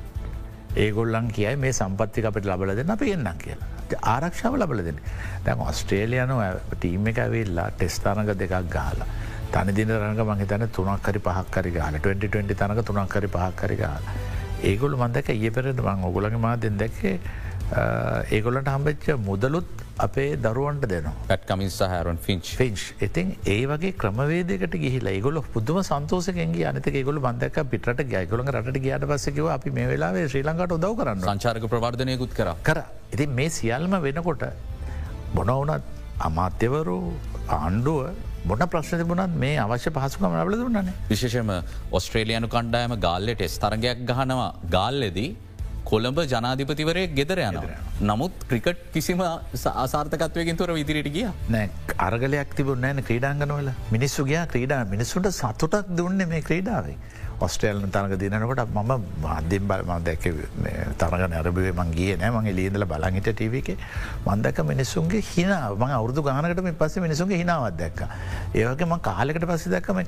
ඒගොල්ලන් 0.77 1.35
කියයි 1.37 1.57
මේ 1.57 1.73
සම්පත්ති 1.73 2.29
අපට 2.31 2.49
ලබල 2.53 2.79
දෙන්න 2.79 2.97
අප 2.97 3.03
එන්නම් 3.09 3.44
කියලා. 3.44 3.77
ආරක්ෂාව 3.94 4.59
ලබල 4.61 4.85
දෙන්න. 4.85 5.01
දැන් 5.44 5.64
ඔස්ට්‍රේලියනු 5.70 6.37
ටීම 6.74 7.07
එක 7.12 7.18
ඇවිල්ලා 7.24 7.68
ටෙස්ථානක 7.70 8.33
දෙකක් 8.42 8.55
ගාලා. 8.77 9.09
තනි 9.53 9.72
දින 9.72 9.88
රඟ 9.88 10.22
මහිතන 10.31 10.68
තුනක්කරි 10.77 11.20
පහක්කරි 11.27 11.70
ගාල 11.72 11.98
2020 11.98 12.55
තනක 12.55 12.85
තුනක්කරි 12.85 13.29
පහක්කරි 13.29 13.77
ගාල. 13.77 14.03
ඒගොලු 14.62 14.96
මන්දක 14.96 15.29
ඒ 15.35 15.51
පෙරට 15.51 15.81
මං 15.81 16.05
ඔගොලගේ 16.11 16.40
මාදෙන් 16.46 16.79
දැක්කේ 16.79 17.18
ඒගොලට 18.31 18.68
හම්බෙච්ච 18.74 19.07
මුදලුත් 19.29 19.68
අපේ 19.98 20.28
දරුවන්ට 20.44 20.84
දෙනවා. 20.92 21.14
පැට්කමින් 21.30 21.70
සහරන් 21.70 22.18
ෆින්ච් 22.26 22.50
ෆින්ච් 22.58 22.82
ඉතින් 23.06 23.32
ඒ 23.46 23.62
වගේ 23.70 23.92
ක්‍රමවේදකට 24.02 24.76
ගිහිලා 24.84 25.16
ගොල 25.26 25.40
පුදුම 25.54 25.78
සන්තෝසකෙන්ගේ 25.82 26.66
අනත 26.70 26.88
ගොල 27.08 27.20
බන්දක 27.26 27.58
පිට 27.72 28.02
ගයගොල 28.14 28.44
රට 28.54 28.82
ගයාට 28.87 29.06
පස්සකිව 29.11 29.50
අපි 29.56 29.74
මේ 29.78 29.88
වෙලාවේ 29.92 30.26
ශ්‍රී 30.32 30.46
ලංකාට 30.48 30.76
උදව 30.78 30.94
කරන්න 31.00 31.26
සංචාරක 31.26 31.66
ප්‍රවර්ධනයකුත් 31.74 32.32
කර. 32.38 32.50
කර. 32.62 32.80
ඉති 33.14 33.26
මේ 33.38 33.50
සියල්ම 33.58 33.98
වෙනකොට 34.06 34.44
බොනවනත් 35.34 35.82
අමාත්‍යවරු 36.20 36.98
ආණ්ඩුව 37.58 38.00
මොන 38.44 38.64
ප්‍රශ්න 38.72 39.02
තිබුණත් 39.02 39.37
මේ 39.44 39.58
අවශ්‍ය 39.66 39.90
පහසුකම 39.98 40.38
ලබල 40.38 40.56
දුන්නන්නේ 40.62 40.96
විශේෂම 41.11 41.52
ඔස්ට්‍රේලියනු 41.92 42.48
කණ්ඩායම 42.54 42.94
ගාල්ලට 43.06 43.44
ස්තරගයක් 43.56 44.06
ගහනවා. 44.11 44.48
ගාල්ලෙදී 44.76 45.30
කොළඹ 45.90 46.18
ජනාධිපතිවරය 46.32 47.04
ගෙදර 47.18 47.40
යන. 47.44 47.58
නමුත් 48.00 48.34
ක්‍රිකට් 48.48 48.82
කිසිම 48.92 49.20
ආසාර්ථකත්වයකින් 49.22 50.56
තොර 50.56 50.70
විදිරට 50.72 51.08
ගිය 51.14 51.24
නෑ 51.50 51.70
අරගලයක් 51.98 52.52
තිබුණ 52.58 52.84
ෑන 52.84 53.00
ක්‍රීඩාංගනවල 53.02 53.70
මිනිස්සු 53.90 54.24
ගයා 54.24 54.44
ක්‍රීඩා 54.52 54.84
මිනිස්සුන්ට 54.92 55.30
සතුටක් 55.32 55.90
දුන්න 55.98 56.22
මේ 56.28 56.42
ක්‍රීඩාවේ. 56.42 56.94
ඔස්ට්‍රේල්න 57.46 57.90
තනක 57.94 58.18
දිනනකොට 58.22 58.62
මම 58.74 58.92
මාධ්‍යෙන් 59.24 59.66
බලම 59.70 59.90
දැක 60.09 60.24
තරග 61.03 61.22
නැරබේ 61.35 61.72
මංගේ 61.81 62.16
නෑ. 62.20 62.31
මගේ 62.37 62.55
ලියදල 62.59 62.85
බලහිට 62.92 63.29
ටීවක 63.31 63.70
මන්දක 64.27 64.59
මිනිස්සුන්ගේ 64.70 65.22
හිනාව 65.33 65.77
ම 65.79 65.85
අවුදු 65.98 66.24
ගානකට 66.29 66.62
මේ 66.66 66.79
පස්ස 66.81 67.03
මිනිසුන්ගේ 67.07 67.40
හිනාවත් 67.42 67.77
දැක්ක. 67.83 68.01
ඒවගේම 68.61 68.94
කාලෙකට 69.09 69.46
පස්ස 69.51 69.68
දක්කම 69.74 70.01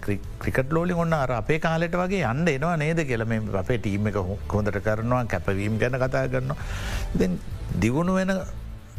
ක්‍රිකට් 0.45 0.73
ලෝලි 0.77 0.97
ඔන්න 1.05 1.13
අර 1.13 1.33
අපේ 1.41 1.59
කාලෙට 1.67 1.99
වගේ 2.03 2.25
අන්න 2.33 2.47
එනවා 2.55 2.77
නේද 2.85 3.03
කියලම 3.11 3.37
අපේ 3.63 3.79
ටීම 3.85 4.11
එක 4.13 4.19
හොඳට 4.55 4.81
කරනවා 4.89 5.25
කැපවීම් 5.35 5.79
ගැන 5.83 5.99
කතා 6.05 6.25
කරනවා. 6.35 7.29
දිගුණු 7.85 8.15
වෙන 8.19 8.33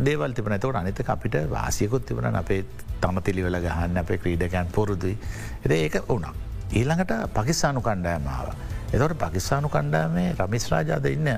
දේවල් 0.07 0.33
තිබන 0.37 0.55
තවට 0.57 0.79
අනිත 0.83 1.01
අපිට 1.15 1.35
වාසියකුත් 1.55 2.05
තිබන 2.11 2.39
අපේ 2.43 2.61
තම 3.01 3.19
තිලිවල 3.27 3.59
ගහන්න 3.67 4.01
අපේ 4.03 4.21
ක්‍රීඩකයන් 4.23 4.71
පොරුදුයි. 4.77 5.17
එද 5.65 5.71
ඒක 5.71 5.99
වුණා. 6.07 6.33
ඊළඟට 6.79 7.13
පකිස්ානු 7.37 7.81
කණ්ඩායමාව. 7.87 8.47
එතවට 8.93 9.17
පකිස්ානු 9.23 9.69
කණ්ඩාමේ 9.75 10.29
රමිස්රාජාද 10.39 11.05
ඉන්න 11.11 11.29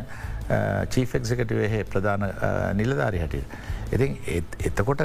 චීෆෙක්සිකටවේ 0.93 1.83
ප්‍රධාන 1.91 2.23
නිලධාරි 2.79 3.19
හැටිය. 3.23 3.43
ඉතින් 3.95 4.17
එතකොට 4.69 5.03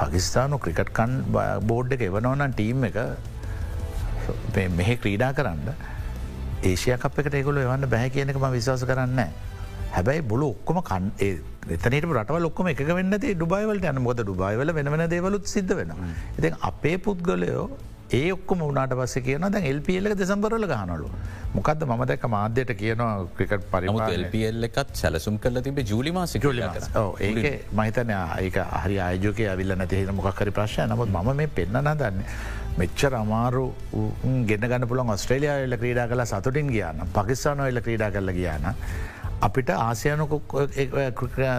පකිස්ානු 0.00 0.58
ක්‍රිකට්කන් 0.58 1.12
බෝඩ් 1.70 1.96
එක 1.96 2.04
එවනවනන් 2.08 2.52
ටීම් 2.58 2.84
එක 2.90 2.98
මෙහෙ 4.78 4.96
ක්‍රීඩා 5.02 5.32
කරන්න 5.38 5.72
ඒෂය 6.70 6.94
අප 6.96 7.18
එකට 7.22 7.34
ඒකොල 7.40 7.58
එවන්න 7.64 7.88
බැහැ 7.94 8.12
කියනකම 8.14 8.46
විශවාස 8.56 8.84
කරන්න. 8.90 9.20
හැබැයි 9.96 10.22
බොලු 10.30 10.46
ඔක්කොම 10.54 10.78
කන් 10.90 11.10
එතනට 11.24 11.96
රටව 11.96 12.38
ලොක්කම 12.46 12.70
එක 12.72 12.80
වෙන්න 12.98 13.16
ඩුබයිවලට 13.24 13.90
යන 13.90 14.00
මොද 14.06 14.22
ඩුබයිවල 14.22 14.72
වෙන 14.78 15.04
දේවලුත් 15.14 15.46
සිද්ධ 15.54 15.74
වෙන. 15.80 15.92
ඉතින් 16.38 16.56
අපේ 16.70 16.96
පුද්ගලයෝ 16.98 17.66
ඒ 18.10 18.32
ඔක්කොම 18.32 18.62
උනාට 18.62 18.92
පස්ස 18.92 19.24
කියන 19.26 19.46
ද 19.48 19.62
එල්පියල්ල 19.64 20.08
දෙසම්බරල 20.14 20.66
ගහනලු 20.66 21.08
මොකද 21.54 21.84
ම 21.86 22.04
දැක 22.04 22.26
මාධ්‍යයට 22.28 22.72
කියනවා 22.76 23.12
ක්‍රිකට 23.36 23.64
පරිම 23.70 24.00
එල්පියල් 24.08 24.68
එකත් 24.68 24.92
සැලසුම් 24.94 25.38
කල 25.38 25.60
තිබ 25.60 25.80
ජුලිමාස 25.84 26.34
ඒක 27.20 27.64
මහිතන 27.72 28.12
ඒක 28.40 28.58
හරි 28.82 28.98
ආයෝක 29.00 29.40
ඇවිල්ල 29.46 29.74
නැතිහෙන 29.76 30.14
මොකක්කරි 30.14 30.52
ප්‍රශ්ය 30.52 30.86
නමුත් 30.86 31.14
ම 31.14 31.32
මේ 31.34 31.50
පෙන්න්න 31.50 31.80
දන්න 31.94 32.20
මෙච්චර 32.76 33.12
අමාරු 33.14 33.64
ගෙන 34.46 34.64
ගන්න 34.64 34.86
පුළන් 34.86 35.10
ඔස්ට්‍රේලියයා 35.10 35.58
එල්ල 35.64 35.76
ක්‍රීඩා 35.76 36.06
කලා 36.08 36.26
සතුටින් 36.26 36.70
ගියාන 36.70 37.02
පකිස්ාන 37.12 37.66
එල්ල 37.66 37.80
ක්‍රීඩා 37.80 38.10
කරල 38.10 38.32
ගියාන 38.32 38.70
අපිට 39.40 39.70
ආසියනකොක් 39.70 40.54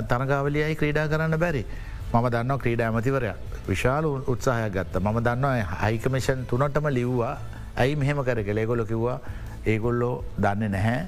තරගාවලියයි 0.10 0.75
ක්‍රීඩා 0.75 1.08
කරන්න 1.08 1.39
බැරි 1.39 1.65
මම 2.13 2.27
දන්න 2.29 2.60
ක්‍රීඩා 2.60 2.89
ඇමතිවරයක් 2.89 3.54
විශාල 3.67 4.06
උත්සාහයක් 4.28 4.73
ගත්ත. 4.73 5.04
ම 5.04 5.19
දන්නවා 5.19 5.78
හයිකමිෂන් 5.84 6.45
තුනටම 6.45 6.88
ලිව්වා. 6.89 7.36
ඇයි 7.78 7.95
මෙහෙම 7.95 8.23
කර 8.23 8.43
කළේගොල 8.43 8.86
කිව්වා. 8.86 9.19
ඒගොල්ලෝ 9.65 10.15
දන්න 10.38 10.71
නැහැ. 10.71 10.99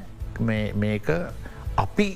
මේක 0.75 1.09
අපි 1.77 2.07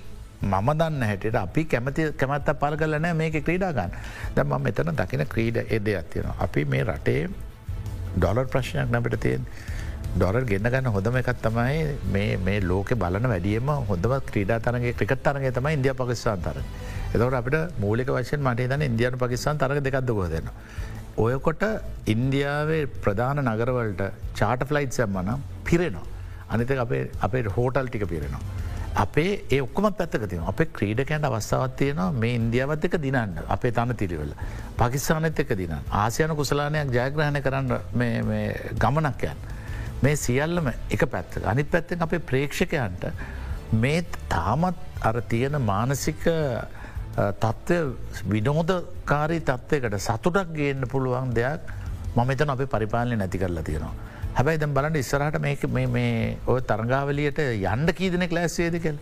මම 0.44 0.70
දන්න 0.74 1.04
හැට 1.04 1.36
අපි 1.36 1.66
කැමති 1.66 2.04
කැමත්ත 2.14 2.50
පල් 2.60 2.76
කලනෑ 2.76 3.14
මේක 3.14 3.38
ක්‍රීඩාගන්න 3.40 3.92
දම 4.36 4.54
මෙතන 4.60 4.94
දකින 4.96 5.26
ක්‍රීඩ 5.28 5.58
එද 5.70 5.88
ඇත්තියෙන 5.90 6.34
අපි 6.40 6.66
මේ 6.66 6.84
රටේ 6.84 7.30
ඩොලර් 8.16 8.48
ප්‍රශ්නයක් 8.48 8.90
නැපට 8.90 9.20
තියෙන් 9.20 9.46
ඩොරර් 10.14 10.44
ගෙන්න්න 10.44 10.68
ගන්න 10.72 10.92
හොඳම 10.94 11.18
එකත් 11.20 11.38
තමයි 11.44 12.16
මේ 12.46 12.60
ලෝක 12.62 12.90
බලන 13.02 13.28
වැඩියම 13.32 13.70
හොඳම 13.90 14.14
ක්‍රීඩා 14.30 14.60
තරගේ 14.66 14.94
ක්‍රිකත් 14.94 15.22
තරගේ 15.28 15.52
තමයි 15.58 15.76
ඉන්දිය 15.78 15.94
පකිස්ාන් 16.00 16.42
තරන. 16.46 16.66
එතවට 17.14 17.38
අපට 17.40 17.80
මූලික 17.80 18.10
වශයෙන් 18.16 18.44
මට 18.44 18.68
තන 18.72 18.84
ඉන්දියන 18.90 19.16
පකිස්ාන් 19.22 19.62
තරග 19.62 19.80
දෙකක්ද 19.86 20.12
ගොදන්න. 20.12 20.50
ඔයකොට 21.18 21.64
ඉන්දියාවේ 22.08 22.82
ප්‍රධාන 23.06 23.40
නගරවලට 23.44 24.02
චාට 24.36 24.66
ෆ්ලයිට් 24.72 24.98
සැම්මන 25.00 25.32
පිරෙනවා. 25.64 26.04
අනිත 26.50 26.76
අපේ 26.78 27.08
අපේ 27.22 27.46
හෝටල් 27.56 27.88
ටික 27.88 28.06
පිරෙනවා. 28.06 28.44
අපේ 28.96 29.32
ඒ 29.50 29.62
ඔක්කොම 29.62 29.88
පැත්තකති 29.94 30.42
අප 30.46 30.60
ක්‍රීඩකෑන්ට 30.74 31.30
අවස්ථාවත් 31.30 31.78
තියෙනවා 31.78 32.10
මේ 32.12 32.34
ඉන්දියාවත් 32.36 32.90
එක 32.90 33.00
දිනන්න 33.08 33.40
අපේ 33.48 33.72
තන 33.72 33.96
තිරිවල. 33.96 34.36
පකිස්ානත් 34.78 35.40
එක 35.40 35.56
දින 35.56 35.74
ආසියන 36.04 36.36
කුසලානයක් 36.36 36.94
ජයග්‍රහණ 36.98 37.42
කරන්න 37.48 37.74
ගමනක් 38.78 39.32
යන්න. 39.32 39.60
මේ 40.04 40.16
සියල්ලම 40.16 40.68
එක 40.90 41.04
පැත්ත. 41.14 41.38
අනිත් 41.46 41.72
පැත්තෙන් 41.72 42.06
අපේ 42.08 42.20
ප්‍රේක්ෂකයන්ට 42.32 43.04
මේ 43.84 44.06
තාමත් 44.30 44.80
අර 45.10 45.22
තියෙන 45.34 45.58
මානසික 45.72 46.24
තත්ත්වය 47.44 47.78
විනෝධකාරී 48.34 49.42
තත්වයකට 49.50 50.00
සතුටක් 50.08 50.56
ගේන්න 50.58 50.88
පුළුවන් 50.94 51.34
දෙයක් 51.38 51.70
මම 52.16 52.32
එතන 52.36 52.54
අපේ 52.56 52.72
පරිපාලනය 52.74 53.16
නැති 53.22 53.38
කරලා 53.44 53.64
තියෙනවා. 53.70 53.94
හැබැයි 54.36 54.60
දැම් 54.64 54.74
බලන්න 54.76 55.00
ඉස්සරහට 55.04 55.40
මේ 55.96 56.38
ඔය 56.48 56.60
තරගාවලියට 56.72 57.40
යන්ඩ 57.48 57.94
කීදනෙක් 58.00 58.32
ලැස්සේද 58.38 58.78
කළ. 58.84 59.00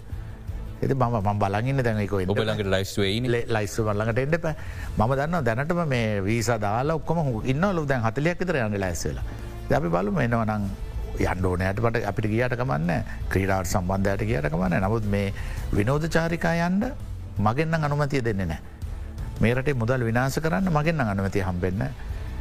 එති 0.83 0.93
ම 0.95 1.03
ම 1.21 1.39
බලගන්න 1.43 1.83
දැනක 1.87 2.11
ලඟට 2.11 2.71
ලයිස්වේ 2.75 3.45
ලයිස් 3.55 3.75
වල්ලඟට 3.87 4.21
එඩ 4.25 4.35
පැ 4.43 4.55
ම 4.97 5.15
දන්න 5.19 5.45
දැනටම 5.47 5.81
මේ 5.93 6.19
වීසා 6.27 6.59
දාලා 6.65 6.99
ඔක්කොම 6.99 7.41
ඉන්න 7.53 7.65
ලු 7.77 7.85
දැන් 7.85 8.05
හතලයක් 8.07 8.45
තර 8.45 8.61
යන්න 8.65 8.79
ලැස්සලා. 8.85 9.25
අපි 9.79 9.89
බලු 9.95 10.13
එනවනං 10.25 10.63
යන්ඩෝනයට 11.19 11.79
පට 11.83 12.05
අපිට 12.09 12.27
ගියට 12.31 12.55
කමන්න 12.55 12.91
ක්‍රීඩාට 13.29 13.67
සම්බන්ධයට 13.67 14.25
කියට 14.25 14.49
කමන්න 14.49 14.79
නමුත් 14.83 15.05
මේ 15.05 15.33
විනෝධ 15.73 16.07
චාරිකා 16.07 16.55
යන්ඩ 16.67 16.91
මගෙන්න්න 17.39 17.83
අනුමතිය 17.87 18.23
දෙන්නේ 18.23 18.49
නෑ. 18.51 18.61
මේරට 19.41 19.73
මුදල් 19.75 20.03
විනාස 20.03 20.39
කරන්න 20.39 20.71
මගෙන් 20.71 20.99
අනුමතිය 21.01 21.43
හම්බෙන්න 21.43 21.83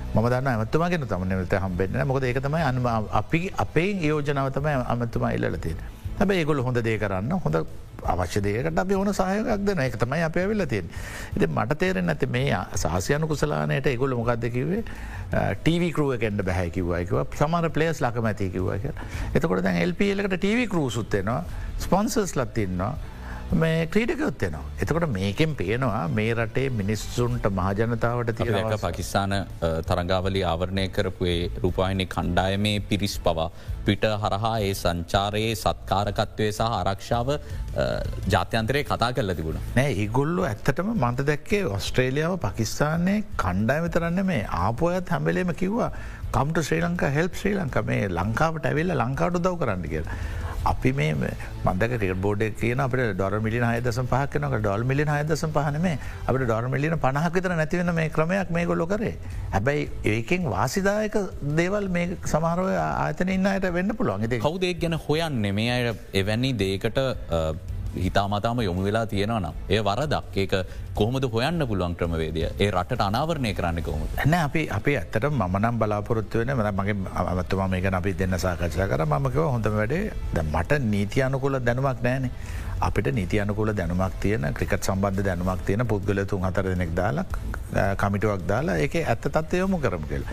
ම 0.08 0.18
දන්න 0.24 0.48
ඇමතුමගෙන 0.48 1.06
තමනත 1.06 1.60
හම්බෙන්න 1.64 2.06
මොකද 2.08 2.24
ඒක 2.24 2.40
තමයි 2.42 2.64
අන්ම 2.64 2.86
අපි 3.20 3.40
අපේ 3.64 3.90
යෝජනාව 4.08 4.50
තමයි 4.56 4.74
අමතුමා 4.94 5.32
ඉල්ලතිය. 5.36 5.76
හැබ 6.18 6.30
ඒගොල 6.32 6.60
හොඳ 6.60 6.82
දේ 6.82 6.98
කරන්න 6.98 7.38
හොඳ 7.38 7.56
අවශ්‍ය 8.04 8.40
දේකට 8.40 8.78
අප 8.78 8.92
ඕන 8.92 9.10
සහයකක් 9.12 9.64
දෙන 9.64 9.80
එක 9.80 9.96
තමයි 9.96 10.22
අප 10.22 10.36
ඇවිල්ල 10.36 10.66
තියෙන්. 10.66 10.88
එති 11.36 11.46
මට 11.48 11.78
තේරෙන් 11.78 12.08
ඇති 12.08 12.26
මේ 12.28 12.58
සාසයනු 12.76 13.28
කුසලානයට 13.28 13.86
එගොල 13.86 14.14
මොකක්දකිවේ 14.14 14.82
ටව 15.58 15.90
කරුව 15.92 16.16
කෙන්ට 16.16 16.42
බැහැකිවයිකව 16.42 17.34
සමර 17.34 17.70
පලේස් 17.70 18.00
ලක 18.00 18.22
මැතිකිවක. 18.22 18.90
එතකොට 19.34 19.62
දැන් 19.62 19.82
එල්පලකට 19.82 20.34
ටව 20.36 20.66
කරු 20.68 20.88
සුත්තෙනවා 20.90 21.44
ස්පොන්සර්ස් 21.78 22.34
ලත්තින්නවා 22.34 22.92
මේ 23.52 23.86
ක්‍රීඩකයොත්වෙනවා. 23.86 24.64
එතකොට 24.82 25.06
මේකෙන් 25.10 25.54
පේනවා 25.56 26.08
මේ 26.08 26.34
රටේ 26.34 26.68
මිනිස්සුන්ට 26.70 27.46
මහජනතාවට 27.58 28.32
තියක 28.38 28.74
පකිස්ාන 28.82 29.34
තරගාවලි 29.88 30.42
ආවරණය 30.44 30.84
කරපුේ 30.88 31.50
රූපායනි 31.62 32.06
කණ්ඩායමේ 32.06 32.80
පිරිස් 32.90 33.16
පවා 33.18 33.50
පිට 33.86 34.04
හරහා 34.24 34.52
ඒ 34.66 34.74
සංචාරයේ 34.74 35.54
සත්කාරකත්වය 35.62 36.48
සහ 36.50 36.60
ආරක්ෂාව 36.80 37.30
ජාත්‍යන්තරය 38.34 38.84
කතා 38.84 39.12
කරල 39.12 39.34
තිබුණ. 39.38 39.60
නෑ 39.78 39.96
ඉගොල්ලු 40.04 40.44
ඇත්තටම 40.50 40.92
මන්ත 40.94 41.26
දැක්කේ 41.30 41.64
ඔස්ට්‍රේලියාව 41.78 42.36
පකිස්ානයේ 42.44 43.24
කණ්ඩායම 43.44 43.88
තරන්න 43.96 44.26
මේ 44.32 44.44
ආපොයත් 44.64 45.14
හැබලේම 45.14 45.54
කිව්වා 45.62 45.90
කම්ට 46.36 46.66
ශ්‍රී 46.68 46.82
ලංකා 46.84 47.10
හෙල්ප් 47.16 47.40
ශ්‍රී 47.40 47.56
ලංක 47.62 47.80
මේ 47.92 48.04
ලංකාවට 48.18 48.68
ඇවෙල්ල 48.72 48.94
ලංකාට 48.98 49.40
දව 49.40 49.56
කරන්න 49.62 49.88
කියලා. 49.94 50.18
අපි 50.64 50.92
මේ 50.92 51.14
මන්දක 51.64 51.98
ක්‍රිට 52.00 52.20
බෝඩ් 52.24 52.42
කියන 52.60 52.80
අපට 52.84 53.02
ඩොර 53.14 53.40
මිලි 53.46 53.60
හයදස 53.60 53.98
පහක්නක 54.12 54.60
ඩොල් 54.62 54.84
මිලි 54.90 55.04
හයදස 55.04 55.44
පහනම 55.56 55.86
අපට 56.28 56.44
ඩොර 56.44 56.68
මිලින 56.74 56.96
පණහක් 57.04 57.34
විතර 57.38 57.54
නැතිවෙන 57.60 57.94
මේ 57.94 58.08
ක්‍රමයක් 58.16 58.50
මේ 58.50 58.66
ගොල්ලො 58.66 58.86
කරේ. 58.86 59.14
හැබැයි 59.54 59.88
ඒකෙන් 60.14 60.50
වාසිදායක 60.50 61.16
දේවල් 61.60 61.88
මේ 61.88 62.16
සමහරව 62.34 62.68
ආතන 62.82 63.34
ඉන්න 63.36 63.46
අයට 63.46 63.68
වෙන්න 63.78 63.96
පුළුවන්. 64.00 64.28
කවුදේ 64.46 64.74
ගැන 64.74 64.98
හොයන්න? 65.08 65.54
මේ 65.54 65.70
අය 65.70 65.94
එවැනි 66.22 66.52
දේකට 66.64 66.98
හිතාමතාම 67.96 68.60
යොමු 68.68 68.82
වෙලා 68.86 69.06
තියෙනවා 69.06 69.40
නම්. 69.40 69.54
ඒ 69.70 69.80
වරදක් 69.88 70.36
ඒක 70.36 70.54
කොහොමද 70.94 71.24
හොයන්න 71.32 71.66
පුළුවන් 71.70 71.94
ක්‍රමවේදය 71.94 72.44
ඒ 72.48 72.70
රට 72.70 73.00
අනාවරණය 73.08 73.52
කරන්න 73.54 73.82
කොහොම. 73.82 74.06
ඇන 74.18 74.34
අපි 74.34 74.62
අපි 74.78 74.96
ඇත්තට 75.00 75.28
මනම් 75.30 75.78
බලාපොරොත්තු 75.78 76.38
වෙන 76.38 76.54
ම 76.56 76.62
මගේ 76.80 76.96
අමත්තුම 77.14 77.64
මේක 77.70 77.90
අපි 78.00 78.12
දෙන්න 78.12 78.38
සාකච්ඡා 78.38 78.88
කර 78.92 79.04
මකව 79.06 79.50
හොඳ 79.54 79.68
වැඩේ 79.78 80.04
ද 80.34 80.46
මට 80.52 80.80
නීති 80.92 81.22
අනුකුල 81.22 81.60
දැනුවක් 81.60 82.02
නෑනේ. 82.02 82.30
අපිට 82.80 83.08
නීති 83.14 83.40
අනුකූල 83.40 83.70
දැනුමක් 83.78 84.14
තියෙන 84.22 84.46
ක්‍රිකට් 84.58 84.88
සම්බන්ධ 84.88 85.22
දැනුමක් 85.28 85.62
තියෙන 85.66 85.86
පුද්ගල 85.92 86.20
තුන් 86.32 86.44
හතර 86.48 86.66
දෙනෙක් 86.72 86.92
දාලක් 87.00 87.38
කමිටුවක් 88.02 88.42
දාලා 88.50 88.76
ඒක 88.84 88.94
ඇත්ත 89.02 89.24
තත්වයොමු 89.36 89.80
කරම 89.84 90.04
කියල. 90.10 90.24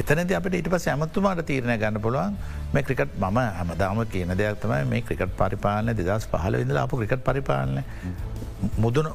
එතනද 0.00 0.32
අපට 0.38 0.54
ඉට 0.60 0.70
පස 0.72 0.88
ඇමත්තුමාට 0.94 1.44
තීරණය 1.50 1.76
ගන්න 1.82 2.00
පුළුවන් 2.06 2.38
මේ 2.74 2.82
ක්‍රිකට් 2.88 3.14
මම 3.18 3.38
හමදාම 3.60 4.02
කියන 4.14 4.34
දෙයක් 4.40 4.58
තමයි 4.64 4.88
මේ 4.94 5.04
ක්‍රිකට් 5.08 5.36
පරිපාලන 5.42 5.94
දෙදස් 6.00 6.26
පහල 6.32 6.58
ඉඳලා 6.64 6.88
අප 6.88 6.96
ක්‍රිකට් 7.02 7.24
පරිපාලන 7.28 7.82
මුදුන 8.78 9.08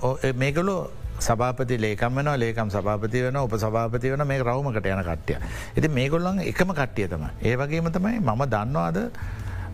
මේකලෝ 0.44 0.80
සභාපති 1.28 1.76
ලේකම් 1.86 2.18
වෙන 2.18 2.30
ලේකම් 2.44 2.70
සභාපති 2.76 3.24
වෙන 3.26 3.38
උප 3.42 3.58
සභාපති 3.66 4.14
වන 4.14 4.24
මේ 4.32 4.40
රවමකට 4.48 4.88
යන 4.94 5.04
කට්ටිය. 5.10 5.38
ඇති 5.76 5.90
මේගොල්ලන් 6.00 6.40
එකම 6.52 6.72
කට්ටිය 6.80 7.08
තම. 7.14 7.26
ඒ 7.48 7.56
වගේම 7.62 7.92
තමයි 7.98 8.20
මම 8.22 8.44
දන්නවාද 8.54 8.98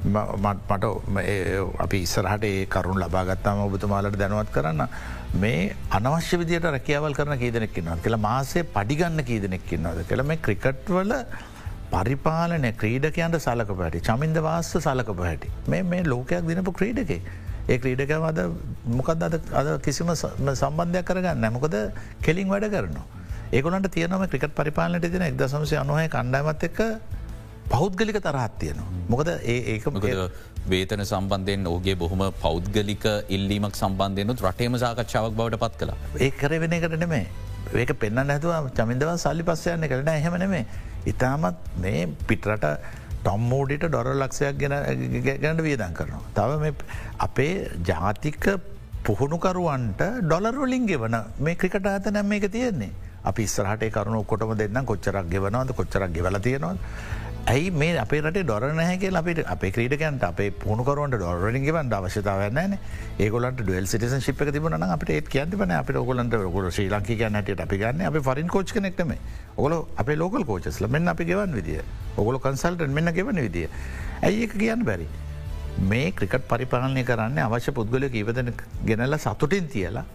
මට 0.04 0.84
අපි 1.80 1.98
ඉස්සරහට 2.06 2.44
ඒ 2.44 2.66
කරුණ 2.66 3.00
ලබාගත්තාම 3.04 3.60
ඔබතුමාලට 3.66 4.18
දැනුවත් 4.22 4.52
කරන්න. 4.52 4.82
මේ 5.36 5.76
අනවශ්‍ය 5.92 6.40
විදියට 6.42 6.68
රැකියාවල් 6.76 7.16
කරන 7.20 7.38
කීදනෙක්කින්නවා 7.44 7.98
කියලා 8.04 8.22
මාසේ 8.28 8.64
පඩිගන්න 8.76 9.24
කීදනෙක්කින්නවද 9.30 10.04
කළ 10.10 10.24
මේ 10.32 10.44
ක්‍රිකට්වල 10.48 11.14
පරිපාලනය 11.94 12.72
ක්‍රීඩකයන්ට 12.82 13.40
සලක 13.40 13.72
පැටි 13.80 14.04
චමින්ද 14.10 14.38
වාස්ස 14.48 14.74
සලක 14.80 15.16
පැහැටි 15.22 15.54
මේ 15.74 15.82
මේ 15.94 16.04
ලෝකයක් 16.14 16.46
දිනපු 16.52 16.76
ක්‍රීඩකේ. 16.82 17.22
ඒ 17.72 17.78
ක්‍රීඩකව 17.84 18.24
අද 18.32 18.40
මොකද 19.00 19.28
අද 19.30 19.36
අද 19.62 19.68
කිසිම 19.88 20.14
සම්බන්ධයක් 20.14 21.10
කරගන්න 21.10 21.44
නැමකොද 21.46 21.76
කෙලින් 22.28 22.54
වැඩ 22.54 22.70
කරනවා. 22.76 23.06
ඒකුලන්ට 23.54 23.92
තියනම 23.96 24.30
ක්‍රිකට 24.32 24.56
පරිපාලනට 24.62 25.12
තින 25.16 25.28
එක්ද 25.32 25.44
සමසය 25.48 25.76
අනුහය 25.84 26.08
කණ්ඩාමත් 26.16 26.70
එක්ක 26.70 26.82
පෞද්ගලික 27.70 28.20
තරහත් 28.28 28.58
තියෙනවා. 28.60 28.90
මොකද 29.14 29.30
ඒ 29.54 29.60
ඒක 29.76 29.86
වේතන 30.74 31.04
සම්බන්ධයෙන් 31.06 31.68
ඕගේ 31.68 31.96
බොහොම 31.96 32.24
පෞද්ගලික 32.42 33.06
ඉල්ලීමක් 33.38 33.76
සම්බන්ධයනුත් 33.82 34.44
රටේම 34.48 34.78
සාකච්ඡාවක් 34.84 35.36
බවට 35.40 35.62
පත් 35.64 35.78
කලා. 35.82 35.98
ඒ 36.26 36.32
කරවෙන 36.42 36.74
එකට 36.80 36.98
නෙමේ 37.06 37.26
ඒක 37.84 37.94
පෙන්න්න 38.00 38.28
නැතුව 38.32 38.70
චමින්දව 38.80 39.14
සල්ලි 39.18 39.44
පස්සයන්න 39.44 39.88
කරන 39.94 40.12
එහෙම 40.18 40.36
නෙමේ. 40.44 40.66
ඉතාමත් 41.06 41.58
මේ 41.84 42.08
පිටරට 42.28 42.68
ටොම්මෝඩිට 43.24 43.88
ඩොර 43.88 44.12
ලක්ෂයක් 44.22 44.60
ගැන 44.62 44.76
ගැනට 45.44 45.64
වියදන් 45.68 45.96
කරනවා. 46.00 46.24
තව 46.38 46.74
අපේ 47.28 47.54
ජාතික 47.90 48.46
පුහුණුකරුවන්ට 49.08 50.04
ඩොලර්වලින් 50.28 50.86
ගෙවන 50.92 51.18
මේ 51.40 51.56
ක්‍රිකට 51.56 51.88
ඇත 51.88 52.12
නැම් 52.12 52.32
එක 52.38 52.48
තියෙන්නේ. 52.52 52.92
අපි 53.24 53.44
ස්රහට 53.48 53.90
කරුණු 53.96 54.24
කොටම 54.24 54.56
දෙන්න 54.62 54.86
කොච්චරක් 54.86 55.28
ගෙවනවද 55.34 55.76
කොච්චරක් 55.80 56.12
ගෙවල 56.18 56.40
තියෙනවා. 56.40 56.76
ඇයි 57.46 57.72
මේ 57.72 57.96
අපේ 57.98 58.20
රට 58.22 58.42
ඩොර 58.42 58.64
නැහැක 58.70 59.02
අපිට 59.12 59.40
අප 59.46 59.64
ක්‍රීඩකන්ට 59.68 60.24
අපේ 60.24 60.52
පුුණුකරුවන්ට 60.62 61.16
ඩොරලින්ගේවන්ට 61.16 61.96
අවශ්‍යතාවන්න 61.98 62.76
ඒගොලට 63.20 63.60
ඩල් 63.60 63.88
සිටිසන් 63.94 64.24
ශිප් 64.24 64.44
තිබන 64.48 64.86
අපට 64.88 65.10
ඒත් 65.10 65.28
කියන්තිබන 65.28 65.74
අපට 65.74 66.00
ඔගලන්ට 66.04 66.38
ගොල 66.48 66.70
ශ්‍රී 66.70 66.88
ලංකි 66.90 67.18
ගැනට 67.18 67.52
අපි 67.66 67.82
ගන්න 67.82 68.08
අප 68.08 68.20
ෆරින් 68.22 68.48
කෝච් 68.48 68.74
නෙක්ටම 68.78 69.12
ඔගල 69.58 69.76
අප 69.98 70.14
ලෝකල් 70.16 70.46
කෝචස්ල 70.46 70.88
මෙන්න 70.88 71.08
අපි 71.08 71.26
ගෙවන් 71.26 71.54
විදිිය. 71.54 71.84
ඔගොල 72.18 72.40
කන්සල්ට 72.40 72.88
මෙන්න 72.90 73.14
ගෙවන 73.14 73.36
විදිිය. 73.38 73.70
ඇයි 74.22 74.44
එක 74.44 74.56
කියන්න 74.56 74.86
බැරි? 74.86 75.08
මේ 75.84 76.12
ක්‍රිකට 76.14 76.48
පරිපාලනය 76.48 77.04
කරන්න 77.04 77.40
අවශ්‍ය 77.42 77.72
පුද්ගල 77.74 78.08
ඉවදන 78.14 78.54
ගෙනල්ල 78.86 79.20
සතුටින් 79.20 79.68
තියලා 79.68 80.06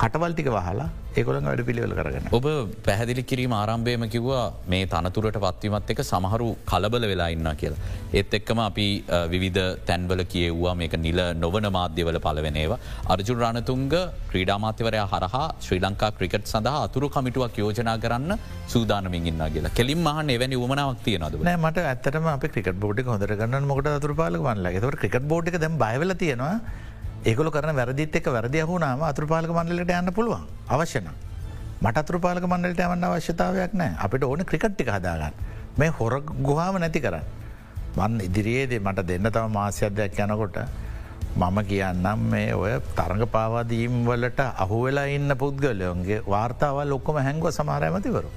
කටවල්ටික 0.00 0.48
වහලා 0.54 0.86
ඒකොළඟ 1.18 1.46
වැඩ 1.48 1.62
පිළිවෙල 1.68 1.92
කරගන්න. 1.98 2.24
ඔබ 2.36 2.46
පැහැදිලි 2.86 3.22
කිරීම 3.30 3.52
ආරම්භයම 3.58 4.04
කිව්වා 4.14 4.44
මේ 4.72 4.86
තනතුරට 4.92 5.38
පත්වීමත් 5.44 5.90
එක 5.94 6.00
සමහරු 6.10 6.48
කලබල 6.70 7.04
වෙලා 7.10 7.28
ඉන්න 7.34 7.50
කියලා. 7.60 7.90
ඒත් 8.18 8.34
එක්කම 8.38 8.60
අපි 8.66 8.86
විවිධ 9.34 9.60
තැන්වල 9.88 10.22
කියව්වා 10.32 10.74
මේක 10.80 10.96
නිල 11.06 11.20
නොවන 11.42 11.68
මාධ්‍යවල 11.78 12.18
පලවෙනේවා. 12.26 12.80
අර්ජුන් 13.14 13.38
රණතුන්ග 13.44 13.92
ක්‍රීඩාමාත්‍යවරය 14.30 15.02
හරහා 15.12 15.44
ශ්‍රී 15.66 15.82
ලංකා 15.86 16.10
ක්‍රිකට් 16.18 16.50
සඳහා 16.54 16.82
අතුරු 16.86 17.12
කමිටුවක් 17.16 17.60
යෝජනා 17.62 17.96
කරන්න 18.04 18.32
සූදානමින් 18.74 19.30
ඉන්න 19.32 19.44
කියලා 19.56 19.74
කෙලින් 19.80 20.02
මහන් 20.06 20.34
එවැනි 20.36 20.58
උමනාවක් 20.66 21.04
තියනද 21.06 21.38
මට 21.56 21.86
ඇත්තම 21.92 22.26
අප 22.34 22.46
ක්‍රිකට 22.54 22.80
බෝඩි 22.86 23.06
හොඳර 23.12 23.36
ගන්න 23.42 23.70
මොට 23.72 23.92
අතුර 23.98 24.14
පාල 24.22 24.40
වන්ලා 24.48 24.82
ත 24.86 24.92
ක්‍රිකට 25.02 25.30
බෝඩ් 25.34 25.52
දැම් 25.64 25.78
බයවල 25.84 26.16
තියෙනවා 26.24 26.54
ඒගොල 27.24 27.48
කරන 27.50 27.76
වැරදිත් 27.76 28.16
එක 28.18 28.26
වැරදි 28.34 28.60
හුනාම 28.70 29.02
අතුරපාලක 29.10 29.52
මණ්ඩලට 29.56 29.92
යන්න 29.98 30.12
පුළුවන් 30.16 30.42
අවශ්‍යන. 30.68 31.06
මට 31.80 31.96
අතුරපාලක 32.02 32.44
මණ්ඩලට 32.44 32.82
යවන්න 32.84 33.06
අවශ්‍යතාවයක් 33.08 33.72
නෑ 33.80 33.94
අපිට 34.06 34.26
ඕන 34.26 34.44
ක්‍රිකට්ටි 34.50 34.84
හදාගන්න 34.88 35.38
මේ 35.78 35.88
හොර 35.98 36.20
ගුහාම 36.48 36.76
නැති 36.82 37.00
කරන්න. 37.00 37.24
මන් 37.96 38.20
ඉදිරියේදේ 38.26 38.80
මට 38.80 39.06
දෙන්න 39.10 39.30
තම 39.36 39.56
මාස්‍යධයක් 39.56 40.20
යනකොට 40.26 40.60
මම 41.40 41.58
කියන්නම් 41.70 42.28
මේ 42.34 42.52
ඔය 42.60 42.76
තරඟ 42.98 43.26
පාවාදීම් 43.36 44.04
වලට 44.04 44.40
අහුවෙලා 44.64 45.08
ඉන්න 45.16 45.38
පුද්ගලයොන්ගේ 45.42 46.22
වාර්තාවල් 46.28 46.96
ඔක්කොම 46.98 47.24
හැංගව 47.26 47.50
සමහර 47.58 47.88
ඇමතිවරු. 47.88 48.30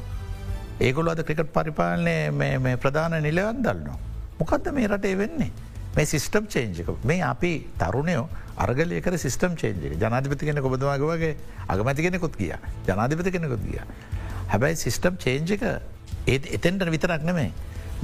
ඒගොල 0.80 1.12
අද 1.12 1.28
ක්‍රිකට් 1.28 1.52
පරිපාලනය 1.58 2.18
මේ 2.32 2.78
ප්‍රධාන 2.78 3.20
නිලවන් 3.22 3.64
දල්නවා. 3.68 4.00
මොකක්ද 4.40 4.72
මේ 4.72 4.88
රටේ 4.88 5.18
වෙන්නේ. 5.24 5.52
මේ 5.98 6.06
සිිස්ටම් 6.06 6.46
චේන්ජක 6.54 6.90
මේ 7.12 7.22
අපි 7.32 7.52
තරුණයෝ 7.84 8.26
අර්ගලයකර 8.66 9.14
සිිස්ටම් 9.26 9.54
චේන්ජක 9.62 9.96
ජනාධිපති 10.04 10.50
කෙන 10.50 10.62
කොබදවාග 10.66 11.06
වගේ 11.12 11.32
අගමැති 11.74 12.06
කෙනෙකුත් 12.08 12.36
කිය 12.42 12.54
ජනාධිපති 12.90 13.32
කෙනෙකුත් 13.38 13.64
කිය. 13.68 13.82
හැබැයි 14.52 14.84
සිිස්ටම් 14.84 15.16
චේන්ජක 15.26 15.66
ඒත් 16.34 16.46
එතෙන්ට 16.58 16.92
විතරක් 16.96 17.24
නෙමේ 17.30 17.50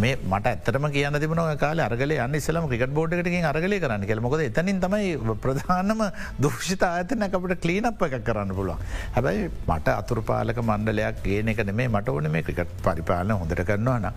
මේ 0.04 0.14
මට 0.32 0.52
ඇත්තම 0.52 0.86
කියන 0.96 1.18
තිබන 1.24 1.42
කාල 1.64 1.80
අරගල 1.86 2.14
යන්න 2.16 2.38
සලම 2.40 2.66
ක්‍රිකට 2.70 2.94
බෝඩ්ටකින් 2.98 3.46
අරගලය 3.50 3.78
කරන්න 3.84 4.06
කෙල 4.12 4.22
මොකද 4.26 4.42
එතනින් 4.46 4.80
තමයි 4.86 5.36
ප්‍රධානම 5.44 6.02
දුෂිත 6.46 6.86
අතන 6.88 7.28
අපට 7.28 7.54
කලීනප් 7.66 8.02
එකක් 8.08 8.18
කරන්න 8.30 8.56
පුළුවන්. 8.60 8.82
හැබැයි 9.18 9.52
මට 9.68 9.94
අතුරපාලක 10.02 10.64
මණ්ඩලයක් 10.70 11.22
ගේන 11.28 11.54
එක 11.54 11.62
නෙමේ 11.70 11.92
මට 11.94 12.16
ඕන 12.16 12.32
මේ 12.38 12.48
ක්‍රිකට් 12.48 12.74
පරිපාලන 12.88 13.36
හොඳට 13.38 13.64
කරන්නවාන. 13.70 14.10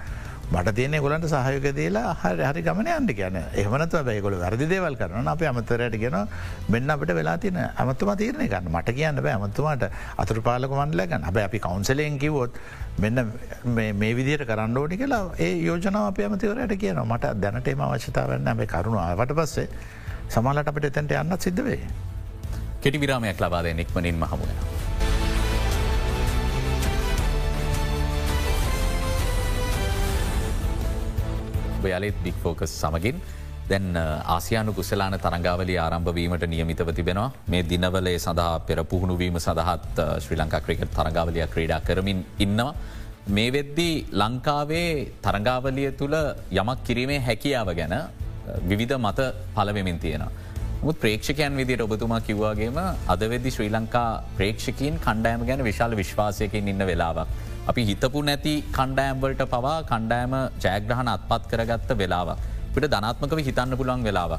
මට 0.47 0.75
තියනෙ 0.75 0.99
ගොලන්ට 1.01 1.27
සහයක 1.27 1.65
දේලා 1.75 2.15
හරි 2.15 2.45
හරි 2.45 2.61
ගමන 2.63 2.89
අන්ඩ 2.89 3.11
කියන 3.19 3.37
එහමනත් 3.37 3.95
බැයිගොල 4.09 4.37
වැරදි 4.39 4.69
දේවල් 4.69 4.95
කරන 4.95 5.29
අප 5.29 5.43
අමතරයට 5.43 5.97
ගෙන 5.99 6.17
මෙන්න 6.69 6.91
අපට 6.91 7.13
වෙලා 7.19 7.37
තින 7.37 7.59
ඇමතුම 7.59 8.13
තීරණය 8.17 8.47
ගන්න 8.47 8.71
මට 8.71 8.95
කියන්න 8.99 9.19
බෑ 9.19 9.35
ඇමතුමාට 9.35 9.85
අතුර 10.17 10.41
පාලක 10.49 10.77
මන්ඩලගන්න 10.79 11.27
හැබ 11.29 11.41
අපි 11.43 11.59
කවන්සලයෙන් 11.59 12.19
කිවොත් 12.19 12.61
මෙන්න 12.99 13.33
මේ 14.01 14.15
විදියට 14.15 14.47
කරන්න 14.47 14.79
ඕටි 14.79 15.01
කියලා 15.03 15.23
ඒ 15.39 15.53
යෝජනාව 15.67 16.11
අප 16.13 16.23
ඇමතිවරයට 16.23 16.79
කියන 16.79 17.03
මට 17.05 17.35
දැනට 17.43 17.73
එම 17.75 17.85
අවශ්‍යතාවන්න 17.89 18.51
ඇබේ 18.53 18.71
කරුණු 18.75 19.03
ආවට 19.03 19.35
පස්සේ 19.41 19.69
සමාලට 20.31 20.71
අපට 20.71 20.91
එතැන්ට 20.91 21.19
යන්නත් 21.23 21.43
සිද්ධ 21.43 21.65
වේ. 21.65 21.83
කෙටි 22.81 23.03
විරාමයක් 23.03 23.43
ලබාද 23.43 23.75
නික්මනින් 23.75 24.23
මහමුණ. 24.23 25.06
ඔබයාලෙත් 31.87 32.23
බික් 32.25 32.39
ෆෝකස් 32.45 32.73
සමගින් 32.83 33.19
දැන් 33.71 33.87
ආසියානු 34.35 34.73
කුසලාන 34.79 35.15
තරංගාවලි 35.25 35.75
ආරම්භවීමට 35.85 36.45
නියමිතව 36.53 36.91
තිබෙනවා 36.99 37.31
මේ 37.53 37.63
දිනවලේ 37.73 38.19
සඳහා 38.19 38.55
පෙර 38.69 38.79
පුහුණුවීම 38.93 39.39
සඳහත් 39.41 39.99
ශ්‍රී 40.25 40.39
ලංකා 40.43 40.61
ක්‍රිකට් 40.67 40.93
තරංගාවලිය 40.99 41.47
ක්‍රීඩා 41.55 41.81
කරමින් 41.89 42.21
ඉන්නවා. 42.39 42.75
මේ 43.29 43.49
වෙද්දී 43.57 43.95
ලංකාවේ 44.23 44.91
තරංගාවලිය 45.25 45.89
තුළ 46.01 46.17
යමක් 46.61 46.85
කිරීමේ 46.89 47.21
හැකියාව 47.29 47.71
ගැන 47.81 47.95
විවිධ 48.71 48.97
මත 48.99 49.21
පලවෙමින් 49.57 49.99
තියෙනවා. 49.99 50.33
මුත් 50.85 50.97
ප්‍රේක්ෂකයන් 51.03 51.57
විදිට 51.61 51.85
ඔබතුමා 51.87 52.21
කිව්වාගේම 52.21 52.79
අදවෙදදි 53.15 53.51
ශ්‍රී 53.57 53.71
ලංකා 53.77 54.09
ප්‍රේක්ෂකින් 54.39 55.03
කණ්ඩෑම 55.07 55.47
ගැන 55.51 55.67
විශාල 55.71 55.99
විශ්වාසයකින් 56.03 56.73
ඉන්න 56.75 56.87
වෙලාවක්. 56.91 57.29
අපි 57.71 57.83
හිතපු 57.89 58.21
නැති 58.29 58.55
කණ්ඩෑම්වලට 58.77 59.43
පවා 59.53 59.77
කණ්ඩෑම 59.91 60.35
ජයග්‍රහණ 60.65 61.09
අත්පත් 61.15 61.45
කරගත්ත 61.51 61.91
වෙලාව. 62.01 62.29
පිට 62.75 62.87
ධනාත්මකව 62.93 63.39
හිතන්න 63.49 63.77
පුළුවන් 63.81 64.03
වෙලාව. 64.09 64.33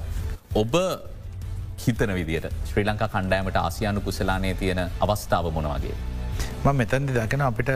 ඔබ 0.61 0.75
හිතන 1.83 2.11
විදිට 2.19 2.47
ශ්‍රී 2.69 2.85
ලංකා 2.89 3.09
කණ්ඩෑමට 3.15 3.57
ආසියානු 3.63 4.01
කුසලානය 4.07 4.53
තියෙන 4.61 4.81
අවස්ථාව 5.05 5.51
මොනවගේ. 5.57 5.95
ම 6.63 6.67
මෙතැන්දි 6.81 7.17
දකින 7.19 7.43
අපිට 7.49 7.71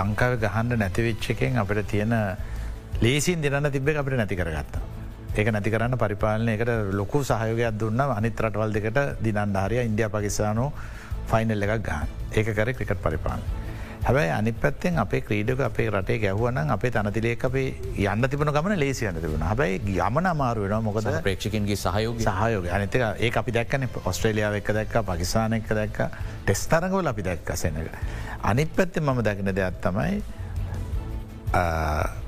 ලංකාව 0.00 0.38
ගහන්ඩ 0.44 0.80
නැතිවිච්චකෙන් 0.82 1.60
අපිට 1.64 1.82
තියෙන 1.92 2.14
ලේසින් 3.04 3.42
දෙරන්න 3.44 3.70
තිබ්බ 3.76 3.88
අපිට 4.02 4.16
නැති 4.22 4.40
කරගත්තා. 4.40 4.82
ඒක 5.36 5.52
නැති 5.52 5.70
කරන්න 5.70 5.98
පරිපාලනයකට 5.98 6.72
ලොකු 6.92 7.20
සහයෝගයක් 7.22 7.78
දුන්න 7.82 8.00
අනිත් 8.00 8.40
රටවල් 8.40 8.72
දෙකට 8.72 8.98
දිනන්ඩාරය 9.20 9.84
ඉන්දිය 9.84 10.08
පකිස්ානු 10.08 10.66
ෆයිනල් 11.30 11.68
එකක් 11.68 11.86
ගහන් 11.86 12.08
ඒක 12.32 12.48
කර 12.56 12.72
ක්‍රිකට 12.72 13.00
පරිපාලන. 13.04 13.65
හැබයි 14.06 14.30
අනි 14.30 14.50
පැත්තෙන් 14.54 14.98
අපේ 14.98 15.20
ක්‍රීඩක 15.20 15.60
අපේ 15.60 15.86
රටේ 15.90 16.18
ගැහවන 16.18 16.58
අපේ 16.70 16.90
තනතිලේ 16.90 17.32
අපේ 17.40 17.64
යන්න 18.04 18.26
තිබන 18.30 18.50
ගමන 18.56 18.78
ලේසි 18.78 19.08
යන්න 19.10 19.18
තිබුණ 19.18 19.42
හැබයි 19.42 19.96
යමන 19.98 20.28
අමාරු 20.32 20.62
වෙන 20.64 20.84
මොකද 20.84 21.08
ප්‍රේක්ෂකින්ගේ 21.24 21.76
සහයෝග 21.76 22.20
සහයෝග 22.20 22.68
අනතක 22.70 22.94
ඒ 23.20 23.30
අපි 23.36 23.54
දැක්කන 23.56 23.88
ඔස්ට්‍රේලියාව 24.04 24.58
එක 24.60 24.70
දැක්ක 24.78 24.94
පකිස්ාන 25.08 25.58
එක 25.58 25.72
දැක්ක 25.72 25.98
ටෙස්තරගවල 26.44 27.10
අපි 27.12 27.26
දැක්ක 27.30 27.50
සෙනක. 27.56 27.90
අනිත් 28.42 28.70
පැත්තෙන් 28.76 29.02
මම 29.04 29.22
දැකන 29.22 29.52
දෙයක් 29.52 29.82
තමයි 29.82 30.22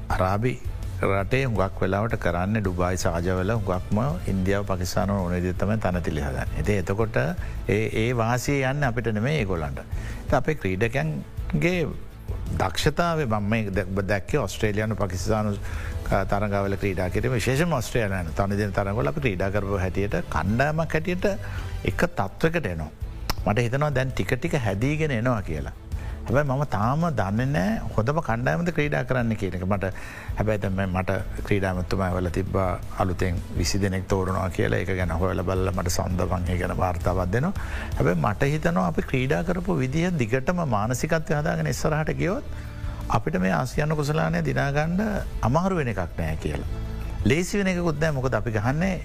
අරාබි 0.08 0.58
රටේ 1.04 1.44
හුගක් 1.46 1.80
වෙලාවට 1.80 2.18
කරන්න 2.18 2.60
ඩුබයි 2.60 2.98
සාජවල 2.98 3.56
හුගක්ම 3.56 4.04
ඉන්දියාව 4.26 4.66
පකිස්ාන 4.66 5.10
ඕනද 5.12 5.50
තම 5.54 5.74
තනතිලි 5.78 6.26
හදන්න. 6.26 6.58
එති 6.58 6.82
එතකොට 6.82 7.24
ඒ 7.70 8.06
වාසය 8.16 8.62
යන්න 8.66 8.82
අපිට 8.84 9.14
නෙමේ 9.14 9.40
ඒගොලන්ට. 9.40 9.84
අපේ 10.34 10.60
ක්‍රීඩකැන්ගේ 11.48 11.88
දක්ෂතාව 12.58 13.20
බම 13.26 13.52
දැක්ක 14.02 14.34
ඔස්ට්‍රේලියනු 14.36 14.94
පකිස්ානු 14.96 15.56
තරගවල 16.04 16.76
ක්‍රීඩා 16.76 17.10
කිරීම 17.10 17.32
විශේෂ 17.32 17.72
ඔස්ට්‍රේලයන 17.72 18.30
තනිදින 18.34 18.72
තරගොල 18.72 19.06
අපි 19.06 19.20
ක්‍රීඩා 19.20 19.50
කරපු 19.50 19.78
හැටියට 19.78 20.16
කණ්ඩාමක් 20.28 20.92
හැටියට 20.92 21.24
එක 21.84 22.00
තත්වකට 22.10 22.66
එනවා. 22.66 22.90
මට 23.46 23.58
හිතනවා 23.58 23.90
දැන් 23.90 24.12
ටික 24.12 24.32
ටික 24.34 24.58
හැදීගෙන 24.58 25.10
එනවා 25.12 25.42
කියලා. 25.42 25.72
හැබයි 26.28 26.44
මම 26.46 26.64
තාම 26.68 27.04
දන්නනෑ 27.10 27.68
හොඳම 27.92 28.18
කණ්ඩායමද 28.20 28.70
ක්‍රීඩා 28.76 29.02
කරන්න 29.04 29.32
කියනක 29.34 29.62
මට 29.66 29.90
හැබැයිතම 30.38 30.80
මට 30.86 31.12
ක්‍රීඩාමත්තුම 31.46 32.02
වල 32.16 32.28
තිබ 32.30 32.56
අලුතෙන් 32.98 33.38
විසි 33.56 33.78
දෙනෙක් 33.78 34.04
තෝරනවා 34.06 34.48
කියලා. 34.50 34.80
එක 34.84 34.90
ගැන 34.90 35.12
හොල 35.12 35.42
බල්ල 35.42 35.70
මට 35.72 35.94
සන්දපන්ගේ 35.96 36.58
ගැන 36.58 36.74
වාර්තාවත් 36.76 37.32
දෙනවා. 37.32 37.52
හැබැ 37.94 38.16
මට 38.16 38.50
හිතනවා 38.54 38.86
අපි 38.86 39.02
ක්‍රීඩා 39.02 39.42
කරපු 39.42 39.78
විදිහ 39.78 40.10
දිගටම 40.14 40.60
මානසිකත්වය 40.68 41.34
හදාගෙන 41.34 41.72
එස්සරහට 41.72 42.12
ගියොත් 42.14 42.44
අපිට 43.10 43.40
මේ 43.40 43.52
ආසියන්න 43.52 43.96
කුසලානය 43.96 44.42
දිනාගණ්ඩ 44.44 45.00
අමාරු 45.42 45.80
වෙන 45.80 45.92
එකක් 45.94 46.18
නෑ 46.18 46.36
කියලා. 46.38 46.68
ලේසි 47.24 47.58
වෙන 47.58 47.72
එකකුත් 47.72 48.04
නෑ. 48.04 48.12
මොකද 48.12 48.36
අපි 48.40 48.52
ගහන්නේ 48.58 48.96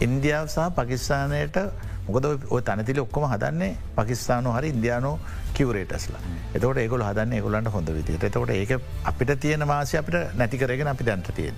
ඉන්දියාව 0.00 0.48
සහ 0.48 0.66
පකිස්ානයට 0.74 1.62
මොකද 2.08 2.26
ඔය 2.54 2.62
තනතිල 2.68 3.00
ඔක්කොම 3.04 3.24
හදන්නේ 3.32 3.72
පකිස්ානු 3.96 4.52
හරි 4.56 4.68
ඉන්දයානු 4.74 5.10
කිවරේටස්ලා 5.56 6.22
එතකට 6.56 6.80
ඒකොල 6.84 7.04
හදන්න 7.08 7.36
ඒගොලන්ට 7.38 7.70
හොඳ 7.74 7.90
විදිට 7.96 8.24
එතකොට 8.28 8.52
ඒක 8.54 8.72
අපිට 9.10 9.32
තියෙන 9.42 9.66
මාසය 9.72 9.98
අපිට 10.00 10.36
නැතිකරගෙන 10.40 10.90
අපි 10.94 11.04
දැන්ට 11.08 11.30
තියෙන්. 11.38 11.56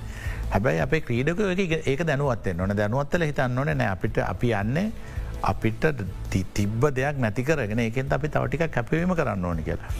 හැබැයි 0.52 0.80
අපේ 0.86 1.00
ක්‍රීඩක 1.06 1.40
ඒක 1.86 2.02
දැනුවත්තෙන් 2.10 2.60
ඕන. 2.60 2.76
දැනුවත්තල 2.80 3.26
හිතන්න 3.30 3.58
ඕන 3.58 3.70
නෑ 3.82 3.90
අපිට 3.96 4.18
අපි 4.26 4.50
යන්නේ 4.62 4.86
අපිට 5.52 5.84
තිබ්බ 6.30 6.82
දෙයක් 6.98 7.22
නැතිකරගෙන 7.24 7.84
ඒකෙන් 7.86 8.12
අපි 8.18 8.28
තවටික 8.28 8.66
කැපවීම 8.76 9.14
කරන්න 9.20 9.44
ඕනි 9.44 9.62
කියලා. 9.68 9.92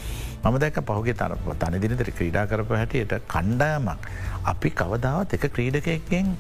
මම 0.44 0.58
දැක 0.58 0.82
පහුගේ 0.90 1.14
තර 1.14 1.36
තනිදිනතර 1.62 2.10
ක්‍රීඩා 2.18 2.46
කරප 2.50 2.74
හැටියට 2.80 3.14
කණ්ඩායමක්. 3.34 4.10
අපි 4.52 4.70
කවදාවත් 4.82 5.38
එක 5.38 5.46
ක්‍රීඩකයක්ගෙන් 5.54 6.36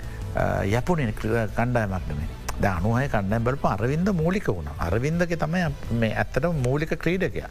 යපුනෙන 0.78 1.14
කණ්ඩායමක් 1.20 2.12
නෙමේ 2.60 2.62
ද 2.62 2.66
අනුහය 2.66 3.08
කණ්ඩැම් 3.08 3.44
බලප 3.44 3.64
අරවින්ද 3.64 4.08
මූලික 4.12 4.46
වුණ 4.46 4.68
අරවින්දක 4.78 5.32
තමයි 5.38 5.64
මේ 5.92 6.14
ඇත්තට 6.14 6.46
මූලික 6.64 6.90
ක්‍රීඩකය. 6.90 7.44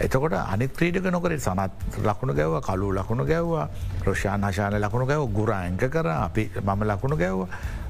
එතකොට 0.00 0.32
අනි 0.32 0.68
ක්‍රීඩක 0.68 1.10
නොකර 1.10 1.32
සනත් 1.38 2.04
ලකුණු 2.04 2.34
ගැව 2.34 2.60
කලු 2.62 2.92
ලකුණු 2.92 3.24
ගැව්වා 3.24 3.68
රෝෂාන් 4.06 4.44
හශාන 4.44 4.80
ලකුණු 4.80 5.06
ගැව 5.06 5.26
ගුරාංක 5.32 5.80
කර 5.80 6.06
අපි 6.06 6.50
මම 6.62 6.82
ලකුණු 6.84 7.16
ගැව්ව 7.16 7.48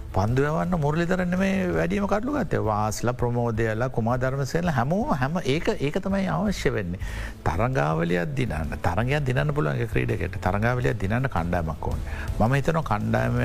පන්දුවන්න 0.08 0.74
මුරලිතරන්න 0.80 1.34
මේ 1.40 1.56
වැඩීම 1.70 2.06
කටලු 2.06 2.32
ගත 2.34 2.60
වාස්ල 2.62 3.10
ප්‍රමෝදයල 3.12 3.82
කුමා 3.96 4.16
ධර්මසයල 4.16 4.70
හැමෝම 4.70 5.10
හැම 5.12 5.36
ඒක 5.44 5.68
ඒක 5.78 5.96
තමයි 5.98 6.28
අවශ්‍ය 6.28 6.72
වෙන්නේ. 6.72 7.00
තරංගාවලයක් 7.44 8.34
දිනන්න. 8.34 8.72
තරගයක් 8.80 9.26
දිනන්න 9.28 9.52
පුළුවන්ගේ 9.52 9.88
ක්‍රීඩකට 9.88 10.38
තරංගාවලයක් 10.40 10.98
දිනන්න 10.98 11.28
කණ්ඩාමක් 11.28 11.88
ඕන්. 11.88 12.00
මම 12.38 12.54
හිතන 12.54 12.80
කණ්ඩායම 12.82 13.36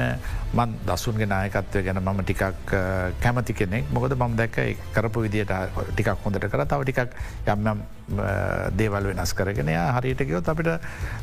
මන් 0.53 0.77
දසුන්ගේ 0.87 1.27
නායකත්වය 1.27 1.83
ගැන 1.83 2.01
මම 2.01 2.23
ටිකක් 2.23 2.71
කැමති 3.19 3.53
කෙනෙක්. 3.53 3.91
මොකද 3.91 4.15
මම 4.15 4.37
දැක්ක 4.37 4.79
කරපු 4.93 5.25
විදිට 5.27 5.51
ටිකක් 5.91 6.15
හොඳට 6.23 6.47
කර. 6.47 6.65
තව 6.65 6.81
ටිකක් 6.83 7.11
යම්නම් 7.47 7.83
දේවල් 8.75 9.11
වෙනස් 9.11 9.33
කරගෙන 9.33 9.67
හරිට 9.67 10.23
ගයොත් 10.23 10.47
අපිට 10.47 10.79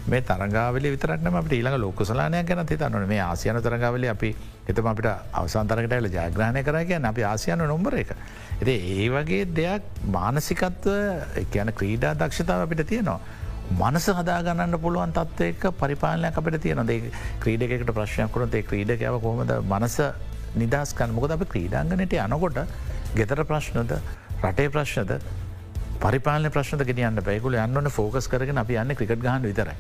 මේ 0.07 0.23
තරගාවල 0.23 0.85
විතරක්න 0.87 1.27
අපට 1.33 1.53
ඊළඟ 1.53 1.79
ලෝකසලානය 1.79 2.45
ගැන 2.45 2.67
තිතන්නන 2.67 3.09
මේ 3.09 3.21
ආසියන 3.23 3.61
තරගාවල 3.63 4.09
අපි 4.11 4.35
එතම 4.73 4.89
අපිට 4.93 5.11
අවසන්තරකටල 5.35 6.09
ජයග්‍රහණය 6.11 6.63
කර 6.63 6.79
කිය 6.85 7.01
අපි 7.05 7.23
ආසියන 7.25 7.67
නොම්බර 7.67 7.99
එක. 8.03 8.15
එති 8.63 8.75
ඒ 8.95 9.09
වගේ 9.09 9.45
දෙයක් 9.53 9.83
මානසිකත්ව 10.09 10.89
කියන 11.53 11.73
ක්‍රීඩා 11.73 12.15
දක්ෂතාව 12.15 12.67
අපිට 12.67 12.87
තියෙනවා. 12.87 13.21
මනස 13.81 14.07
හදාගන්න 14.13 14.79
පුළුවන් 14.79 15.13
තත්වයක 15.13 15.69
පරිපාලනයක් 15.79 16.39
අපට 16.39 16.57
තියෙන 16.61 16.87
දේ 16.87 17.13
ක්‍රීඩකට 17.41 17.93
ප්‍රශ්නයක් 17.93 18.33
කරුණත් 18.33 18.55
ඒ 18.55 18.65
ක්‍රීඩකව 18.65 19.21
කොහොමද 19.27 19.53
මනස 19.69 19.99
නිදස්කන් 20.57 21.15
මොකද 21.15 21.37
අප 21.37 21.45
ක්‍රීඩාංගනයට 21.53 22.17
යනකොට 22.19 22.59
ගෙතර 23.15 23.45
ප්‍රශ්නද 23.45 23.95
රටේ 24.43 24.73
ප්‍රශ්නද 24.75 25.13
පරිපාලන 26.01 26.51
ප්‍රශ්න 26.51 26.83
ගෙනයන්න 26.89 27.23
පැකුල 27.23 27.57
යන්නන 27.57 27.91
ෆෝකස් 27.91 28.29
කරගෙන 28.29 28.59
අපි 28.59 28.79
යන්න 28.83 28.95
ක්‍රිකට් 28.97 29.23
ගහන්න 29.23 29.47
විතරයි. 29.47 29.75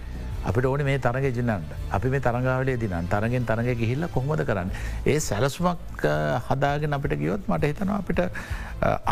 අපිට 0.48 0.66
ඕන 0.70 0.82
මේ 0.88 0.98
තරග 1.06 1.26
ජින්නන්ට 1.38 1.74
අපි 1.96 2.08
මේ 2.14 2.22
තරගාවලේ 2.26 2.76
දිනන් 2.82 3.08
තරගෙන් 3.14 3.46
තරග 3.50 3.76
ගිහිල්ල 3.82 4.08
කොහොමද 4.16 4.42
කරන්න. 4.48 4.70
ඒ 5.06 5.18
සැලස්මක් 5.28 6.04
හදාගෙන 6.48 6.98
අපිට 6.98 7.16
ගියොත් 7.22 7.48
මට 7.48 7.72
හිතනවා 7.72 7.98
අපිට 8.02 8.20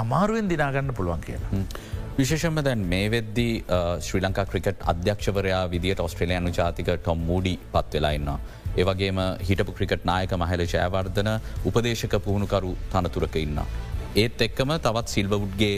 අමාරුවෙන් 0.02 0.48
දිනාගන්න 0.52 0.94
පුළුවන් 1.00 1.24
කියලා. 1.26 1.64
විශේෂම 2.18 2.62
දැන් 2.68 2.86
මේ 2.92 3.10
වෙද්දී 3.16 3.64
ශ්‍රී 4.06 4.22
ලංකා 4.26 4.46
ක්‍රිකට් 4.52 4.86
අධ්‍යක්ෂවරයා 4.92 5.64
විදිට 5.74 6.00
ඔස්ට්‍රලයනු 6.06 6.54
ජාතික 6.60 6.88
ටොම් 6.94 7.20
මූඩි 7.30 7.58
පත් 7.74 7.92
වෙලාඉන්නවා. 7.98 8.38
ඒවගේම 8.80 9.20
හිටපු 9.50 9.76
ක්‍රිකට් 9.78 10.08
නායක 10.12 10.32
මහල 10.40 10.64
ජයවර්ධන 10.72 11.30
උපදේශක 11.68 12.18
පුහුණුකරු 12.26 12.72
තනතුරක 12.94 13.36
ඉන්න. 13.44 13.60
ඒත් 14.22 14.42
එක්කම 14.46 14.70
තවත් 14.84 15.14
සිල්වවුඩ්ගේ 15.14 15.76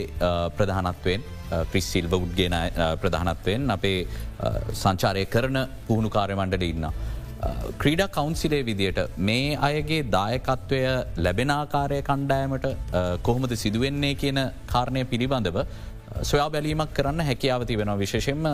ප්‍රධානත්වයෙන් 0.57 1.23
ක්‍රිස් 1.71 1.87
සිල්වවුඩ්ගේ 1.93 2.61
ප්‍රධානත්වයෙන් 3.01 3.73
අපේ 3.75 3.97
සංචාරය 4.73 5.25
කරන 5.35 5.59
පුහුණු 5.87 6.09
කාර්යමණ්ඩට 6.17 6.67
ඉන්න. 6.71 6.87
ක්‍රීඩ 7.81 8.03
කවන්සිලේ 8.17 8.65
විදියට 8.69 8.99
මේ 9.29 9.55
අයගේ 9.69 10.01
දායකත්වය 10.17 10.81
ලැබෙනාකාරය 11.25 12.01
කණ්ඩෑමට 12.09 12.67
කොහොමද 13.27 13.55
සිදුවෙන්නේ 13.63 14.13
කියන 14.23 14.39
කාරණය 14.73 15.03
පිළිබඳව 15.13 15.57
සොයා 16.23 16.51
බැලීමක් 16.55 16.93
කරන්න 16.99 17.25
හැකියාව 17.29 17.65
තිබෙන 17.71 17.91
විශේෂෙන්ම 18.03 18.45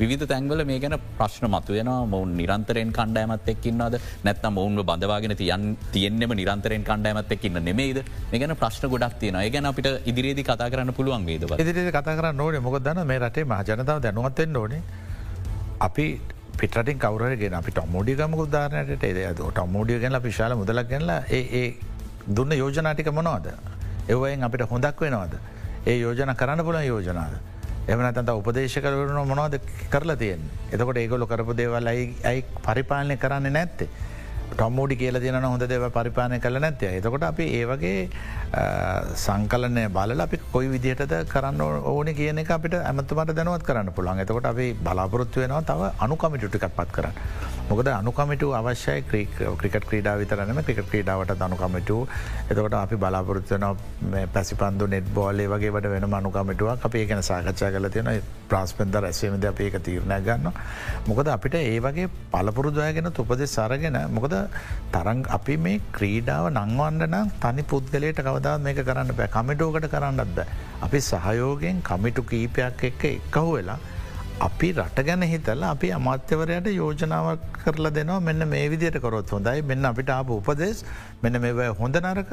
විධ 0.00 0.24
තැන්වල 0.30 0.62
මේ 0.70 0.80
ගැන 0.82 0.96
ප්‍රශ්න 1.18 1.46
මතුවෙන 1.54 1.90
මොවන් 2.12 2.32
නිරන්තරයෙන් 2.40 2.90
කණ්ඩෑමත් 2.98 3.50
එක්කින්නද 3.54 3.98
නැත්න 4.26 4.50
මොවන්ව 4.56 4.82
බඳවාගෙන 4.90 5.36
තියන් 5.42 5.68
තියෙන්නෙම 5.94 6.34
නිරන්තරයෙන් 6.40 6.88
කණ්ඩෑමත් 6.90 7.34
එක්කින්න 7.36 7.62
නෙමේද 7.68 8.02
මේ 8.32 8.42
ගැන 8.42 8.56
ප්‍රශ්න 8.62 8.90
ගොඩක් 8.94 9.16
තියෙන 9.22 9.38
ඒ 9.42 9.50
ගැන 9.56 9.70
අපිට 9.70 9.88
ඉදිරියේද 10.12 10.42
කතා 10.42 10.70
කරන්න 10.74 10.96
පුළුවන් 10.98 11.30
වේද? 11.30 11.46
ඉදිරි 11.62 11.94
කතා 11.98 12.18
කරන්න 12.18 12.44
ඕනේ. 12.46 12.66
මොකදන්න 12.68 13.06
මේ 13.06 13.22
රටේ 13.22 13.46
මහජනතාව 13.54 14.02
දැනුවත්තෙන් 14.08 14.62
ඕනේ. 14.62 14.82
අපි 15.80 16.20
පිටින් 16.58 16.98
කවරගෙන 16.98 17.54
අපි 17.54 17.70
ටොමෝඩිගම 17.70 18.34
උදාරනයට 18.34 19.02
ඒද 19.02 19.40
ටොමෝඩිය 19.40 19.98
ගැල 19.98 20.20
පිශාල 20.20 20.54
මුදලක් 20.56 20.88
ගැනලා 20.88 21.22
ඒ 21.30 21.74
දුන්න 22.26 22.52
යෝජනාටික 22.52 23.12
මොනවාද? 23.12 23.48
එවයෙන් 24.08 24.42
අපිට 24.42 24.70
හොඳක් 24.70 25.00
වෙනවාද? 25.00 25.34
ඒ 25.86 25.98
යෝජන 25.98 26.34
කරන්න 26.34 26.64
පුලන් 26.64 26.84
යෝජනාද 26.86 27.34
එමනතන්ත 27.88 28.30
උපදේශකරන 28.30 29.26
මොනවද 29.26 29.58
කරලා 29.90 30.16
තියෙන් 30.16 30.40
එතකොට 30.72 30.96
ඒගොලු 30.96 31.26
කරපු 31.26 31.56
දේවල් 31.56 31.86
ඇයි 31.86 32.44
පරිපාලනය 32.62 33.16
කරන්න 33.16 33.52
නැත්තේ. 33.52 33.88
ටොම්මෝඩි 34.52 34.96
කියල 34.96 35.18
තියන 35.22 35.38
හොඳ 35.42 35.64
දේව 35.72 35.86
පරිපාලනය 35.96 36.38
කළ 36.44 36.60
නැත්තය 36.64 36.90
එතකොට 36.98 37.24
අපි 37.30 37.46
ඒවගේ 37.60 37.96
සංකලනය 39.24 39.84
බල 39.96 40.24
අපි 40.26 40.40
කොයි 40.52 40.68
විදිහටද 40.74 41.14
කරන්න 41.32 41.60
ඕන 41.94 42.12
කියන 42.20 42.42
එක 42.44 42.54
අපිට 42.58 42.78
ඇමතුමට 42.80 43.34
දැනුවත් 43.38 43.66
කරන්න 43.68 43.92
පුළන් 43.98 44.22
එතකොට 44.24 44.50
අපි 44.52 44.68
බලාපොරොත්තු 44.86 45.44
වෙනවා 45.44 45.66
තව 45.70 45.90
අනුකමිටුටිකක් 46.06 46.70
පත් 46.78 46.90
කරන්න. 46.98 47.20
මොකද 47.68 47.88
අනුකමිටු 47.90 48.46
අවශ්‍යයි 48.52 49.02
ක්‍රිකට 49.60 49.84
ක්‍රීඩා 49.88 50.14
විතරනම 50.20 50.58
ක්‍රිකට 50.66 50.88
ක්‍රීඩාවට 50.90 51.44
අනුකමිටු 51.46 51.96
එතකොට 52.50 52.74
අපි 52.76 52.96
බලාපොරත්වන 52.96 53.64
පැසිපන්දු 54.34 54.86
නෙට් 54.86 55.06
බෝලේ 55.14 55.48
වගේට 55.48 55.88
වෙන 55.92 56.04
අනුකමිටුවක් 56.14 56.84
අපේ 56.88 57.04
ගැන 57.06 57.22
සාකච්ඡා 57.22 57.70
කල 57.70 57.88
තියෙන 57.88 58.10
ප්‍රාස්පෙන්ද 58.50 58.96
රැසීමද 58.96 59.46
අප 59.46 59.60
ඒක 59.60 59.78
තීරණය 59.80 60.18
ගන්න. 60.20 60.52
මොකද 61.08 61.28
අපිට 61.28 61.56
ඒ 61.62 61.80
වගේ 61.80 62.10
පලපුරුදයගෙන 62.32 63.10
තුපදෙ 63.12 63.46
සරගෙන 63.46 63.98
මොකද 64.10 64.36
තරං 64.92 65.24
අපි 65.38 65.56
මේ 65.58 65.80
ක්‍රීඩාව 65.96 66.50
නංවන්න 66.52 67.08
නම් 67.08 67.32
තනි 67.40 67.64
පුද්ගලයට 67.64 68.20
කවදා 68.20 68.56
මේක 68.58 68.84
කරන්න 68.84 69.16
බෑ 69.16 69.32
කමිටෝකට 69.38 69.88
කරන්නත් 69.88 70.36
බෑ. 70.36 70.46
අපි 70.82 71.00
සහයෝගෙන් 71.02 71.82
කමිටු 71.82 72.22
කීපයක් 72.24 72.88
එක්ක 72.90 73.04
එක්කහු 73.10 73.50
වෙලා 73.50 73.80
අපි 74.40 74.68
රට 74.72 75.02
ගැන 75.06 75.22
හිතල 75.22 75.62
අපි 75.62 75.88
අමාත්‍යවරයට 75.96 76.66
යෝජනාවක් 76.66 77.42
කරලා 77.64 77.92
දෙනවා. 77.98 78.20
මෙන්න 78.20 78.48
මේ 78.48 78.68
විදියට 78.72 78.98
කොරොත් 79.00 79.30
හොඳයි. 79.30 79.62
මෙන්න 79.62 79.84
අපිට 79.90 80.10
ආප 80.10 80.30
උපදෙස් 80.30 80.84
මෙන්න 81.22 81.40
මේ 81.40 81.68
හොඳ 81.80 81.96
නරක 82.02 82.32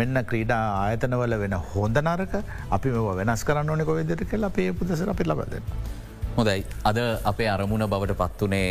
මෙන්න 0.00 0.24
ක්‍රීඩා 0.30 0.62
ආයතනවල 0.82 1.34
වෙන 1.44 1.56
හොඳ 1.72 1.96
නරක 2.02 2.34
අපි 2.70 2.90
මෙ 2.90 3.16
වෙනස් 3.20 3.44
කරන්න 3.48 3.70
ඕනෙ 3.70 3.84
කොවිදිට 3.90 4.22
කළ 4.30 4.50
අපේ 4.50 4.68
පුදසර 4.72 5.10
අපි 5.14 5.24
ලබදන්න. 5.30 5.64
හොඳයි. 6.36 6.64
අද 6.90 6.98
අපේ 7.32 7.48
අරමුණ 7.54 7.86
බවට 7.94 8.16
පත්වනේ 8.22 8.68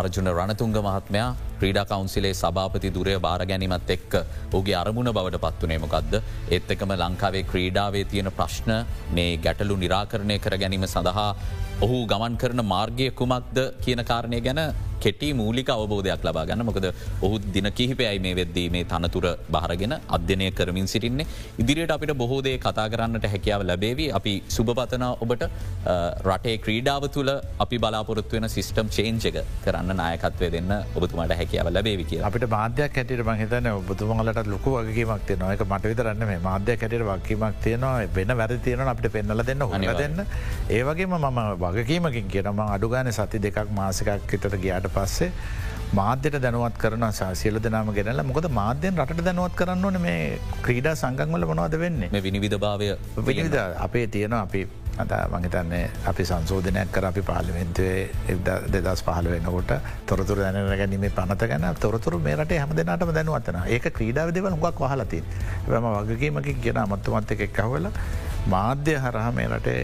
අර්ජුන 0.00 0.32
රණතුංග 0.32 0.78
මහත්මයා. 0.88 1.28
ක්‍රීඩා 1.60 1.84
කවන්සිලේ 1.90 2.32
සභාපති 2.40 2.94
දුරය 2.96 3.18
බාර 3.26 3.44
ගැනීමත් 3.50 3.92
එක්ක 3.96 4.16
ඔගේ 4.60 4.76
අරමුණ 4.80 5.12
බවට 5.18 5.42
පත්වනේමකක්ද 5.44 6.16
ඒත් 6.56 6.74
එකම 6.76 6.96
ලංකාවේ 7.02 7.44
ක්‍රීඩාවේ 7.52 8.04
තියෙන 8.14 8.32
ප්‍රශ්න 8.40 8.72
මේ 9.18 9.30
ගැටලු 9.46 9.76
නිරාකරණය 9.84 10.38
කර 10.46 10.58
ගැනීම 10.64 10.88
සඳහා 10.94 11.30
ඔහු 11.84 11.96
ගමන් 12.10 12.36
කරන 12.42 12.62
මාර්ගය 12.74 13.08
කුමක්ද 13.20 13.58
කියන 13.84 14.02
කාරණය 14.10 14.40
ගැන 14.48 14.60
කෙටි 15.04 15.28
මූලික 15.40 15.70
අවබෝධයක් 15.72 16.22
ලබා 16.26 16.44
ගන්න. 16.48 16.64
මොකද 16.68 16.86
ඔහු 17.26 17.36
දින 17.54 17.66
කිහිපයයි 17.78 18.20
මේ 18.26 18.34
වෙද්දී 18.38 18.68
මේ 18.74 18.84
තනතුර 18.92 19.26
බහරගෙන 19.54 19.94
අධ්‍යනය 20.16 20.46
කරමින් 20.58 20.86
සිටින්නේ. 20.92 21.26
ඉදිරියට 21.62 21.92
අපිට 21.96 22.12
බොහෝදේ 22.22 22.54
කතා 22.64 22.86
කරන්නට 22.92 23.26
හැකියාව 23.32 23.62
ලැබේවී. 23.70 24.08
අපි 24.18 24.32
සුභපතන 24.56 25.04
ඔබට 25.24 25.44
රටේ 26.28 26.56
ක්‍රීඩාව 26.64 27.04
තුළ 27.16 27.32
අපි 27.64 27.78
බලාපොරොත්තු 27.84 28.38
වෙන 28.38 28.48
සිිස්ටම් 28.54 28.88
චේන්ජක 28.96 29.38
කරන්න 29.66 29.92
නායකත්වය 30.00 30.50
දෙන්න 30.56 30.72
ඔබතුමාට 31.00 31.36
හැකියාව 31.42 31.70
ලැබේවි 31.76 32.08
කිය 32.12 32.22
අපිට 32.30 32.48
මාධ්‍යයක් 32.56 32.98
හැටියට 33.00 33.24
මහිතන 33.30 33.70
ඔබතුමලට 33.74 34.50
ලොකු 34.54 34.74
වගේමක් 34.78 35.28
තියන 35.28 35.46
එක 35.50 35.66
මට 35.68 35.92
විතරන්න 35.92 36.26
මේ 36.32 36.40
මාධ්‍ය 36.48 36.78
හැටියට 36.80 37.06
වක්කීමක් 37.12 37.60
තියනවා. 37.68 37.94
වෙන 38.16 38.34
වැරදි 38.40 38.58
තියෙන 38.70 38.88
අපිට 38.94 39.12
පෙන්නල 39.18 39.46
දෙන්න 39.52 39.68
හොනි 39.74 39.94
දෙන්න. 40.02 40.26
ඒවගේම 40.80 41.16
මම 41.20 41.40
වගකීමකින් 41.68 42.28
කියනම 42.28 42.60
අඩුගාන 42.66 43.12
සති 43.12 43.38
දෙකක් 43.40 43.72
මාසකක් 43.72 44.34
එතට 44.34 44.56
ගියාට 44.64 44.88
පස්සේ 44.94 45.32
මාධ්‍යයට 45.92 46.40
දැනුවත් 46.42 46.78
කරන 46.78 47.04
සාසියල 47.12 47.58
දෙනාම 47.60 47.92
ගෙනල 47.94 48.22
මොකද 48.22 48.48
මාධ්‍යයෙන් 48.52 48.98
රට 48.98 49.24
දැනුවත් 49.24 49.54
කරන්න 49.54 49.84
ඕන 49.84 50.00
මේ 50.00 50.38
ක්‍රීඩා 50.62 50.94
සංගංවල 50.94 51.46
මොනවද 51.46 51.78
වෙන්නේ? 51.78 52.22
විනිවිධ 52.22 52.58
භාවය 52.58 52.88
විනිවිධ 53.18 53.78
අපේ 53.78 54.06
තියෙන 54.08 54.34
අපි 54.34 54.66
අද 54.98 55.12
මහිතන්නේ 55.34 55.90
අපි 56.04 56.24
සංසෝධනයක් 56.24 56.90
කර. 56.92 57.04
අපි 57.04 57.22
පාලිමෙන්තුවේ 57.22 58.44
දෙදස් 58.76 59.02
පහල 59.02 59.28
වෙනකොට 59.34 59.72
තොරතුර 60.06 60.38
දැන 60.38 60.58
ගැනීම 60.80 61.06
පනත 61.10 61.48
ගැන. 61.48 61.68
තොරතුර 61.76 62.18
මේරට 62.20 62.52
හැම 62.52 62.74
දෙනාටම 62.76 63.12
දැනුවත්න 63.12 63.60
ඒක 63.68 63.86
ක්‍රීඩාව 63.98 64.34
දෙවල 64.34 64.50
හුඟක් 64.54 64.80
වහලතින් 64.80 65.24
වැම 65.68 65.86
වගකීමකින් 66.00 66.60
කියෙන 66.60 66.82
අමත්තුමත් 66.84 67.36
එකක් 67.36 67.46
කවල 67.52 67.92
මාධ්‍ය 68.48 68.98
හරහා 69.04 69.30
මේ 69.32 69.48
රටේ 69.48 69.80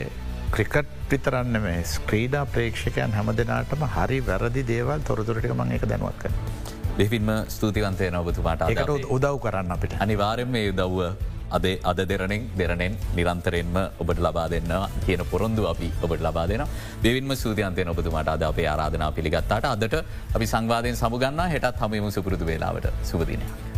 ක්‍රිකට් 0.50 1.01
විතරන්න 1.12 1.60
මේ 1.66 1.80
ස්ක්‍රීඩා 1.94 2.44
ප්‍රේක්ෂකයන් 2.54 3.12
හැම 3.18 3.32
දෙනාටම 3.40 3.82
හරි 3.96 4.20
වැරදි 4.28 4.62
දේවල් 4.72 5.00
තොරතුරටික 5.10 5.54
මං 5.58 5.74
එක 5.76 5.84
දැනුවත්ක. 5.92 6.24
දෙවින්ම 7.00 7.30
ස්තුතිවන්තය 7.48 8.08
නොබතුමාට 8.16 8.64
එකට 8.70 9.12
උදව් 9.16 9.36
කරන්න 9.44 9.76
අපිට. 9.76 10.00
අනිවාරෙන් 10.06 10.50
මේ 10.54 10.72
උදව්ව 10.72 10.98
අද 11.56 11.66
අද 11.90 11.98
දෙරනෙන් 12.10 12.44
දෙරනෙන් 12.60 12.94
නිරන්තරයෙන්ම 13.16 13.76
ඔබට 14.02 14.20
ලබා 14.26 14.46
දෙන්න 14.52 14.72
කියන 15.06 15.24
පොරොන්දු 15.32 15.66
අපි 15.72 15.90
ඔබට 16.04 16.24
ලබා 16.26 16.46
දෙන 16.52 16.64
දෙවින්ම 17.02 17.34
සූතියන්තය 17.42 17.88
ඔබතුමාට 17.94 18.32
අද 18.36 18.42
අපේ 18.42 18.68
ආරාධනා 18.68 19.12
පිළිගත්තාට. 19.18 19.68
අදට 19.74 19.98
අපි 20.36 20.46
සංවාධයෙන් 20.54 20.96
සමුගන්න 20.96 21.44
හෙටත් 21.54 21.84
හමම 21.84 22.10
සුපුරුදු 22.10 22.46
වෙලාවට. 22.46 22.88
සුපදිනයක්. 23.10 23.71